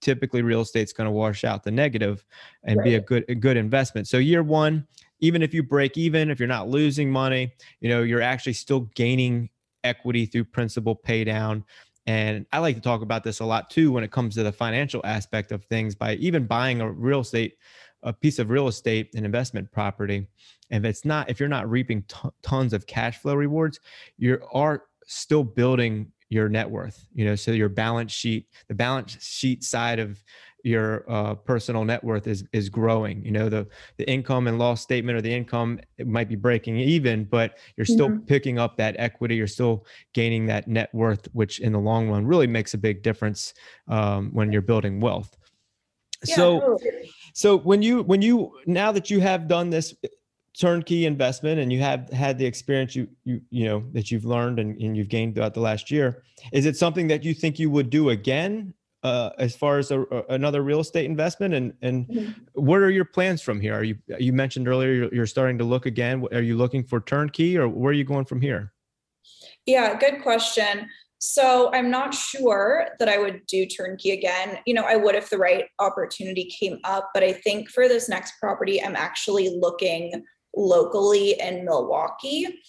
typically 0.00 0.42
real 0.42 0.62
estate's 0.62 0.94
going 0.94 1.06
to 1.06 1.12
wash 1.12 1.44
out 1.44 1.62
the 1.62 1.70
negative 1.70 2.24
and 2.64 2.78
right. 2.78 2.84
be 2.84 2.94
a 2.94 3.00
good 3.00 3.24
a 3.28 3.34
good 3.34 3.56
investment. 3.56 4.08
So 4.08 4.16
year 4.16 4.42
one, 4.42 4.86
even 5.20 5.42
if 5.42 5.54
you 5.54 5.62
break 5.62 5.96
even, 5.96 6.30
if 6.30 6.38
you're 6.38 6.48
not 6.48 6.68
losing 6.68 7.10
money, 7.10 7.52
you 7.80 7.88
know 7.88 8.02
you're 8.02 8.22
actually 8.22 8.52
still 8.54 8.80
gaining 8.94 9.48
equity 9.84 10.26
through 10.26 10.44
principal 10.44 10.94
pay 10.94 11.24
down. 11.24 11.64
And 12.08 12.46
I 12.52 12.60
like 12.60 12.76
to 12.76 12.80
talk 12.80 13.02
about 13.02 13.24
this 13.24 13.40
a 13.40 13.44
lot 13.44 13.68
too 13.70 13.90
when 13.90 14.04
it 14.04 14.12
comes 14.12 14.34
to 14.36 14.42
the 14.42 14.52
financial 14.52 15.00
aspect 15.04 15.50
of 15.52 15.64
things 15.64 15.94
by 15.94 16.14
even 16.16 16.46
buying 16.46 16.80
a 16.80 16.90
real 16.90 17.20
estate 17.20 17.56
a 18.02 18.12
piece 18.12 18.38
of 18.38 18.50
real 18.50 18.68
estate 18.68 19.10
and 19.14 19.24
investment 19.24 19.70
property 19.72 20.26
if 20.70 20.84
it's 20.84 21.04
not 21.04 21.28
if 21.28 21.40
you're 21.40 21.48
not 21.48 21.68
reaping 21.68 22.02
t- 22.02 22.28
tons 22.42 22.72
of 22.72 22.86
cash 22.86 23.18
flow 23.18 23.34
rewards 23.34 23.80
you 24.16 24.38
are 24.52 24.84
still 25.06 25.42
building 25.42 26.10
your 26.28 26.48
net 26.48 26.68
worth 26.68 27.06
you 27.14 27.24
know 27.24 27.34
so 27.34 27.50
your 27.50 27.68
balance 27.68 28.12
sheet 28.12 28.46
the 28.68 28.74
balance 28.74 29.16
sheet 29.20 29.64
side 29.64 29.98
of 29.98 30.22
your 30.66 31.04
uh, 31.08 31.34
personal 31.34 31.84
net 31.84 32.02
worth 32.02 32.26
is 32.26 32.44
is 32.52 32.68
growing 32.68 33.24
you 33.24 33.30
know 33.30 33.48
the 33.48 33.66
the 33.98 34.10
income 34.10 34.48
and 34.48 34.58
loss 34.58 34.82
statement 34.82 35.16
or 35.16 35.22
the 35.22 35.32
income 35.32 35.78
it 35.96 36.08
might 36.08 36.28
be 36.28 36.34
breaking 36.34 36.76
even 36.76 37.24
but 37.24 37.58
you're 37.76 37.84
still 37.84 38.08
mm-hmm. 38.08 38.24
picking 38.24 38.58
up 38.58 38.76
that 38.76 38.96
equity 38.98 39.36
you're 39.36 39.46
still 39.46 39.86
gaining 40.12 40.44
that 40.44 40.66
net 40.66 40.92
worth 40.92 41.28
which 41.32 41.60
in 41.60 41.72
the 41.72 41.78
long 41.78 42.10
run 42.10 42.26
really 42.26 42.48
makes 42.48 42.74
a 42.74 42.78
big 42.78 43.00
difference 43.02 43.54
um, 43.86 44.30
when 44.32 44.50
you're 44.52 44.60
building 44.60 44.98
wealth 44.98 45.36
yeah, 46.26 46.34
so 46.34 46.60
totally. 46.60 47.12
so 47.32 47.58
when 47.58 47.80
you 47.80 48.02
when 48.02 48.20
you 48.20 48.52
now 48.66 48.90
that 48.90 49.08
you 49.08 49.20
have 49.20 49.46
done 49.46 49.70
this 49.70 49.94
turnkey 50.58 51.06
investment 51.06 51.60
and 51.60 51.72
you 51.72 51.78
have 51.78 52.10
had 52.10 52.38
the 52.38 52.46
experience 52.46 52.96
you 52.96 53.06
you 53.24 53.40
you 53.50 53.66
know 53.66 53.84
that 53.92 54.10
you've 54.10 54.24
learned 54.24 54.58
and, 54.58 54.80
and 54.80 54.96
you've 54.96 55.08
gained 55.08 55.36
throughout 55.36 55.54
the 55.54 55.60
last 55.60 55.92
year 55.92 56.24
is 56.52 56.66
it 56.66 56.76
something 56.76 57.06
that 57.06 57.22
you 57.22 57.34
think 57.34 57.58
you 57.58 57.70
would 57.70 57.88
do 57.88 58.10
again 58.10 58.74
uh, 59.06 59.30
as 59.38 59.54
far 59.54 59.78
as 59.78 59.92
a, 59.92 60.04
another 60.30 60.62
real 60.62 60.80
estate 60.80 61.04
investment 61.04 61.54
and 61.54 61.72
and 61.80 62.08
mm-hmm. 62.08 62.32
what 62.54 62.80
are 62.80 62.90
your 62.90 63.04
plans 63.04 63.40
from 63.40 63.60
here 63.60 63.72
are 63.72 63.84
you 63.84 63.96
you 64.18 64.32
mentioned 64.32 64.66
earlier 64.66 64.92
you're, 64.92 65.14
you're 65.14 65.26
starting 65.26 65.56
to 65.56 65.64
look 65.64 65.86
again 65.86 66.26
are 66.32 66.42
you 66.42 66.56
looking 66.56 66.82
for 66.82 67.00
turnkey 67.00 67.56
or 67.56 67.68
where 67.68 67.90
are 67.90 67.94
you 68.00 68.02
going 68.02 68.24
from 68.24 68.40
here 68.40 68.72
yeah 69.64 69.96
good 69.96 70.20
question 70.22 70.88
so 71.18 71.72
I'm 71.72 71.90
not 71.90 72.14
sure 72.14 72.88
that 72.98 73.08
I 73.08 73.16
would 73.18 73.46
do 73.46 73.64
turnkey 73.64 74.10
again. 74.10 74.58
You 74.66 74.74
know, 74.74 74.82
I 74.82 74.96
would 74.96 75.14
if 75.14 75.30
the 75.30 75.38
right 75.38 75.64
opportunity 75.78 76.44
came 76.44 76.78
up, 76.84 77.08
but 77.14 77.22
I 77.22 77.32
think 77.32 77.70
for 77.70 77.88
this 77.88 78.06
next 78.06 78.34
property, 78.38 78.82
I'm 78.82 78.94
actually 78.94 79.58
looking 79.58 80.22
locally 80.54 81.40
in 81.40 81.64
Milwaukee. 81.64 82.60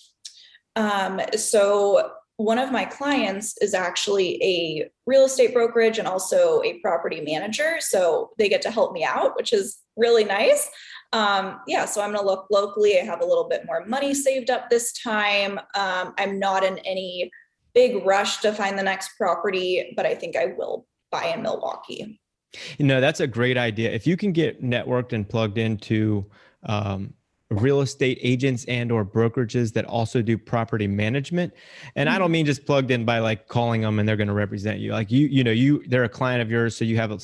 Um, 0.78 1.20
so 1.36 2.12
one 2.38 2.60
of 2.60 2.72
my 2.72 2.86
clients 2.86 3.58
is 3.62 3.74
actually 3.74 4.42
a 4.44 4.90
real 5.08 5.26
estate 5.26 5.54
brokerage 5.54 5.98
and 5.98 6.08
also 6.08 6.62
a 6.64 6.80
property 6.80 7.22
manager. 7.22 7.78
So 7.80 8.32
they 8.38 8.48
get 8.48 8.62
to 8.62 8.72
help 8.72 8.94
me 8.94 9.04
out, 9.04 9.36
which 9.36 9.52
is 9.54 9.80
really 9.96 10.24
nice. 10.24 10.70
Um, 11.14 11.60
yeah, 11.68 11.86
so 11.86 12.02
I'm 12.02 12.12
going 12.12 12.20
to 12.20 12.26
look 12.26 12.48
locally. 12.52 13.00
I 13.00 13.04
have 13.04 13.22
a 13.22 13.26
little 13.26 13.48
bit 13.50 13.66
more 13.66 13.86
money 13.86 14.14
saved 14.14 14.52
up 14.52 14.70
this 14.70 14.94
time. 15.02 15.60
Um, 15.74 16.14
I'm 16.18 16.38
not 16.38 16.64
in 16.64 16.78
any 16.80 17.32
big 17.74 18.06
rush 18.06 18.38
to 18.42 18.54
find 18.54 18.78
the 18.78 18.84
next 18.84 19.18
property, 19.18 19.94
but 19.96 20.06
I 20.06 20.14
think 20.14 20.36
I 20.36 20.54
will 20.58 20.86
buy 21.12 21.34
in 21.36 21.42
Milwaukee. 21.42 22.20
You 22.78 22.86
know, 22.86 23.02
that's 23.02 23.20
a 23.20 23.28
great 23.28 23.58
idea. 23.58 23.92
If 23.92 24.06
you 24.06 24.16
can 24.16 24.32
get 24.32 24.64
networked 24.64 25.14
and 25.14 25.28
plugged 25.28 25.58
into 25.58 26.30
um, 26.64 27.14
real 27.50 27.80
estate 27.80 28.20
agents 28.22 28.66
and 28.66 28.92
or 28.92 29.06
brokerages 29.06 29.72
that 29.74 29.86
also 29.86 30.22
do 30.22 30.38
property 30.38 30.88
management. 30.88 31.54
And 31.96 32.10
i 32.10 32.18
don't 32.18 32.26
mm-hmm. 32.26 32.34
mean 32.34 32.46
just 32.46 32.66
plugged 32.66 32.92
in 32.92 33.06
by 33.06 33.20
like 33.20 33.48
calling 33.48 33.82
them 33.82 34.00
and 34.00 34.08
they're 34.08 34.18
going 34.18 34.28
to 34.28 34.34
represent 34.34 34.80
you. 34.80 34.92
Like 34.92 35.12
you 35.12 35.28
you 35.28 35.44
know 35.44 35.52
you 35.52 35.84
they're 35.88 36.04
a 36.04 36.10
client 36.10 36.42
of 36.42 36.52
yours 36.52 36.76
so 36.76 36.84
you 36.84 36.98
have 36.98 37.12
a, 37.12 37.20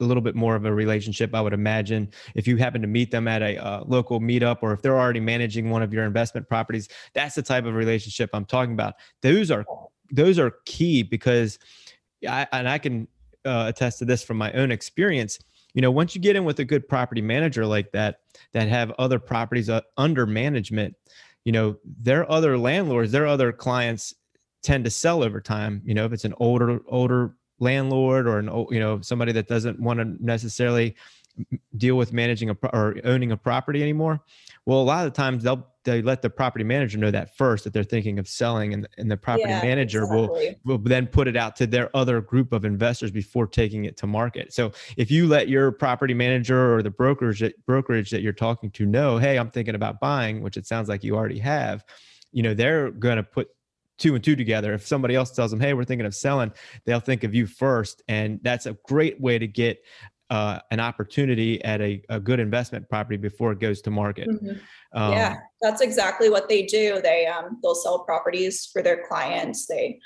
a 0.00 0.04
little 0.04 0.22
bit 0.22 0.34
more 0.34 0.56
of 0.56 0.64
a 0.64 0.72
relationship 0.72 1.34
i 1.34 1.40
would 1.40 1.52
imagine. 1.52 2.10
If 2.34 2.46
you 2.46 2.56
happen 2.56 2.80
to 2.80 2.88
meet 2.88 3.10
them 3.10 3.28
at 3.28 3.42
a 3.42 3.62
uh, 3.62 3.84
local 3.86 4.20
meetup 4.20 4.58
or 4.62 4.72
if 4.72 4.80
they're 4.80 4.98
already 4.98 5.20
managing 5.20 5.68
one 5.70 5.82
of 5.82 5.92
your 5.92 6.04
investment 6.04 6.48
properties 6.48 6.88
that's 7.12 7.34
the 7.34 7.42
type 7.42 7.66
of 7.66 7.74
relationship 7.74 8.30
i'm 8.32 8.46
talking 8.46 8.72
about. 8.72 8.94
Those 9.20 9.50
are 9.50 9.64
those 10.10 10.38
are 10.38 10.54
key 10.64 11.02
because 11.02 11.58
I, 12.26 12.46
and 12.52 12.68
i 12.68 12.78
can 12.78 13.08
uh, 13.44 13.66
attest 13.68 13.98
to 13.98 14.04
this 14.04 14.22
from 14.22 14.38
my 14.38 14.52
own 14.52 14.72
experience 14.72 15.38
you 15.76 15.82
know 15.82 15.92
once 15.92 16.16
you 16.16 16.20
get 16.20 16.34
in 16.34 16.44
with 16.44 16.58
a 16.58 16.64
good 16.64 16.88
property 16.88 17.22
manager 17.22 17.64
like 17.64 17.92
that 17.92 18.22
that 18.52 18.66
have 18.66 18.90
other 18.98 19.20
properties 19.20 19.70
uh, 19.70 19.80
under 19.96 20.26
management 20.26 20.96
you 21.46 21.52
know, 21.52 21.76
their 22.02 22.28
other 22.28 22.58
landlords, 22.58 23.12
their 23.12 23.28
other 23.28 23.52
clients 23.52 24.12
tend 24.64 24.84
to 24.84 24.90
sell 24.90 25.22
over 25.22 25.40
time. 25.40 25.80
You 25.84 25.94
know, 25.94 26.04
if 26.04 26.12
it's 26.12 26.24
an 26.24 26.34
older 26.38 26.80
older 26.88 27.36
landlord 27.60 28.26
or 28.26 28.40
an 28.40 28.66
you 28.70 28.80
know 28.80 29.00
somebody 29.00 29.30
that 29.30 29.46
doesn't 29.46 29.78
want 29.78 30.00
to 30.00 30.16
necessarily 30.18 30.96
deal 31.76 31.94
with 31.94 32.12
managing 32.12 32.50
a 32.50 32.56
or 32.72 32.96
owning 33.04 33.30
a 33.30 33.36
property 33.36 33.82
anymore 33.82 34.20
well 34.66 34.80
a 34.80 34.82
lot 34.82 35.06
of 35.06 35.12
times 35.12 35.42
they'll 35.42 35.66
they 35.86 36.02
let 36.02 36.20
the 36.20 36.28
property 36.28 36.64
manager 36.64 36.98
know 36.98 37.10
that 37.10 37.34
first 37.36 37.64
that 37.64 37.72
they're 37.72 37.84
thinking 37.84 38.18
of 38.18 38.28
selling 38.28 38.74
and, 38.74 38.86
and 38.98 39.10
the 39.10 39.16
property 39.16 39.48
yeah, 39.48 39.62
manager 39.62 40.02
exactly. 40.02 40.56
will 40.64 40.76
will 40.76 40.78
then 40.78 41.06
put 41.06 41.26
it 41.26 41.36
out 41.36 41.56
to 41.56 41.66
their 41.66 41.94
other 41.96 42.20
group 42.20 42.52
of 42.52 42.66
investors 42.66 43.10
before 43.10 43.46
taking 43.46 43.86
it 43.86 43.96
to 43.96 44.06
market 44.06 44.52
so 44.52 44.70
if 44.98 45.10
you 45.10 45.26
let 45.26 45.48
your 45.48 45.72
property 45.72 46.12
manager 46.12 46.74
or 46.74 46.82
the 46.82 46.90
brokerage 46.90 47.42
brokerage 47.64 48.10
that 48.10 48.20
you're 48.20 48.32
talking 48.32 48.70
to 48.70 48.84
know 48.84 49.16
hey 49.16 49.38
i'm 49.38 49.50
thinking 49.50 49.74
about 49.74 49.98
buying 50.00 50.42
which 50.42 50.58
it 50.58 50.66
sounds 50.66 50.88
like 50.88 51.02
you 51.02 51.16
already 51.16 51.38
have 51.38 51.84
you 52.32 52.42
know 52.42 52.52
they're 52.52 52.90
going 52.90 53.16
to 53.16 53.22
put 53.22 53.48
two 53.98 54.14
and 54.14 54.22
two 54.22 54.36
together. 54.36 54.74
If 54.74 54.86
somebody 54.86 55.14
else 55.14 55.30
tells 55.30 55.50
them, 55.50 55.60
"Hey, 55.60 55.72
we're 55.72 55.84
thinking 55.84 56.06
of 56.06 56.14
selling," 56.14 56.52
they'll 56.84 57.00
think 57.00 57.24
of 57.24 57.34
you 57.34 57.46
first, 57.46 58.02
and 58.08 58.40
that's 58.42 58.66
a 58.66 58.76
great 58.84 59.18
way 59.20 59.38
to 59.38 59.46
get 59.46 59.78
uh, 60.30 60.58
an 60.70 60.80
opportunity 60.80 61.62
at 61.64 61.80
a, 61.80 62.02
a, 62.08 62.18
good 62.18 62.40
investment 62.40 62.88
property 62.88 63.16
before 63.16 63.52
it 63.52 63.60
goes 63.60 63.80
to 63.82 63.90
market. 63.90 64.28
Mm-hmm. 64.28 64.58
Um, 64.98 65.12
yeah, 65.12 65.36
that's 65.62 65.80
exactly 65.80 66.30
what 66.30 66.48
they 66.48 66.62
do. 66.64 67.00
They 67.00 67.26
um, 67.26 67.58
they'll 67.62 67.76
sell 67.76 68.00
properties 68.00 68.68
for 68.72 68.82
their 68.82 69.06
clients. 69.06 69.66
They 69.66 70.00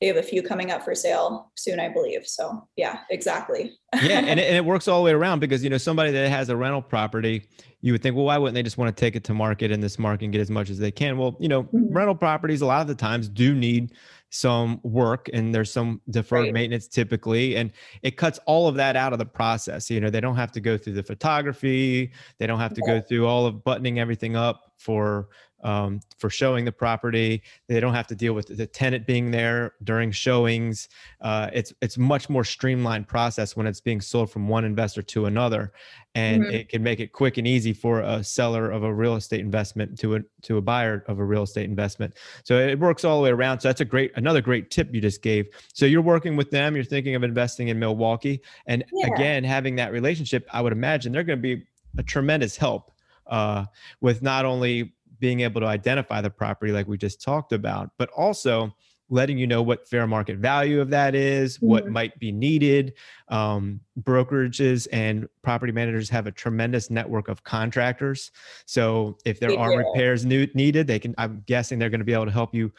they 0.00 0.08
have 0.08 0.16
a 0.16 0.22
few 0.22 0.42
coming 0.42 0.70
up 0.70 0.84
for 0.84 0.94
sale 0.94 1.50
soon, 1.54 1.80
I 1.80 1.88
believe. 1.88 2.26
So 2.26 2.66
yeah, 2.76 3.00
exactly. 3.10 3.72
yeah, 3.94 4.18
and 4.18 4.38
it, 4.38 4.44
and 4.48 4.56
it 4.56 4.64
works 4.64 4.88
all 4.88 5.00
the 5.00 5.04
way 5.04 5.12
around 5.12 5.40
because 5.40 5.64
you 5.64 5.70
know 5.70 5.78
somebody 5.78 6.10
that 6.10 6.28
has 6.28 6.48
a 6.48 6.56
rental 6.56 6.82
property, 6.82 7.46
you 7.80 7.92
would 7.92 8.02
think, 8.02 8.14
well, 8.14 8.26
why 8.26 8.38
wouldn't 8.38 8.54
they 8.54 8.62
just 8.62 8.78
want 8.78 8.94
to 8.94 9.00
take 9.00 9.16
it 9.16 9.24
to 9.24 9.34
market 9.34 9.70
in 9.70 9.80
this 9.80 9.98
market 9.98 10.24
and 10.24 10.32
get 10.32 10.40
as 10.40 10.50
much 10.50 10.70
as 10.70 10.78
they 10.78 10.90
can? 10.90 11.16
Well, 11.16 11.36
you 11.40 11.48
know, 11.48 11.64
mm-hmm. 11.64 11.92
rental 11.92 12.14
properties 12.14 12.60
a 12.60 12.66
lot 12.66 12.82
of 12.82 12.88
the 12.88 12.94
times 12.94 13.28
do 13.28 13.54
need 13.54 13.92
some 14.30 14.80
work 14.82 15.30
and 15.32 15.54
there's 15.54 15.72
some 15.72 16.00
deferred 16.10 16.44
right. 16.44 16.52
maintenance 16.52 16.88
typically 16.88 17.56
and 17.56 17.70
it 18.02 18.16
cuts 18.16 18.40
all 18.44 18.66
of 18.66 18.74
that 18.74 18.96
out 18.96 19.12
of 19.12 19.20
the 19.20 19.24
process 19.24 19.88
you 19.88 20.00
know 20.00 20.10
they 20.10 20.20
don't 20.20 20.34
have 20.36 20.50
to 20.50 20.60
go 20.60 20.76
through 20.76 20.92
the 20.92 21.02
photography 21.02 22.12
they 22.38 22.46
don't 22.46 22.58
have 22.58 22.74
to 22.74 22.80
go 22.82 23.00
through 23.00 23.26
all 23.26 23.46
of 23.46 23.62
buttoning 23.62 24.00
everything 24.00 24.34
up 24.34 24.72
for 24.78 25.28
um, 25.62 26.00
for 26.18 26.30
showing 26.30 26.64
the 26.64 26.72
property. 26.72 27.42
They 27.68 27.80
don't 27.80 27.94
have 27.94 28.06
to 28.08 28.14
deal 28.14 28.34
with 28.34 28.56
the 28.56 28.66
tenant 28.66 29.06
being 29.06 29.30
there 29.30 29.74
during 29.84 30.12
showings. 30.12 30.88
Uh, 31.20 31.50
it's 31.52 31.72
it's 31.80 31.98
much 31.98 32.28
more 32.28 32.44
streamlined 32.44 33.08
process 33.08 33.56
when 33.56 33.66
it's 33.66 33.80
being 33.80 34.00
sold 34.00 34.30
from 34.30 34.48
one 34.48 34.64
investor 34.64 35.02
to 35.02 35.26
another, 35.26 35.72
and 36.14 36.42
mm-hmm. 36.42 36.54
it 36.54 36.68
can 36.68 36.82
make 36.82 37.00
it 37.00 37.12
quick 37.12 37.38
and 37.38 37.46
easy 37.46 37.72
for 37.72 38.00
a 38.00 38.22
seller 38.22 38.70
of 38.70 38.82
a 38.82 38.92
real 38.92 39.16
estate 39.16 39.40
investment 39.40 39.98
to 40.00 40.16
a 40.16 40.20
to 40.42 40.58
a 40.58 40.62
buyer 40.62 41.04
of 41.08 41.18
a 41.18 41.24
real 41.24 41.42
estate 41.42 41.64
investment. 41.64 42.14
So 42.44 42.58
it 42.58 42.78
works 42.78 43.04
all 43.04 43.18
the 43.18 43.24
way 43.24 43.30
around. 43.30 43.60
So 43.60 43.68
that's 43.68 43.80
a 43.80 43.86
great 43.86 44.12
another 44.16 44.40
great 44.40 44.70
tip 44.70 44.94
you 44.94 45.00
just 45.00 45.22
gave. 45.22 45.48
So 45.72 45.86
you're 45.86 46.02
working 46.02 46.36
with 46.36 46.50
them. 46.50 46.74
You're 46.74 46.84
thinking 46.84 47.14
of 47.14 47.22
investing 47.22 47.68
in 47.68 47.78
Milwaukee, 47.78 48.42
and 48.66 48.84
yeah. 48.92 49.14
again 49.14 49.44
having 49.44 49.76
that 49.76 49.92
relationship, 49.92 50.46
I 50.52 50.60
would 50.60 50.72
imagine 50.72 51.12
they're 51.12 51.24
going 51.24 51.38
to 51.38 51.56
be 51.56 51.64
a 51.98 52.02
tremendous 52.02 52.56
help 52.56 52.92
uh, 53.26 53.64
with 54.00 54.22
not 54.22 54.44
only 54.44 54.92
being 55.18 55.40
able 55.40 55.60
to 55.60 55.66
identify 55.66 56.20
the 56.20 56.30
property 56.30 56.72
like 56.72 56.86
we 56.86 56.96
just 56.98 57.22
talked 57.22 57.52
about, 57.52 57.90
but 57.98 58.10
also 58.10 58.74
letting 59.08 59.38
you 59.38 59.46
know 59.46 59.62
what 59.62 59.88
fair 59.88 60.06
market 60.06 60.38
value 60.38 60.80
of 60.80 60.90
that 60.90 61.14
is, 61.14 61.56
mm-hmm. 61.56 61.66
what 61.66 61.88
might 61.88 62.18
be 62.18 62.32
needed. 62.32 62.94
Um, 63.28 63.80
brokerages 64.00 64.86
and 64.92 65.28
property 65.42 65.72
managers 65.72 66.08
have 66.10 66.26
a 66.26 66.32
tremendous 66.32 66.90
network 66.90 67.28
of 67.28 67.44
contractors. 67.44 68.30
So 68.66 69.16
if 69.24 69.40
there 69.40 69.56
are 69.58 69.76
repairs 69.76 70.24
new, 70.24 70.46
needed, 70.54 70.86
they 70.86 70.98
can. 70.98 71.14
I'm 71.18 71.42
guessing 71.46 71.78
they're 71.78 71.90
going 71.90 72.00
to 72.00 72.04
be 72.04 72.12
able 72.12 72.26
to 72.26 72.32
help 72.32 72.54
you 72.54 72.72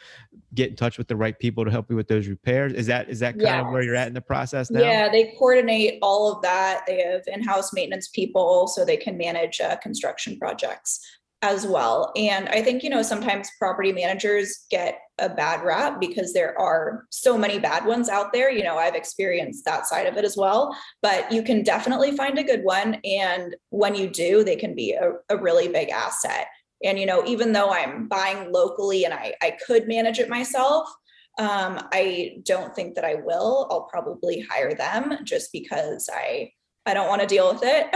get 0.54 0.70
in 0.70 0.76
touch 0.76 0.98
with 0.98 1.08
the 1.08 1.16
right 1.16 1.38
people 1.38 1.64
to 1.64 1.70
help 1.70 1.90
you 1.90 1.96
with 1.96 2.08
those 2.08 2.28
repairs. 2.28 2.72
Is 2.72 2.86
that 2.86 3.08
is 3.08 3.20
that 3.20 3.32
kind 3.32 3.42
yes. 3.42 3.64
of 3.64 3.72
where 3.72 3.82
you're 3.82 3.96
at 3.96 4.08
in 4.08 4.14
the 4.14 4.20
process 4.20 4.70
now? 4.70 4.80
Yeah, 4.80 5.08
they 5.10 5.34
coordinate 5.38 5.98
all 6.02 6.32
of 6.32 6.42
that. 6.42 6.84
They 6.86 7.02
have 7.02 7.22
in-house 7.26 7.72
maintenance 7.72 8.08
people, 8.08 8.68
so 8.68 8.84
they 8.84 8.96
can 8.96 9.16
manage 9.16 9.60
uh, 9.60 9.76
construction 9.76 10.38
projects 10.38 11.00
as 11.42 11.66
well. 11.66 12.12
And 12.16 12.48
I 12.48 12.62
think, 12.62 12.82
you 12.82 12.90
know, 12.90 13.02
sometimes 13.02 13.48
property 13.58 13.92
managers 13.92 14.66
get 14.70 14.98
a 15.18 15.28
bad 15.28 15.64
rap 15.64 16.00
because 16.00 16.32
there 16.32 16.58
are 16.58 17.06
so 17.10 17.38
many 17.38 17.58
bad 17.60 17.84
ones 17.86 18.08
out 18.08 18.32
there. 18.32 18.50
You 18.50 18.64
know, 18.64 18.76
I've 18.76 18.96
experienced 18.96 19.64
that 19.64 19.86
side 19.86 20.06
of 20.06 20.16
it 20.16 20.24
as 20.24 20.36
well, 20.36 20.76
but 21.00 21.30
you 21.30 21.42
can 21.42 21.62
definitely 21.62 22.16
find 22.16 22.38
a 22.38 22.44
good 22.44 22.64
one. 22.64 23.00
And 23.04 23.54
when 23.70 23.94
you 23.94 24.08
do, 24.08 24.42
they 24.42 24.56
can 24.56 24.74
be 24.74 24.92
a, 24.92 25.12
a 25.28 25.36
really 25.36 25.68
big 25.68 25.90
asset. 25.90 26.48
And, 26.84 26.98
you 26.98 27.06
know, 27.06 27.24
even 27.24 27.52
though 27.52 27.70
I'm 27.70 28.08
buying 28.08 28.52
locally 28.52 29.04
and 29.04 29.14
I, 29.14 29.34
I 29.42 29.56
could 29.64 29.86
manage 29.86 30.18
it 30.18 30.28
myself, 30.28 30.88
um, 31.38 31.80
I 31.92 32.38
don't 32.44 32.74
think 32.74 32.96
that 32.96 33.04
I 33.04 33.16
will. 33.16 33.68
I'll 33.70 33.88
probably 33.90 34.44
hire 34.50 34.74
them 34.74 35.18
just 35.22 35.52
because 35.52 36.08
I 36.12 36.50
I 36.88 36.94
don't 36.94 37.08
want 37.08 37.20
to 37.20 37.26
deal 37.26 37.52
with 37.52 37.60
it. 37.62 37.86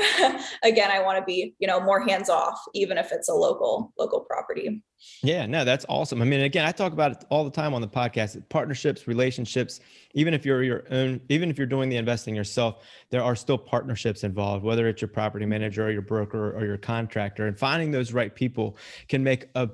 Again, 0.63 0.91
I 0.91 1.01
want 1.01 1.19
to 1.19 1.25
be, 1.25 1.55
you 1.59 1.67
know, 1.67 1.81
more 1.81 2.01
hands 2.01 2.29
off, 2.29 2.61
even 2.75 2.99
if 2.99 3.11
it's 3.11 3.29
a 3.29 3.35
local 3.35 3.93
local 3.99 4.21
property. 4.21 4.83
Yeah, 5.23 5.47
no, 5.47 5.65
that's 5.65 5.87
awesome. 5.89 6.23
I 6.23 6.25
mean, 6.25 6.43
again, 6.43 6.65
I 6.65 6.71
talk 6.71 6.93
about 6.93 7.11
it 7.11 7.25
all 7.29 7.43
the 7.43 7.51
time 7.51 7.75
on 7.75 7.81
the 7.81 7.89
podcast. 7.89 8.41
Partnerships, 8.51 9.09
relationships. 9.09 9.81
Even 10.15 10.33
if 10.33 10.47
you're 10.47 10.63
your 10.63 10.85
own, 10.91 11.21
even 11.29 11.51
if 11.51 11.59
you're 11.59 11.67
doing 11.67 11.89
the 11.89 11.97
investing 11.97 12.37
yourself, 12.37 12.85
there 13.11 13.23
are 13.23 13.35
still 13.35 13.59
partnerships 13.59 14.23
involved. 14.23 14.63
Whether 14.65 14.87
it's 14.87 15.03
your 15.03 15.09
property 15.09 15.47
manager 15.47 15.87
or 15.87 15.91
your 15.91 16.03
broker 16.03 16.57
or 16.57 16.65
your 16.65 16.77
contractor, 16.77 17.47
and 17.47 17.59
finding 17.59 17.91
those 17.91 18.13
right 18.13 18.33
people 18.33 18.77
can 19.09 19.25
make 19.25 19.49
a 19.55 19.71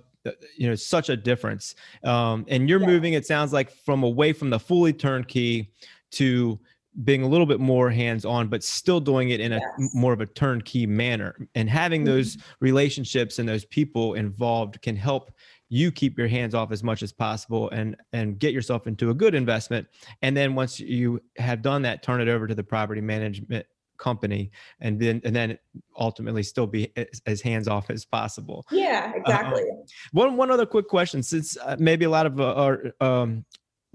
you 0.56 0.68
know 0.68 0.74
such 0.74 1.08
a 1.08 1.16
difference. 1.16 1.74
Um, 2.04 2.46
and 2.48 2.68
you're 2.68 2.80
yeah. 2.80 2.86
moving. 2.86 3.12
It 3.14 3.26
sounds 3.26 3.52
like 3.52 3.70
from 3.84 4.04
away 4.04 4.32
from 4.32 4.50
the 4.50 4.58
fully 4.58 4.92
turnkey 4.92 5.72
to 6.12 6.58
being 7.04 7.22
a 7.22 7.28
little 7.28 7.46
bit 7.46 7.60
more 7.60 7.90
hands 7.90 8.24
on, 8.24 8.48
but 8.48 8.64
still 8.64 9.00
doing 9.00 9.30
it 9.30 9.40
in 9.40 9.52
a 9.52 9.60
yes. 9.78 9.90
more 9.94 10.12
of 10.12 10.20
a 10.20 10.26
turnkey 10.26 10.86
manner. 10.86 11.48
And 11.54 11.68
having 11.68 12.02
mm-hmm. 12.02 12.14
those 12.14 12.38
relationships 12.60 13.38
and 13.38 13.48
those 13.48 13.64
people 13.66 14.14
involved 14.14 14.80
can 14.82 14.96
help 14.96 15.32
you 15.68 15.92
keep 15.92 16.16
your 16.16 16.28
hands 16.28 16.54
off 16.54 16.72
as 16.72 16.82
much 16.82 17.02
as 17.02 17.12
possible 17.12 17.68
and 17.70 17.96
and 18.12 18.38
get 18.38 18.54
yourself 18.54 18.86
into 18.86 19.10
a 19.10 19.14
good 19.14 19.34
investment. 19.34 19.86
And 20.22 20.36
then 20.36 20.54
once 20.54 20.80
you 20.80 21.20
have 21.36 21.62
done 21.62 21.82
that, 21.82 22.02
turn 22.02 22.20
it 22.20 22.28
over 22.28 22.46
to 22.46 22.54
the 22.54 22.64
property 22.64 23.00
management 23.00 23.66
company 23.98 24.50
and 24.80 24.98
then 24.98 25.20
and 25.24 25.34
then 25.34 25.58
ultimately 25.98 26.42
still 26.42 26.66
be 26.66 26.90
as, 26.96 27.20
as 27.26 27.40
hands 27.40 27.68
off 27.68 27.90
as 27.90 28.04
possible 28.04 28.64
yeah 28.70 29.12
exactly 29.14 29.62
uh, 29.62 29.74
one 30.12 30.36
one 30.36 30.50
other 30.50 30.64
quick 30.64 30.88
question 30.88 31.20
since 31.20 31.56
uh, 31.58 31.76
maybe 31.78 32.04
a 32.04 32.10
lot 32.10 32.24
of 32.24 32.40
uh, 32.40 32.54
our 32.54 32.82
um, 33.00 33.44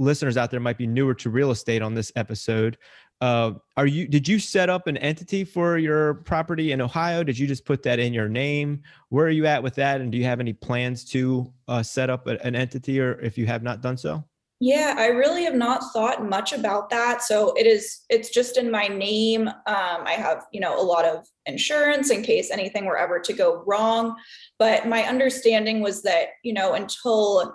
listeners 0.04 0.38
out 0.38 0.52
there 0.52 0.60
might 0.60 0.78
be 0.78 0.88
newer 0.88 1.14
to 1.16 1.30
real 1.30 1.52
estate 1.52 1.82
on 1.82 1.94
this 1.94 2.12
episode. 2.16 2.78
Uh, 3.22 3.54
are 3.78 3.88
you 3.88 4.08
did 4.08 4.28
you 4.28 4.38
set 4.38 4.70
up 4.70 4.88
an 4.88 4.98
entity 4.98 5.46
for 5.46 5.78
your 5.78 6.16
property 6.16 6.74
in 6.74 6.82
Ohio? 6.82 7.24
Did 7.24 7.40
you 7.40 7.48
just 7.48 7.64
put 7.64 7.82
that 7.84 7.98
in 7.98 8.14
your 8.14 8.28
name? 8.28 8.82
Where 9.10 9.26
are 9.26 9.30
you 9.30 9.46
at 9.46 9.64
with 9.64 9.76
that? 9.76 10.02
And 10.02 10.12
do 10.12 10.18
you 10.18 10.26
have 10.26 10.40
any 10.40 10.54
plans 10.54 11.06
to 11.12 11.52
uh, 11.68 11.84
set 11.84 12.10
up 12.10 12.28
a, 12.28 12.44
an 12.46 12.56
entity, 12.56 13.00
or 13.00 13.20
if 13.22 13.38
you 13.38 13.46
have 13.46 13.64
not 13.64 13.82
done 13.82 13.98
so? 13.98 14.24
Yeah, 14.60 14.96
I 14.98 15.08
really 15.08 15.44
have 15.44 15.56
not 15.56 15.84
thought 15.92 16.28
much 16.28 16.54
about 16.54 16.90
that. 16.90 17.22
So 17.22 17.54
it 17.54 17.66
is 17.66 18.02
it's 18.10 18.30
just 18.30 18.58
in 18.58 18.72
my 18.72 18.88
name. 18.88 19.48
Um, 19.48 19.56
I 19.66 20.16
have, 20.18 20.46
you 20.54 20.62
know, 20.62 20.80
a 20.80 20.84
lot 20.84 21.06
of 21.06 21.26
insurance 21.46 22.12
in 22.12 22.24
case 22.24 22.50
anything 22.52 22.86
were 22.86 22.98
ever 22.98 23.20
to 23.20 23.34
go 23.34 23.64
wrong. 23.66 24.16
But 24.60 24.88
my 24.88 25.04
understanding 25.04 25.82
was 25.82 26.02
that, 26.04 26.30
you 26.44 26.54
know, 26.54 26.74
until 26.74 27.54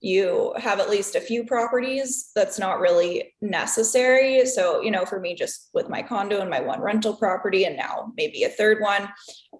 you 0.00 0.54
have 0.56 0.78
at 0.78 0.90
least 0.90 1.16
a 1.16 1.20
few 1.20 1.44
properties 1.44 2.30
that's 2.34 2.58
not 2.58 2.78
really 2.78 3.34
necessary 3.40 4.46
so 4.46 4.80
you 4.80 4.90
know 4.90 5.04
for 5.04 5.18
me 5.18 5.34
just 5.34 5.70
with 5.74 5.88
my 5.88 6.02
condo 6.02 6.40
and 6.40 6.50
my 6.50 6.60
one 6.60 6.80
rental 6.80 7.14
property 7.16 7.64
and 7.64 7.76
now 7.76 8.12
maybe 8.16 8.44
a 8.44 8.48
third 8.48 8.80
one 8.80 9.02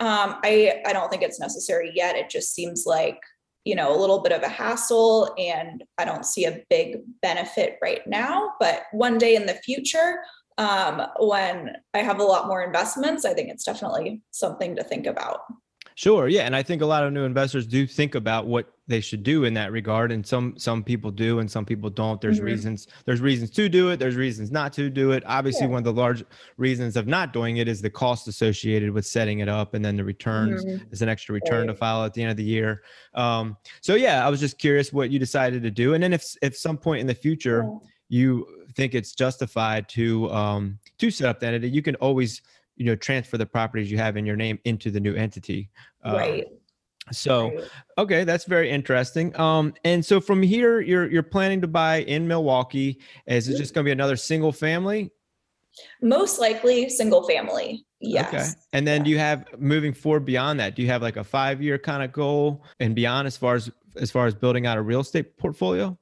um, 0.01 0.37
i 0.45 0.81
i 0.87 0.93
don't 0.93 1.11
think 1.11 1.23
it's 1.23 1.41
necessary 1.41 1.91
yet 1.95 2.15
it 2.15 2.31
just 2.31 2.55
seems 2.55 2.85
like 2.87 3.19
you 3.65 3.75
know 3.75 3.95
a 3.95 3.99
little 3.99 4.21
bit 4.21 4.33
of 4.33 4.43
a 4.43 4.49
hassle 4.49 5.35
and 5.39 5.83
i 5.99 6.05
don't 6.05 6.25
see 6.25 6.45
a 6.45 6.61
big 6.71 6.99
benefit 7.21 7.77
right 7.83 8.07
now 8.07 8.53
but 8.61 8.85
one 8.93 9.19
day 9.19 9.35
in 9.35 9.47
the 9.47 9.55
future 9.55 10.21
um, 10.59 11.03
when 11.19 11.77
i 11.95 11.99
have 11.99 12.21
a 12.21 12.25
lot 12.25 12.47
more 12.47 12.63
investments 12.63 13.25
i 13.25 13.35
think 13.35 13.49
it's 13.49 13.65
definitely 13.65 14.23
something 14.31 14.77
to 14.77 14.85
think 14.85 15.07
about 15.07 15.41
Sure. 15.99 16.29
Yeah. 16.29 16.43
And 16.43 16.55
I 16.55 16.63
think 16.63 16.81
a 16.81 16.87
lot 16.87 17.03
of 17.03 17.13
new 17.13 17.25
investors 17.25 17.67
do 17.67 17.85
think 17.85 18.15
about 18.15 18.47
what 18.47 18.73
they 18.89 19.01
should 19.01 19.23
do 19.23 19.45
in 19.45 19.55
that 19.55 19.71
regard. 19.71 20.11
And 20.11 20.27
some 20.27 20.55
some 20.57 20.83
people 20.83 21.11
do 21.11 21.39
and 21.39 21.51
some 21.51 21.65
people 21.65 21.91
don't. 21.91 22.21
There's 22.21 22.39
mm-hmm. 22.39 22.47
reasons, 22.47 22.89
there's 23.05 23.21
reasons 23.21 23.51
to 23.51 23.69
do 23.69 23.91
it, 23.91 23.99
there's 23.99 24.17
reasons 24.17 24.51
not 24.51 24.73
to 24.75 24.89
do 24.89 25.13
it. 25.13 25.23
Obviously, 25.27 25.67
yeah. 25.67 25.73
one 25.73 25.79
of 25.79 25.85
the 25.85 25.93
large 25.93 26.25
reasons 26.57 26.97
of 26.97 27.07
not 27.07 27.33
doing 27.33 27.59
it 27.59 27.69
is 27.69 27.83
the 27.83 27.91
cost 27.91 28.27
associated 28.27 28.91
with 28.91 29.07
setting 29.07 29.41
it 29.41 29.49
up 29.49 29.75
and 29.75 29.85
then 29.85 29.97
the 29.97 30.05
returns 30.05 30.65
mm-hmm. 30.65 30.93
is 30.93 31.03
an 31.03 31.09
extra 31.09 31.35
return 31.35 31.67
right. 31.67 31.73
to 31.73 31.75
file 31.75 32.03
at 32.05 32.15
the 32.15 32.23
end 32.23 32.31
of 32.31 32.37
the 32.39 32.45
year. 32.45 32.83
Um, 33.15 33.57
so 33.83 33.95
yeah, 33.95 34.27
I 34.27 34.31
was 34.31 34.41
just 34.41 34.59
curious 34.59 34.93
what 34.93 35.11
you 35.11 35.19
decided 35.19 35.63
to 35.63 35.71
do. 35.71 35.95
And 35.95 36.03
then 36.03 36.15
if 36.15 36.35
if 36.43 36.57
some 36.57 36.79
point 36.79 37.01
in 37.01 37.07
the 37.07 37.15
future 37.15 37.65
yeah. 37.65 37.79
you 38.09 38.47
think 38.75 38.95
it's 38.95 39.13
justified 39.13 39.89
to 39.91 40.31
um 40.33 40.79
to 40.99 41.11
set 41.11 41.29
up 41.29 41.41
that 41.41 41.49
entity, 41.55 41.71
you 41.71 41.83
can 41.83 41.95
always 41.97 42.41
you 42.77 42.87
know 42.87 42.97
transfer 42.97 43.37
the 43.37 43.45
properties 43.45 43.91
you 43.91 43.99
have 43.99 44.17
in 44.17 44.25
your 44.25 44.37
name 44.37 44.59
into 44.65 44.91
the 44.91 45.01
new 45.01 45.15
entity 45.15 45.69
uh, 46.05 46.15
right 46.15 46.47
So, 47.13 47.65
okay, 47.97 48.25
that's 48.25 48.45
very 48.45 48.71
interesting. 48.71 49.39
Um, 49.39 49.75
and 49.85 50.05
so 50.05 50.21
from 50.21 50.43
here, 50.43 50.81
you're 50.81 51.11
you're 51.11 51.23
planning 51.23 51.61
to 51.61 51.69
buy 51.69 52.03
in 52.03 52.27
Milwaukee. 52.27 53.01
Is 53.27 53.49
it 53.49 53.57
just 53.57 53.75
going 53.75 53.85
to 53.85 53.89
be 53.89 53.93
another 53.93 54.17
single 54.17 54.53
family? 54.53 55.11
Most 56.03 56.39
likely 56.39 56.89
single 56.89 57.27
family. 57.27 57.85
Yes. 58.01 58.29
Okay. 58.29 58.61
And 58.73 58.87
then 58.87 59.01
yeah. 59.01 59.05
do 59.05 59.11
you 59.11 59.19
have 59.19 59.45
moving 59.59 59.93
forward 59.93 60.25
beyond 60.25 60.61
that? 60.61 60.77
Do 60.77 60.83
you 60.83 60.89
have 60.89 61.03
like 61.03 61.17
a 61.17 61.25
five 61.25 61.63
year 61.63 61.79
kind 61.79 62.03
of 62.03 62.13
goal 62.13 62.65
and 62.81 62.95
beyond 62.95 63.27
as 63.27 63.37
far 63.37 63.55
as 63.55 63.71
as 63.97 64.11
far 64.11 64.27
as 64.27 64.35
building 64.35 64.67
out 64.67 64.79
a 64.79 64.83
real 64.83 65.01
estate 65.01 65.37
portfolio? 65.37 65.99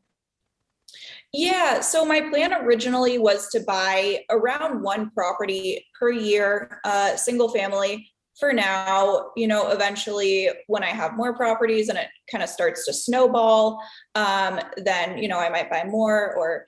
Yeah. 1.32 1.80
So 1.80 2.04
my 2.04 2.20
plan 2.20 2.52
originally 2.52 3.18
was 3.18 3.48
to 3.50 3.60
buy 3.60 4.24
around 4.30 4.82
one 4.82 5.10
property 5.10 5.84
per 5.98 6.10
year, 6.10 6.80
uh, 6.84 7.16
single 7.16 7.48
family. 7.48 8.10
For 8.38 8.52
now, 8.52 9.30
you 9.36 9.46
know, 9.46 9.70
eventually 9.70 10.50
when 10.66 10.82
I 10.82 10.90
have 10.90 11.16
more 11.16 11.34
properties 11.34 11.88
and 11.88 11.98
it 11.98 12.08
kind 12.30 12.44
of 12.44 12.50
starts 12.50 12.84
to 12.86 12.92
snowball, 12.92 13.80
um, 14.14 14.60
then 14.76 15.18
you 15.18 15.28
know 15.28 15.38
I 15.38 15.48
might 15.48 15.70
buy 15.70 15.84
more 15.84 16.34
or 16.36 16.66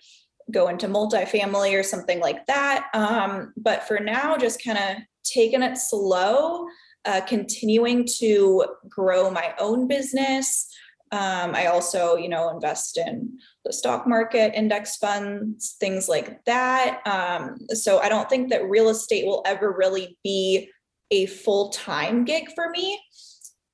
go 0.51 0.69
into 0.69 0.89
multifamily 0.89 1.79
or 1.79 1.83
something 1.83 2.21
like 2.21 2.47
that. 2.47 2.89
Um, 2.95 3.53
but 3.57 3.85
for 3.85 4.01
now, 4.01 4.37
just 4.37 4.65
kind 4.65 4.79
of 4.79 5.03
taking 5.25 5.63
it 5.63 5.77
slow, 5.77 6.67
uh, 7.05 7.21
continuing 7.23 8.07
to 8.19 8.65
grow 8.89 9.31
my 9.31 9.55
own 9.59 9.87
business. 9.87 10.69
Um, 11.11 11.55
I 11.55 11.67
also, 11.67 12.17
you 12.17 12.29
know, 12.29 12.51
invest 12.51 12.99
in 12.99 13.39
the 13.65 13.73
stock 13.73 14.07
market, 14.07 14.55
index 14.55 14.97
funds, 14.97 15.77
things 15.81 16.09
like 16.09 16.45
that. 16.45 17.01
Um, 17.07 17.59
so 17.71 17.99
I 18.01 18.09
don't 18.09 18.29
think 18.29 18.51
that 18.51 18.69
real 18.69 18.91
estate 18.91 19.27
will 19.27 19.43
ever 19.47 19.73
really 19.73 20.19
be 20.23 20.71
a 21.11 21.27
full 21.27 21.71
time 21.71 22.25
gig 22.25 22.51
for 22.55 22.71
me. 22.71 23.01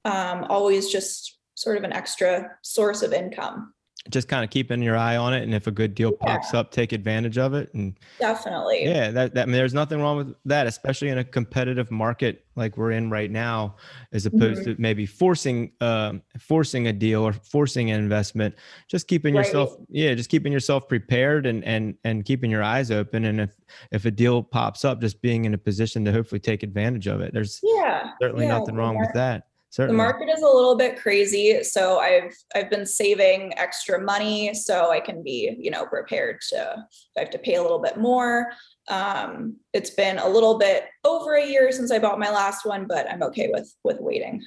Um, 0.04 0.44
always 0.48 0.90
just 0.90 1.38
sort 1.54 1.78
of 1.78 1.84
an 1.84 1.92
extra 1.92 2.50
source 2.62 3.02
of 3.02 3.12
income 3.12 3.72
just 4.10 4.28
kind 4.28 4.44
of 4.44 4.50
keeping 4.50 4.82
your 4.82 4.96
eye 4.96 5.16
on 5.16 5.32
it 5.32 5.42
and 5.42 5.54
if 5.54 5.66
a 5.66 5.70
good 5.70 5.94
deal 5.94 6.12
yeah. 6.20 6.36
pops 6.36 6.52
up 6.52 6.70
take 6.70 6.92
advantage 6.92 7.38
of 7.38 7.54
it 7.54 7.72
and 7.72 7.98
definitely 8.18 8.84
yeah 8.84 9.10
that, 9.10 9.34
that 9.34 9.42
I 9.42 9.46
mean, 9.46 9.54
there's 9.54 9.72
nothing 9.72 10.00
wrong 10.00 10.18
with 10.18 10.34
that 10.44 10.66
especially 10.66 11.08
in 11.08 11.18
a 11.18 11.24
competitive 11.24 11.90
market 11.90 12.44
like 12.54 12.76
we're 12.76 12.90
in 12.90 13.08
right 13.08 13.30
now 13.30 13.76
as 14.12 14.26
opposed 14.26 14.62
mm-hmm. 14.62 14.74
to 14.74 14.80
maybe 14.80 15.06
forcing 15.06 15.72
um, 15.80 16.22
forcing 16.38 16.88
a 16.88 16.92
deal 16.92 17.22
or 17.22 17.32
forcing 17.32 17.90
an 17.90 17.98
investment 17.98 18.54
just 18.88 19.08
keeping 19.08 19.34
right. 19.34 19.46
yourself 19.46 19.74
yeah 19.88 20.12
just 20.14 20.28
keeping 20.28 20.52
yourself 20.52 20.86
prepared 20.86 21.46
and 21.46 21.64
and 21.64 21.94
and 22.04 22.26
keeping 22.26 22.50
your 22.50 22.62
eyes 22.62 22.90
open 22.90 23.24
and 23.24 23.40
if 23.40 23.56
if 23.90 24.04
a 24.04 24.10
deal 24.10 24.42
pops 24.42 24.84
up 24.84 25.00
just 25.00 25.22
being 25.22 25.46
in 25.46 25.54
a 25.54 25.58
position 25.58 26.04
to 26.04 26.12
hopefully 26.12 26.40
take 26.40 26.62
advantage 26.62 27.06
of 27.06 27.22
it 27.22 27.32
there's 27.32 27.60
yeah 27.62 28.10
certainly 28.20 28.44
yeah. 28.44 28.58
nothing 28.58 28.74
wrong 28.74 28.98
with 28.98 29.12
that 29.14 29.48
Certainly. 29.74 29.96
The 29.96 30.04
market 30.04 30.28
is 30.28 30.40
a 30.40 30.46
little 30.46 30.76
bit 30.76 30.96
crazy, 30.96 31.64
so 31.64 31.98
I've 31.98 32.32
I've 32.54 32.70
been 32.70 32.86
saving 32.86 33.58
extra 33.58 34.00
money 34.00 34.54
so 34.54 34.92
I 34.92 35.00
can 35.00 35.20
be 35.20 35.56
you 35.58 35.68
know 35.68 35.84
prepared 35.84 36.42
to 36.50 36.76
I 37.16 37.20
have 37.20 37.30
to 37.30 37.40
pay 37.40 37.56
a 37.56 37.62
little 37.62 37.80
bit 37.80 37.96
more. 37.96 38.52
Um, 38.86 39.56
it's 39.72 39.90
been 39.90 40.18
a 40.18 40.28
little 40.28 40.58
bit 40.60 40.84
over 41.02 41.34
a 41.34 41.44
year 41.44 41.72
since 41.72 41.90
I 41.90 41.98
bought 41.98 42.20
my 42.20 42.30
last 42.30 42.64
one, 42.64 42.86
but 42.86 43.10
I'm 43.10 43.24
okay 43.24 43.50
with 43.52 43.74
with 43.82 43.96
waiting. 43.98 44.44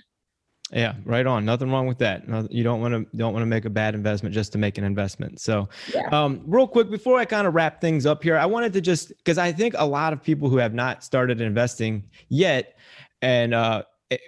Yeah, 0.71 0.93
right 1.03 1.28
on. 1.28 1.43
Nothing 1.43 1.71
wrong 1.71 1.88
with 1.88 1.97
that. 1.97 2.23
You 2.49 2.63
don't 2.63 2.80
want 2.80 2.93
to 2.93 3.17
don't 3.17 3.34
want 3.34 3.41
to 3.41 3.47
make 3.47 3.65
a 3.65 3.69
bad 3.69 3.95
investment 3.95 4.34
just 4.34 4.53
to 4.53 4.57
make 4.57 4.78
an 4.78 4.86
investment. 4.86 5.41
So, 5.41 5.67
yeah. 5.93 6.07
um, 6.13 6.41
real 6.45 6.69
quick 6.69 6.89
before 6.89 7.19
I 7.19 7.25
kind 7.25 7.47
of 7.47 7.53
wrap 7.53 7.82
things 7.82 8.05
up 8.05 8.23
here, 8.23 8.38
I 8.38 8.45
wanted 8.45 8.71
to 8.71 8.80
just 8.80 9.09
because 9.09 9.38
I 9.38 9.51
think 9.51 9.75
a 9.78 9.86
lot 9.86 10.13
of 10.13 10.23
people 10.23 10.49
who 10.49 10.55
have 10.55 10.73
not 10.73 11.03
started 11.03 11.41
investing 11.41 12.05
yet, 12.30 12.78
and 13.21 13.53
uh, 13.53 13.84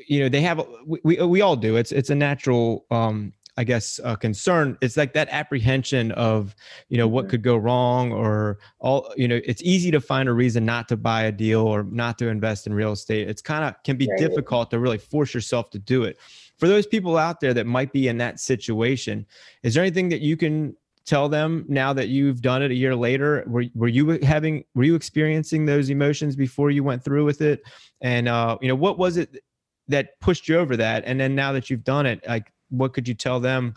you 0.08 0.20
know 0.20 0.30
they 0.30 0.42
have 0.42 0.66
we, 0.86 1.00
we, 1.04 1.22
we 1.22 1.42
all 1.42 1.56
do. 1.56 1.76
It's 1.76 1.92
it's 1.92 2.10
a 2.10 2.16
natural 2.16 2.86
um 2.92 3.34
i 3.60 3.64
guess 3.64 4.00
uh, 4.06 4.16
concern. 4.16 4.78
It's 4.82 4.96
like 4.96 5.14
that 5.14 5.28
apprehension 5.32 6.14
of 6.14 6.56
you 6.88 6.98
know 6.98 7.10
what 7.10 7.24
mm-hmm. 7.24 7.32
could 7.32 7.44
go 7.44 7.58
wrong 7.58 8.14
or 8.14 8.60
all 8.80 9.14
you 9.18 9.28
know 9.28 9.40
it's 9.44 9.62
easy 9.62 9.92
to 9.92 10.00
find 10.00 10.30
a 10.30 10.34
reason 10.34 10.66
not 10.66 10.88
to 10.88 10.98
buy 10.98 11.24
a 11.24 11.32
deal 11.32 11.62
or 11.62 11.84
not 11.84 12.18
to 12.20 12.30
invest 12.30 12.68
in 12.68 12.74
real 12.74 12.94
estate. 12.94 13.28
It's 13.28 13.42
kind 13.42 13.66
of 13.66 13.76
can 13.84 13.98
be 13.98 14.08
right. 14.10 14.18
difficult 14.18 14.72
to 14.72 14.80
really 14.80 14.98
force 14.98 15.34
yourself 15.34 15.70
to 15.72 15.80
do 15.80 16.04
it. 16.04 16.18
For 16.58 16.68
those 16.68 16.88
people 16.88 17.18
out 17.18 17.42
there 17.42 17.54
that 17.54 17.66
might 17.66 17.92
be 17.92 18.08
in 18.08 18.18
that 18.18 18.40
situation 18.40 19.26
is 19.64 19.74
there 19.74 19.84
anything 19.84 20.08
that 20.10 20.22
you 20.22 20.38
can 20.38 20.76
tell 21.06 21.28
them 21.28 21.66
now 21.68 21.92
that 21.92 22.08
you've 22.08 22.42
done 22.42 22.62
it 22.62 22.72
a 22.72 22.76
year 22.76 22.96
later? 22.96 23.44
Were, 23.48 23.66
were 23.74 23.88
you 23.88 24.20
having 24.22 24.64
were 24.74 24.84
you 24.84 24.96
experiencing 24.96 25.66
those 25.66 25.90
emotions 25.90 26.38
before 26.38 26.72
you 26.72 26.84
went 26.86 27.04
through 27.04 27.26
with 27.26 27.42
it? 27.42 27.62
And 28.00 28.30
uh 28.30 28.58
you 28.62 28.70
know 28.70 28.76
what 28.76 28.98
was 28.98 29.18
it 29.18 29.44
that 29.90 30.20
pushed 30.22 30.48
you 30.48 30.58
over 30.58 30.78
that. 30.78 31.04
And 31.06 31.20
then 31.20 31.36
now 31.36 31.52
that 31.52 31.70
you've 31.70 31.84
done 31.84 32.06
it 32.06 32.26
like 32.28 32.52
what 32.70 32.94
could 32.94 33.08
you 33.08 33.16
tell 33.16 33.40
them? 33.40 33.74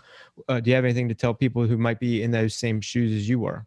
Uh, 0.48 0.60
do 0.60 0.70
you 0.70 0.76
have 0.76 0.84
anything 0.84 1.08
to 1.08 1.14
tell 1.14 1.34
people 1.34 1.66
who 1.66 1.78
might 1.78 1.98
be 1.98 2.22
in 2.22 2.30
those 2.30 2.54
same 2.54 2.80
shoes 2.80 3.12
as 3.12 3.28
you 3.28 3.40
were? 3.40 3.66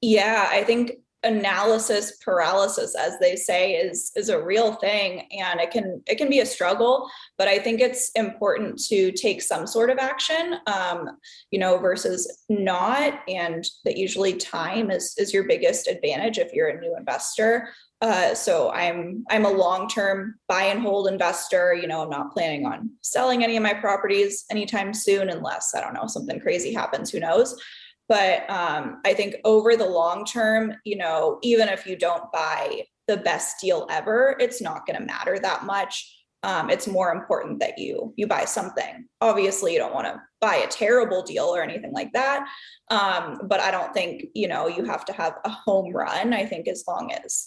Yeah 0.00 0.48
i 0.50 0.64
think 0.64 0.92
analysis 1.22 2.16
paralysis 2.24 2.94
as 2.96 3.18
they 3.18 3.36
say 3.36 3.72
is 3.72 4.10
is 4.16 4.30
a 4.30 4.42
real 4.42 4.72
thing 4.76 5.28
and 5.32 5.60
it 5.60 5.70
can 5.70 6.02
it 6.06 6.16
can 6.16 6.30
be 6.30 6.40
a 6.40 6.46
struggle 6.46 7.10
but 7.36 7.46
i 7.46 7.58
think 7.58 7.78
it's 7.78 8.10
important 8.12 8.78
to 8.78 9.12
take 9.12 9.42
some 9.42 9.66
sort 9.66 9.90
of 9.90 9.98
action 9.98 10.56
um, 10.66 11.10
you 11.50 11.58
know 11.58 11.76
versus 11.76 12.42
not 12.48 13.20
and 13.28 13.66
that 13.84 13.98
usually 13.98 14.32
time 14.32 14.90
is 14.90 15.14
is 15.18 15.34
your 15.34 15.44
biggest 15.44 15.88
advantage 15.88 16.38
if 16.38 16.54
you're 16.54 16.68
a 16.68 16.80
new 16.80 16.96
investor 16.96 17.68
uh, 18.00 18.34
so 18.34 18.70
I'm 18.70 19.24
I'm 19.28 19.44
a 19.44 19.50
long-term 19.50 20.36
buy 20.48 20.64
and 20.64 20.80
hold 20.80 21.08
investor. 21.08 21.74
You 21.74 21.86
know, 21.86 22.02
I'm 22.02 22.10
not 22.10 22.32
planning 22.32 22.64
on 22.64 22.90
selling 23.02 23.44
any 23.44 23.56
of 23.56 23.62
my 23.62 23.74
properties 23.74 24.44
anytime 24.50 24.94
soon, 24.94 25.28
unless 25.28 25.74
I 25.74 25.80
don't 25.80 25.94
know 25.94 26.06
something 26.06 26.40
crazy 26.40 26.72
happens. 26.72 27.10
Who 27.10 27.20
knows? 27.20 27.60
But 28.08 28.48
um, 28.50 29.00
I 29.04 29.14
think 29.14 29.36
over 29.44 29.76
the 29.76 29.88
long 29.88 30.24
term, 30.24 30.74
you 30.84 30.96
know, 30.96 31.38
even 31.42 31.68
if 31.68 31.86
you 31.86 31.94
don't 31.94 32.32
buy 32.32 32.84
the 33.06 33.18
best 33.18 33.60
deal 33.60 33.86
ever, 33.90 34.36
it's 34.40 34.62
not 34.62 34.86
going 34.86 34.98
to 34.98 35.04
matter 35.06 35.38
that 35.38 35.64
much. 35.64 36.16
Um, 36.42 36.70
it's 36.70 36.88
more 36.88 37.12
important 37.12 37.60
that 37.60 37.78
you 37.78 38.14
you 38.16 38.26
buy 38.26 38.46
something. 38.46 39.06
Obviously, 39.20 39.74
you 39.74 39.78
don't 39.78 39.94
want 39.94 40.06
to 40.06 40.22
buy 40.40 40.56
a 40.56 40.68
terrible 40.68 41.22
deal 41.22 41.44
or 41.44 41.62
anything 41.62 41.92
like 41.92 42.14
that. 42.14 42.48
Um, 42.90 43.42
but 43.44 43.60
I 43.60 43.70
don't 43.70 43.92
think 43.92 44.24
you 44.34 44.48
know 44.48 44.68
you 44.68 44.84
have 44.84 45.04
to 45.04 45.12
have 45.12 45.34
a 45.44 45.50
home 45.50 45.92
run. 45.92 46.32
I 46.32 46.46
think 46.46 46.66
as 46.66 46.84
long 46.88 47.12
as 47.12 47.46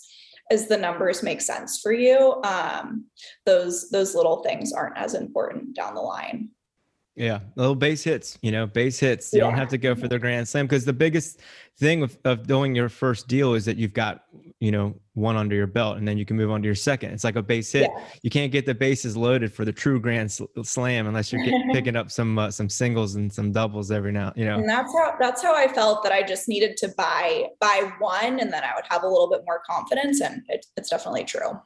as 0.51 0.67
the 0.67 0.77
numbers 0.77 1.23
make 1.23 1.41
sense 1.41 1.79
for 1.79 1.93
you 1.93 2.41
um, 2.43 3.05
those 3.45 3.89
those 3.89 4.15
little 4.15 4.43
things 4.43 4.73
aren't 4.73 4.97
as 4.97 5.13
important 5.13 5.75
down 5.75 5.95
the 5.95 6.01
line 6.01 6.49
yeah, 7.15 7.41
little 7.55 7.75
base 7.75 8.03
hits, 8.03 8.39
you 8.41 8.51
know, 8.51 8.65
base 8.65 8.99
hits. 8.99 9.31
You 9.33 9.39
yeah. 9.39 9.45
don't 9.45 9.57
have 9.57 9.67
to 9.69 9.77
go 9.77 9.93
for 9.93 10.07
the 10.07 10.17
grand 10.17 10.47
slam 10.47 10.65
because 10.65 10.83
the 10.83 10.93
biggest 10.93 11.41
thing 11.77 12.01
of, 12.01 12.17
of 12.25 12.47
doing 12.47 12.73
your 12.73 12.89
first 12.89 13.27
deal 13.27 13.53
is 13.53 13.65
that 13.65 13.77
you've 13.77 13.93
got, 13.93 14.23
you 14.59 14.71
know, 14.71 14.95
one 15.13 15.35
under 15.35 15.55
your 15.55 15.67
belt 15.67 15.97
and 15.97 16.07
then 16.07 16.17
you 16.17 16.25
can 16.25 16.35
move 16.35 16.49
on 16.49 16.63
to 16.63 16.65
your 16.65 16.73
second. 16.73 17.11
It's 17.11 17.23
like 17.23 17.35
a 17.35 17.43
base 17.43 17.71
hit. 17.71 17.91
Yeah. 17.95 18.03
You 18.23 18.31
can't 18.31 18.51
get 18.51 18.65
the 18.65 18.73
bases 18.73 19.15
loaded 19.15 19.53
for 19.53 19.63
the 19.63 19.71
true 19.71 19.99
grand 19.99 20.31
slam 20.31 21.05
unless 21.05 21.31
you're 21.31 21.43
getting, 21.43 21.69
picking 21.73 21.95
up 21.95 22.09
some 22.09 22.39
uh, 22.39 22.49
some 22.49 22.67
singles 22.67 23.13
and 23.13 23.31
some 23.31 23.51
doubles 23.51 23.91
every 23.91 24.11
now, 24.11 24.33
you 24.35 24.45
know. 24.45 24.57
And 24.57 24.67
that's 24.67 24.91
how 24.97 25.15
that's 25.19 25.43
how 25.43 25.55
I 25.55 25.67
felt 25.67 26.01
that 26.03 26.11
I 26.11 26.23
just 26.23 26.49
needed 26.49 26.77
to 26.77 26.87
buy 26.97 27.49
buy 27.59 27.91
one 27.99 28.39
and 28.39 28.51
then 28.51 28.63
I 28.63 28.71
would 28.75 28.85
have 28.89 29.03
a 29.03 29.07
little 29.07 29.29
bit 29.29 29.43
more 29.45 29.61
confidence 29.69 30.19
and 30.19 30.41
it, 30.49 30.65
it's 30.77 30.89
definitely 30.89 31.25
true. 31.25 31.61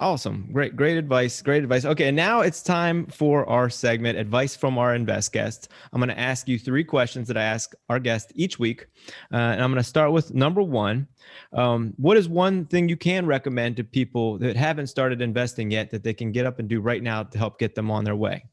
Awesome. 0.00 0.48
Great, 0.50 0.76
great 0.76 0.96
advice. 0.96 1.42
Great 1.42 1.62
advice. 1.62 1.84
Okay, 1.84 2.08
and 2.08 2.16
now 2.16 2.40
it's 2.40 2.62
time 2.62 3.04
for 3.08 3.46
our 3.50 3.68
segment, 3.68 4.16
Advice 4.16 4.56
from 4.56 4.78
Our 4.78 4.94
Invest 4.94 5.30
guests. 5.30 5.68
I'm 5.92 6.00
going 6.00 6.08
to 6.08 6.18
ask 6.18 6.48
you 6.48 6.58
three 6.58 6.84
questions 6.84 7.28
that 7.28 7.36
I 7.36 7.42
ask 7.42 7.74
our 7.90 7.98
guest 7.98 8.32
each 8.34 8.58
week. 8.58 8.86
Uh, 9.30 9.36
and 9.36 9.62
I'm 9.62 9.70
going 9.70 9.82
to 9.82 9.86
start 9.86 10.12
with 10.12 10.32
number 10.32 10.62
one. 10.62 11.06
Um, 11.52 11.92
what 11.98 12.16
is 12.16 12.30
one 12.30 12.64
thing 12.64 12.88
you 12.88 12.96
can 12.96 13.26
recommend 13.26 13.76
to 13.76 13.84
people 13.84 14.38
that 14.38 14.56
haven't 14.56 14.86
started 14.86 15.20
investing 15.20 15.70
yet 15.70 15.90
that 15.90 16.02
they 16.02 16.14
can 16.14 16.32
get 16.32 16.46
up 16.46 16.60
and 16.60 16.66
do 16.66 16.80
right 16.80 17.02
now 17.02 17.22
to 17.24 17.36
help 17.36 17.58
get 17.58 17.74
them 17.74 17.90
on 17.90 18.02
their 18.02 18.16
way? 18.16 18.46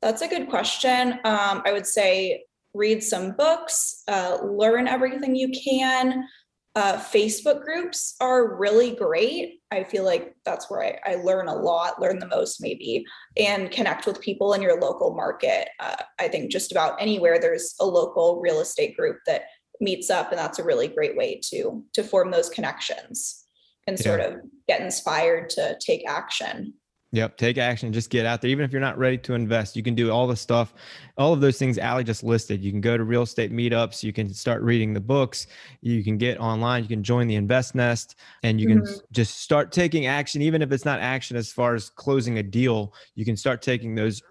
That's 0.00 0.22
a 0.22 0.28
good 0.28 0.48
question. 0.48 1.14
Um, 1.24 1.62
I 1.66 1.72
would 1.72 1.88
say 1.88 2.44
read 2.72 3.02
some 3.02 3.32
books, 3.32 4.04
uh, 4.06 4.38
learn 4.44 4.86
everything 4.86 5.34
you 5.34 5.50
can. 5.50 6.24
Uh, 6.80 6.98
Facebook 6.98 7.62
groups 7.62 8.14
are 8.22 8.56
really 8.56 8.94
great. 8.94 9.60
I 9.70 9.84
feel 9.84 10.02
like 10.02 10.34
that's 10.46 10.70
where 10.70 10.82
I, 10.82 11.12
I, 11.12 11.14
learn 11.16 11.46
a 11.46 11.54
lot, 11.54 12.00
learn 12.00 12.18
the 12.18 12.26
most, 12.26 12.62
maybe, 12.62 13.04
and 13.36 13.70
connect 13.70 14.06
with 14.06 14.18
people 14.22 14.54
in 14.54 14.62
your 14.62 14.80
local 14.80 15.14
market. 15.14 15.68
Uh, 15.78 15.96
I 16.18 16.28
think 16.28 16.50
just 16.50 16.72
about 16.72 16.96
anywhere 16.98 17.38
there's 17.38 17.74
a 17.80 17.84
local 17.84 18.40
real 18.40 18.60
estate 18.60 18.96
group 18.96 19.18
that 19.26 19.42
meets 19.82 20.08
up, 20.08 20.30
and 20.30 20.38
that's 20.38 20.58
a 20.58 20.64
really 20.64 20.88
great 20.88 21.18
way 21.18 21.38
to 21.50 21.84
to 21.92 22.02
form 22.02 22.30
those 22.30 22.48
connections 22.48 23.44
and 23.86 23.98
sort 23.98 24.20
of 24.20 24.36
get 24.66 24.80
inspired 24.80 25.50
to 25.50 25.76
take 25.84 26.08
action. 26.08 26.72
Yep. 27.12 27.38
Take 27.38 27.58
action. 27.58 27.92
Just 27.92 28.08
get 28.08 28.24
out 28.24 28.40
there. 28.40 28.50
Even 28.50 28.64
if 28.64 28.70
you're 28.70 28.80
not 28.80 28.96
ready 28.96 29.18
to 29.18 29.34
invest, 29.34 29.74
you 29.74 29.82
can 29.82 29.96
do 29.96 30.12
all 30.12 30.28
the 30.28 30.36
stuff, 30.36 30.74
all 31.18 31.32
of 31.32 31.40
those 31.40 31.58
things 31.58 31.76
Allie 31.76 32.04
just 32.04 32.22
listed. 32.22 32.62
You 32.62 32.70
can 32.70 32.80
go 32.80 32.96
to 32.96 33.02
real 33.02 33.22
estate 33.22 33.52
meetups. 33.52 34.04
You 34.04 34.12
can 34.12 34.32
start 34.32 34.62
reading 34.62 34.92
the 34.92 35.00
books. 35.00 35.48
You 35.80 36.04
can 36.04 36.18
get 36.18 36.38
online. 36.38 36.84
You 36.84 36.88
can 36.88 37.02
join 37.02 37.26
the 37.26 37.34
Invest 37.34 37.74
Nest 37.74 38.14
and 38.44 38.60
you 38.60 38.68
can 38.68 38.82
mm-hmm. 38.82 38.98
just 39.10 39.40
start 39.40 39.72
taking 39.72 40.06
action. 40.06 40.40
Even 40.40 40.62
if 40.62 40.70
it's 40.70 40.84
not 40.84 41.00
action 41.00 41.36
as 41.36 41.52
far 41.52 41.74
as 41.74 41.90
closing 41.90 42.38
a 42.38 42.44
deal, 42.44 42.94
you 43.16 43.24
can 43.24 43.36
start 43.36 43.60
taking 43.60 43.96
those, 43.96 44.22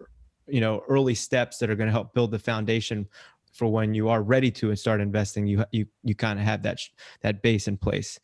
you 0.48 0.62
know, 0.62 0.82
early 0.88 1.16
steps 1.16 1.58
that 1.58 1.70
are 1.70 1.76
going 1.76 1.88
to 1.88 1.94
help 1.94 2.14
build 2.14 2.32
the 2.32 2.40
foundation 2.40 3.06
for 3.52 3.68
when 3.68 3.94
you 3.94 4.08
are 4.08 4.24
ready 4.24 4.52
to 4.52 4.74
start 4.78 5.02
investing. 5.02 5.46
You, 5.46 5.66
you, 5.74 5.86
you 6.04 6.16
kind 6.16 6.40
of 6.40 6.46
have 6.46 6.64
that, 6.64 6.80
that 7.24 7.42
base 7.42 7.68
in 7.68 7.76
place. 7.76 8.18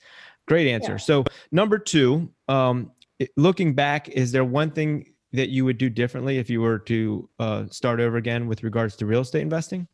Great 0.48 0.68
answer. 0.68 0.94
Yeah. 0.94 0.98
So 0.98 1.26
number 1.52 1.80
two, 1.80 2.30
um, 2.48 2.92
looking 3.38 3.74
back, 3.74 4.10
is 4.10 4.32
there 4.32 4.46
one 4.46 4.72
thing 4.72 5.14
that 5.34 5.50
you 5.50 5.66
would 5.66 5.78
do 5.78 5.90
differently 5.90 6.38
if 6.38 6.50
you 6.50 6.62
were 6.62 6.80
to 6.80 7.30
uh, 7.40 7.66
start 7.68 8.00
over 8.00 8.18
again 8.18 8.48
with 8.48 8.64
regards 8.64 8.96
to 8.98 9.06
real 9.06 9.22
estate 9.22 9.42
investing? 9.42 9.88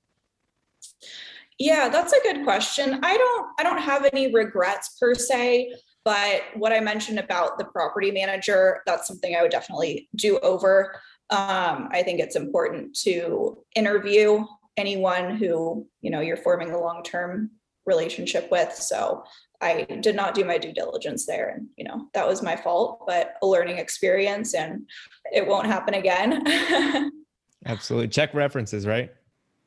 Yeah, 1.60 1.90
that's 1.90 2.14
a 2.14 2.22
good 2.24 2.44
question. 2.44 3.00
I 3.04 3.18
don't 3.18 3.48
I 3.60 3.64
don't 3.64 3.82
have 3.82 4.10
any 4.14 4.34
regrets 4.34 4.98
per 5.00 5.14
se, 5.14 5.74
but 6.04 6.42
what 6.56 6.72
I 6.72 6.80
mentioned 6.80 7.20
about 7.20 7.60
the 7.60 7.66
property 7.66 8.10
manager, 8.12 8.82
that's 8.86 9.08
something 9.08 9.36
I 9.36 9.44
would 9.44 9.52
definitely 9.52 10.10
do 10.16 10.40
over. 10.40 11.00
Um, 11.30 11.90
I 11.92 12.02
think 12.04 12.20
it's 12.20 12.36
important 12.36 12.96
to 13.04 13.64
interview 13.76 14.44
anyone 14.78 15.38
who 15.38 15.88
you 16.02 16.10
know 16.10 16.20
you're 16.20 16.38
forming 16.38 16.72
a 16.72 16.80
long-term 16.80 17.52
relationship 17.86 18.50
with. 18.52 18.74
So 18.74 19.24
I 19.62 19.84
did 20.02 20.16
not 20.16 20.34
do 20.34 20.44
my 20.44 20.58
due 20.58 20.74
diligence 20.74 21.26
there. 21.26 21.50
And, 21.50 21.68
you 21.78 21.84
know, 21.84 22.08
that 22.14 22.28
was 22.28 22.42
my 22.42 22.56
fault, 22.56 23.04
but 23.06 23.36
a 23.42 23.48
learning 23.48 23.78
experience 23.78 24.56
and 24.56 24.88
it 25.32 25.46
won't 25.46 25.68
happen 25.68 25.94
again. 25.94 27.12
Absolutely. 27.66 28.08
Check 28.08 28.34
references, 28.34 28.88
right? 28.88 29.12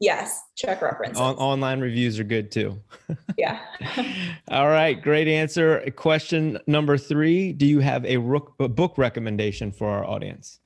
Yes, 0.00 0.42
check 0.56 0.82
references. 0.82 1.20
On- 1.20 1.36
online 1.36 1.80
reviews 1.80 2.18
are 2.18 2.24
good 2.24 2.50
too. 2.50 2.80
yeah. 3.38 3.60
All 4.48 4.66
right, 4.66 5.00
great 5.00 5.28
answer. 5.28 5.88
Question 5.92 6.58
number 6.66 6.98
three 6.98 7.52
Do 7.52 7.64
you 7.64 7.78
have 7.80 8.04
a, 8.04 8.16
rook- 8.16 8.54
a 8.58 8.68
book 8.68 8.98
recommendation 8.98 9.70
for 9.70 9.88
our 9.88 10.04
audience? 10.04 10.60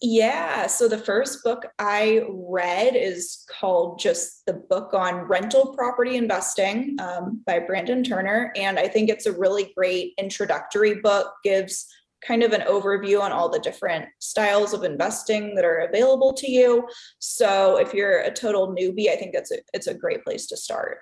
Yeah. 0.00 0.68
So 0.68 0.86
the 0.86 0.98
first 0.98 1.42
book 1.42 1.66
I 1.80 2.22
read 2.28 2.94
is 2.94 3.44
called 3.50 3.98
just 3.98 4.46
the 4.46 4.52
book 4.52 4.94
on 4.94 5.22
rental 5.22 5.74
property 5.74 6.16
investing 6.16 6.96
um, 7.00 7.42
by 7.44 7.58
Brandon 7.58 8.04
Turner. 8.04 8.52
And 8.54 8.78
I 8.78 8.86
think 8.86 9.10
it's 9.10 9.26
a 9.26 9.32
really 9.32 9.72
great 9.76 10.14
introductory 10.16 11.00
book, 11.00 11.32
gives 11.42 11.86
kind 12.24 12.44
of 12.44 12.52
an 12.52 12.62
overview 12.62 13.20
on 13.20 13.32
all 13.32 13.48
the 13.48 13.58
different 13.58 14.06
styles 14.20 14.72
of 14.72 14.84
investing 14.84 15.56
that 15.56 15.64
are 15.64 15.78
available 15.78 16.32
to 16.34 16.50
you. 16.50 16.88
So 17.18 17.78
if 17.78 17.92
you're 17.92 18.20
a 18.20 18.32
total 18.32 18.68
newbie, 18.68 19.08
I 19.08 19.16
think 19.16 19.34
it's 19.34 19.50
a, 19.50 19.58
it's 19.72 19.86
a 19.88 19.94
great 19.94 20.24
place 20.24 20.46
to 20.48 20.56
start. 20.56 20.98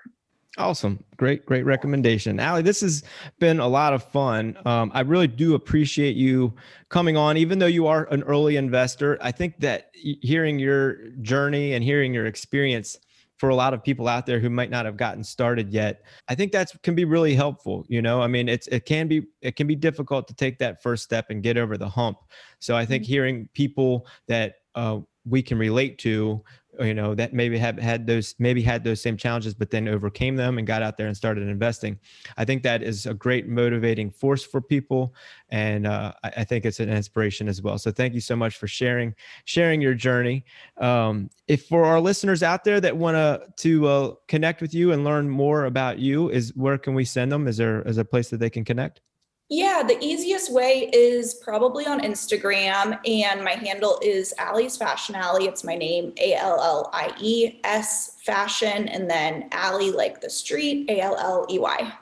Awesome. 0.57 1.03
Great, 1.17 1.45
great 1.45 1.65
recommendation. 1.65 2.39
Allie, 2.39 2.63
this 2.63 2.81
has 2.81 3.03
been 3.39 3.59
a 3.59 3.67
lot 3.67 3.93
of 3.93 4.03
fun. 4.03 4.57
Um, 4.65 4.91
I 4.93 5.01
really 5.01 5.27
do 5.27 5.53
appreciate 5.53 6.15
you 6.15 6.51
coming 6.89 7.15
on, 7.15 7.37
even 7.37 7.59
though 7.59 7.67
you 7.67 7.85
are 7.85 8.07
an 8.11 8.23
early 8.23 8.55
investor. 8.55 9.19
I 9.21 9.31
think 9.31 9.59
that 9.59 9.91
hearing 9.93 10.57
your 10.57 11.09
journey 11.21 11.73
and 11.73 11.83
hearing 11.83 12.11
your 12.11 12.25
experience 12.25 12.97
for 13.35 13.49
a 13.49 13.55
lot 13.55 13.75
of 13.75 13.83
people 13.83 14.07
out 14.07 14.25
there 14.25 14.39
who 14.39 14.49
might 14.49 14.71
not 14.71 14.85
have 14.85 14.97
gotten 14.97 15.23
started 15.23 15.71
yet, 15.71 16.01
I 16.27 16.33
think 16.33 16.51
that 16.53 16.71
can 16.81 16.95
be 16.95 17.05
really 17.05 17.35
helpful. 17.35 17.85
You 17.87 18.01
know, 18.01 18.19
I 18.19 18.27
mean, 18.27 18.49
it's 18.49 18.65
it 18.67 18.85
can 18.85 19.07
be 19.07 19.27
it 19.41 19.55
can 19.55 19.67
be 19.67 19.75
difficult 19.75 20.27
to 20.29 20.33
take 20.33 20.57
that 20.57 20.81
first 20.81 21.03
step 21.03 21.27
and 21.29 21.43
get 21.43 21.57
over 21.57 21.77
the 21.77 21.89
hump. 21.89 22.17
So 22.59 22.75
I 22.75 22.83
think 22.83 23.03
mm-hmm. 23.03 23.11
hearing 23.11 23.49
people 23.53 24.07
that 24.27 24.55
uh, 24.73 25.01
we 25.23 25.43
can 25.43 25.59
relate 25.59 25.99
to 25.99 26.43
you 26.79 26.93
know 26.93 27.15
that 27.15 27.33
maybe 27.33 27.57
have 27.57 27.77
had 27.77 28.05
those 28.05 28.35
maybe 28.39 28.61
had 28.61 28.83
those 28.83 29.01
same 29.01 29.17
challenges 29.17 29.53
but 29.53 29.71
then 29.71 29.87
overcame 29.87 30.35
them 30.35 30.57
and 30.57 30.67
got 30.67 30.81
out 30.81 30.97
there 30.97 31.07
and 31.07 31.15
started 31.15 31.47
investing. 31.47 31.99
I 32.37 32.45
think 32.45 32.63
that 32.63 32.83
is 32.83 33.05
a 33.05 33.13
great 33.13 33.47
motivating 33.47 34.11
force 34.11 34.43
for 34.43 34.61
people 34.61 35.15
and 35.49 35.87
uh, 35.87 36.13
I, 36.23 36.31
I, 36.37 36.43
think 36.43 36.65
it's 36.65 36.79
an 36.79 36.89
inspiration 36.89 37.47
as 37.47 37.61
well. 37.61 37.77
So 37.77 37.91
thank 37.91 38.13
you 38.13 38.21
so 38.21 38.35
much 38.35 38.57
for 38.57 38.67
sharing 38.67 39.15
sharing 39.45 39.81
your 39.81 39.93
journey. 39.93 40.45
Um, 40.77 41.29
if 41.47 41.65
for 41.65 41.85
our 41.85 41.99
listeners 41.99 42.43
out 42.43 42.63
there 42.63 42.81
that 42.81 42.95
want 42.95 43.15
to 43.15 43.41
to 43.57 43.87
uh, 43.87 44.13
connect 44.27 44.61
with 44.61 44.73
you 44.73 44.91
and 44.91 45.03
learn 45.03 45.29
more 45.29 45.65
about 45.65 45.99
you 45.99 46.29
is 46.29 46.55
where 46.55 46.77
can 46.77 46.93
we 46.93 47.05
send 47.05 47.31
them? 47.31 47.47
Is 47.47 47.57
there 47.57 47.81
is 47.83 47.95
there 47.95 48.03
a 48.03 48.05
place 48.05 48.29
that 48.29 48.37
they 48.37 48.49
can 48.49 48.65
connect 48.65 49.01
yeah, 49.49 49.81
the 49.81 49.97
easiest 50.03 50.51
way 50.51 50.89
is 50.91 51.35
probably 51.35 51.85
on 51.85 52.01
Instagram, 52.01 52.99
and 53.07 53.43
my 53.43 53.51
handle 53.51 53.97
is 54.01 54.33
Allie's 54.37 54.75
Fashion 54.75 55.15
Alley. 55.15 55.45
It's 55.45 55.63
my 55.63 55.75
name, 55.75 56.11
A 56.19 56.33
L 56.33 56.59
L 56.59 56.89
I 56.93 57.13
E 57.17 57.61
S 57.63 58.17
Fashion, 58.23 58.89
and 58.89 59.09
then 59.09 59.47
Alley 59.53 59.91
like 59.91 60.19
the 60.19 60.29
street, 60.29 60.89
A 60.89 60.99
L 60.99 61.15
L 61.15 61.45
E 61.49 61.59
Y. 61.59 61.93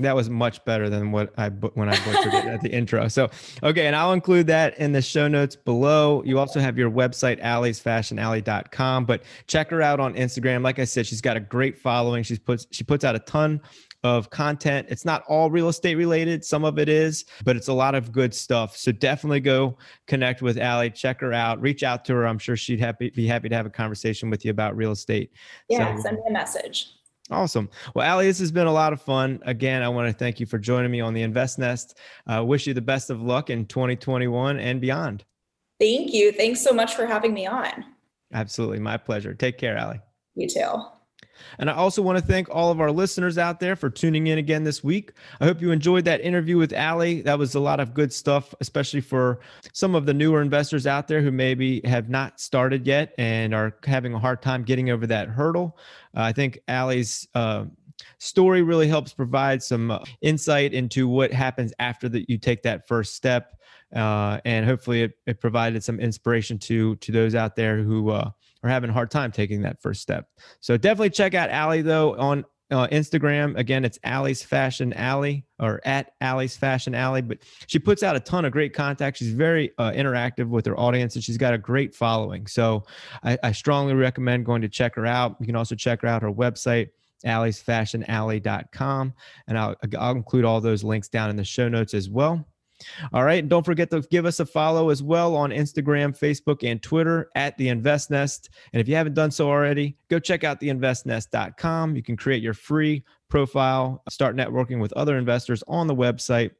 That 0.00 0.14
was 0.14 0.28
much 0.28 0.64
better 0.64 0.88
than 0.88 1.12
what 1.12 1.32
I 1.38 1.48
when 1.50 1.88
I 1.88 2.04
butchered 2.04 2.34
it 2.34 2.44
at 2.46 2.62
the 2.62 2.70
intro. 2.70 3.06
So, 3.06 3.30
okay, 3.62 3.86
and 3.86 3.94
I'll 3.94 4.12
include 4.12 4.48
that 4.48 4.76
in 4.78 4.90
the 4.90 5.02
show 5.02 5.28
notes 5.28 5.54
below. 5.54 6.22
You 6.24 6.40
also 6.40 6.58
have 6.58 6.78
your 6.78 6.90
website, 6.90 7.40
alliesfashionalley.com, 7.42 9.04
but 9.06 9.22
check 9.46 9.70
her 9.70 9.82
out 9.82 10.00
on 10.00 10.14
Instagram. 10.14 10.62
Like 10.62 10.80
I 10.80 10.84
said, 10.84 11.06
she's 11.06 11.20
got 11.20 11.36
a 11.36 11.40
great 11.40 11.78
following. 11.78 12.24
She's 12.24 12.38
puts 12.40 12.66
she 12.72 12.82
puts 12.82 13.04
out 13.04 13.14
a 13.14 13.20
ton 13.20 13.60
of 14.04 14.30
content. 14.30 14.86
It's 14.90 15.04
not 15.04 15.24
all 15.26 15.50
real 15.50 15.68
estate 15.68 15.96
related, 15.96 16.44
some 16.44 16.64
of 16.64 16.78
it 16.78 16.88
is, 16.88 17.24
but 17.44 17.56
it's 17.56 17.68
a 17.68 17.72
lot 17.72 17.94
of 17.94 18.12
good 18.12 18.32
stuff. 18.32 18.76
So 18.76 18.92
definitely 18.92 19.40
go 19.40 19.76
connect 20.06 20.40
with 20.42 20.58
Allie, 20.58 20.90
check 20.90 21.20
her 21.20 21.32
out, 21.32 21.60
reach 21.60 21.82
out 21.82 22.04
to 22.06 22.14
her. 22.14 22.26
I'm 22.26 22.38
sure 22.38 22.56
she'd 22.56 22.80
happy, 22.80 23.10
be 23.10 23.26
happy 23.26 23.48
to 23.48 23.56
have 23.56 23.66
a 23.66 23.70
conversation 23.70 24.30
with 24.30 24.44
you 24.44 24.50
about 24.50 24.76
real 24.76 24.92
estate. 24.92 25.32
Yeah, 25.68 25.96
so, 25.96 26.02
send 26.02 26.16
me 26.16 26.22
a 26.28 26.32
message. 26.32 26.92
Awesome. 27.30 27.68
Well, 27.94 28.06
Allie, 28.06 28.26
this 28.26 28.38
has 28.38 28.52
been 28.52 28.66
a 28.66 28.72
lot 28.72 28.92
of 28.92 29.02
fun. 29.02 29.40
Again, 29.44 29.82
I 29.82 29.88
want 29.88 30.08
to 30.08 30.16
thank 30.16 30.40
you 30.40 30.46
for 30.46 30.58
joining 30.58 30.90
me 30.90 31.00
on 31.00 31.12
the 31.12 31.22
Invest 31.22 31.58
Nest. 31.58 31.98
Uh, 32.26 32.42
wish 32.44 32.66
you 32.66 32.74
the 32.74 32.80
best 32.80 33.10
of 33.10 33.20
luck 33.20 33.50
in 33.50 33.66
2021 33.66 34.58
and 34.58 34.80
beyond. 34.80 35.24
Thank 35.78 36.12
you. 36.14 36.32
Thanks 36.32 36.60
so 36.60 36.72
much 36.72 36.94
for 36.94 37.06
having 37.06 37.34
me 37.34 37.46
on. 37.46 37.84
Absolutely. 38.32 38.78
My 38.78 38.96
pleasure. 38.96 39.34
Take 39.34 39.58
care, 39.58 39.76
Allie. 39.76 40.00
You 40.34 40.48
too. 40.48 40.97
And 41.58 41.70
I 41.70 41.74
also 41.74 42.02
want 42.02 42.18
to 42.18 42.24
thank 42.24 42.48
all 42.50 42.70
of 42.70 42.80
our 42.80 42.90
listeners 42.90 43.38
out 43.38 43.60
there 43.60 43.76
for 43.76 43.90
tuning 43.90 44.26
in 44.26 44.38
again 44.38 44.64
this 44.64 44.82
week. 44.82 45.12
I 45.40 45.44
hope 45.44 45.60
you 45.60 45.70
enjoyed 45.70 46.04
that 46.04 46.20
interview 46.20 46.56
with 46.56 46.72
Allie. 46.72 47.22
That 47.22 47.38
was 47.38 47.54
a 47.54 47.60
lot 47.60 47.80
of 47.80 47.94
good 47.94 48.12
stuff, 48.12 48.54
especially 48.60 49.00
for 49.00 49.40
some 49.72 49.94
of 49.94 50.06
the 50.06 50.14
newer 50.14 50.42
investors 50.42 50.86
out 50.86 51.08
there 51.08 51.22
who 51.22 51.30
maybe 51.30 51.80
have 51.84 52.08
not 52.08 52.40
started 52.40 52.86
yet 52.86 53.14
and 53.18 53.54
are 53.54 53.76
having 53.84 54.14
a 54.14 54.18
hard 54.18 54.42
time 54.42 54.62
getting 54.62 54.90
over 54.90 55.06
that 55.06 55.28
hurdle. 55.28 55.78
Uh, 56.16 56.22
I 56.22 56.32
think 56.32 56.58
Allie's 56.68 57.26
uh, 57.34 57.64
story 58.18 58.62
really 58.62 58.88
helps 58.88 59.12
provide 59.12 59.62
some 59.62 59.90
uh, 59.90 59.98
insight 60.20 60.74
into 60.74 61.08
what 61.08 61.32
happens 61.32 61.72
after 61.78 62.08
that 62.08 62.28
you 62.28 62.38
take 62.38 62.62
that 62.62 62.86
first 62.86 63.14
step. 63.14 63.54
Uh, 63.94 64.38
and 64.44 64.66
hopefully 64.66 65.02
it, 65.02 65.12
it, 65.26 65.40
provided 65.40 65.82
some 65.82 65.98
inspiration 65.98 66.58
to 66.58 66.94
to 66.96 67.10
those 67.10 67.34
out 67.34 67.56
there 67.56 67.82
who 67.82 68.10
uh, 68.10 68.30
are 68.62 68.70
having 68.70 68.90
a 68.90 68.92
hard 68.92 69.10
time 69.10 69.32
taking 69.32 69.62
that 69.62 69.80
first 69.80 70.00
step. 70.00 70.28
So 70.60 70.76
definitely 70.76 71.10
check 71.10 71.34
out 71.34 71.50
Allie 71.50 71.82
though 71.82 72.16
on 72.18 72.44
uh, 72.70 72.86
Instagram. 72.88 73.56
Again, 73.56 73.84
it's 73.84 73.98
Allie's 74.04 74.42
Fashion 74.42 74.92
Alley 74.92 75.44
or 75.58 75.80
at 75.84 76.12
Allie's 76.20 76.56
Fashion 76.56 76.94
Alley. 76.94 77.22
But 77.22 77.38
she 77.66 77.78
puts 77.78 78.02
out 78.02 78.16
a 78.16 78.20
ton 78.20 78.44
of 78.44 78.52
great 78.52 78.74
content. 78.74 79.16
She's 79.16 79.32
very 79.32 79.72
uh, 79.78 79.92
interactive 79.92 80.48
with 80.48 80.66
her 80.66 80.78
audience 80.78 81.14
and 81.14 81.24
she's 81.24 81.38
got 81.38 81.54
a 81.54 81.58
great 81.58 81.94
following. 81.94 82.46
So 82.46 82.84
I, 83.22 83.38
I, 83.42 83.52
strongly 83.52 83.94
recommend 83.94 84.44
going 84.44 84.62
to 84.62 84.68
check 84.68 84.94
her 84.96 85.06
out. 85.06 85.36
You 85.40 85.46
can 85.46 85.56
also 85.56 85.74
check 85.74 86.02
her 86.02 86.08
out 86.08 86.22
her 86.22 86.32
website. 86.32 86.90
alliesfashionalley.com 87.24 89.14
and 89.48 89.58
I'll, 89.58 89.74
I'll 89.98 90.12
include 90.12 90.44
all 90.44 90.60
those 90.60 90.84
links 90.84 91.08
down 91.08 91.30
in 91.30 91.36
the 91.36 91.44
show 91.44 91.68
notes 91.68 91.94
as 91.94 92.10
well. 92.10 92.46
All 93.12 93.24
right. 93.24 93.40
And 93.40 93.50
don't 93.50 93.64
forget 93.64 93.90
to 93.90 94.00
give 94.02 94.26
us 94.26 94.40
a 94.40 94.46
follow 94.46 94.90
as 94.90 95.02
well 95.02 95.34
on 95.36 95.50
Instagram, 95.50 96.18
Facebook, 96.18 96.68
and 96.68 96.82
Twitter 96.82 97.30
at 97.34 97.56
the 97.58 97.68
Invest 97.68 98.10
Nest. 98.10 98.50
And 98.72 98.80
if 98.80 98.88
you 98.88 98.94
haven't 98.94 99.14
done 99.14 99.30
so 99.30 99.48
already, 99.48 99.96
go 100.08 100.18
check 100.18 100.44
out 100.44 100.60
theinvestnest.com. 100.60 101.96
You 101.96 102.02
can 102.02 102.16
create 102.16 102.42
your 102.42 102.54
free 102.54 103.04
profile, 103.28 104.02
start 104.08 104.36
networking 104.36 104.80
with 104.80 104.92
other 104.92 105.18
investors 105.18 105.62
on 105.68 105.86
the 105.86 105.94
website. 105.94 106.50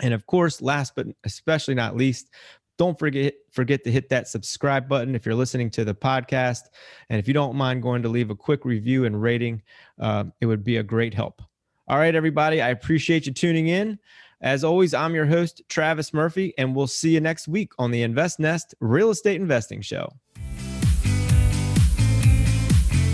And 0.00 0.14
of 0.14 0.26
course, 0.26 0.62
last 0.62 0.94
but 0.96 1.06
especially 1.24 1.74
not 1.74 1.96
least, 1.96 2.30
don't 2.78 2.98
forget 2.98 3.34
forget 3.50 3.84
to 3.84 3.92
hit 3.92 4.08
that 4.08 4.26
subscribe 4.28 4.88
button 4.88 5.14
if 5.14 5.26
you're 5.26 5.34
listening 5.34 5.70
to 5.70 5.84
the 5.84 5.94
podcast. 5.94 6.62
And 7.10 7.18
if 7.18 7.28
you 7.28 7.34
don't 7.34 7.54
mind 7.54 7.82
going 7.82 8.02
to 8.02 8.08
leave 8.08 8.30
a 8.30 8.34
quick 8.34 8.64
review 8.64 9.04
and 9.04 9.20
rating, 9.20 9.62
uh, 10.00 10.24
it 10.40 10.46
would 10.46 10.64
be 10.64 10.78
a 10.78 10.82
great 10.82 11.14
help. 11.14 11.42
All 11.88 11.98
right, 11.98 12.14
everybody. 12.14 12.62
I 12.62 12.70
appreciate 12.70 13.26
you 13.26 13.32
tuning 13.32 13.68
in. 13.68 13.98
As 14.42 14.64
always, 14.64 14.92
I'm 14.92 15.14
your 15.14 15.26
host, 15.26 15.62
Travis 15.68 16.12
Murphy, 16.12 16.52
and 16.58 16.74
we'll 16.74 16.88
see 16.88 17.14
you 17.14 17.20
next 17.20 17.46
week 17.46 17.72
on 17.78 17.92
the 17.92 18.02
Invest 18.02 18.40
Nest 18.40 18.74
Real 18.80 19.10
Estate 19.10 19.40
Investing 19.40 19.80
Show. 19.80 20.14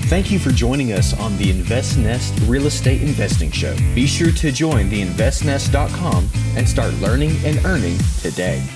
Thank 0.09 0.31
you 0.31 0.39
for 0.39 0.49
joining 0.49 0.95
us 0.95 1.13
on 1.21 1.37
the 1.37 1.51
Invest 1.51 1.99
Nest 1.99 2.35
Real 2.47 2.67
Estate 2.67 3.03
Investing 3.03 3.51
Show. 3.51 3.77
Be 3.95 4.07
sure 4.07 4.33
to 4.33 4.51
join 4.51 4.89
the 4.89 5.03
investnest.com 5.03 6.31
and 6.57 6.67
start 6.67 6.95
learning 6.95 7.37
and 7.45 7.63
earning 7.67 7.99
today. 8.23 8.67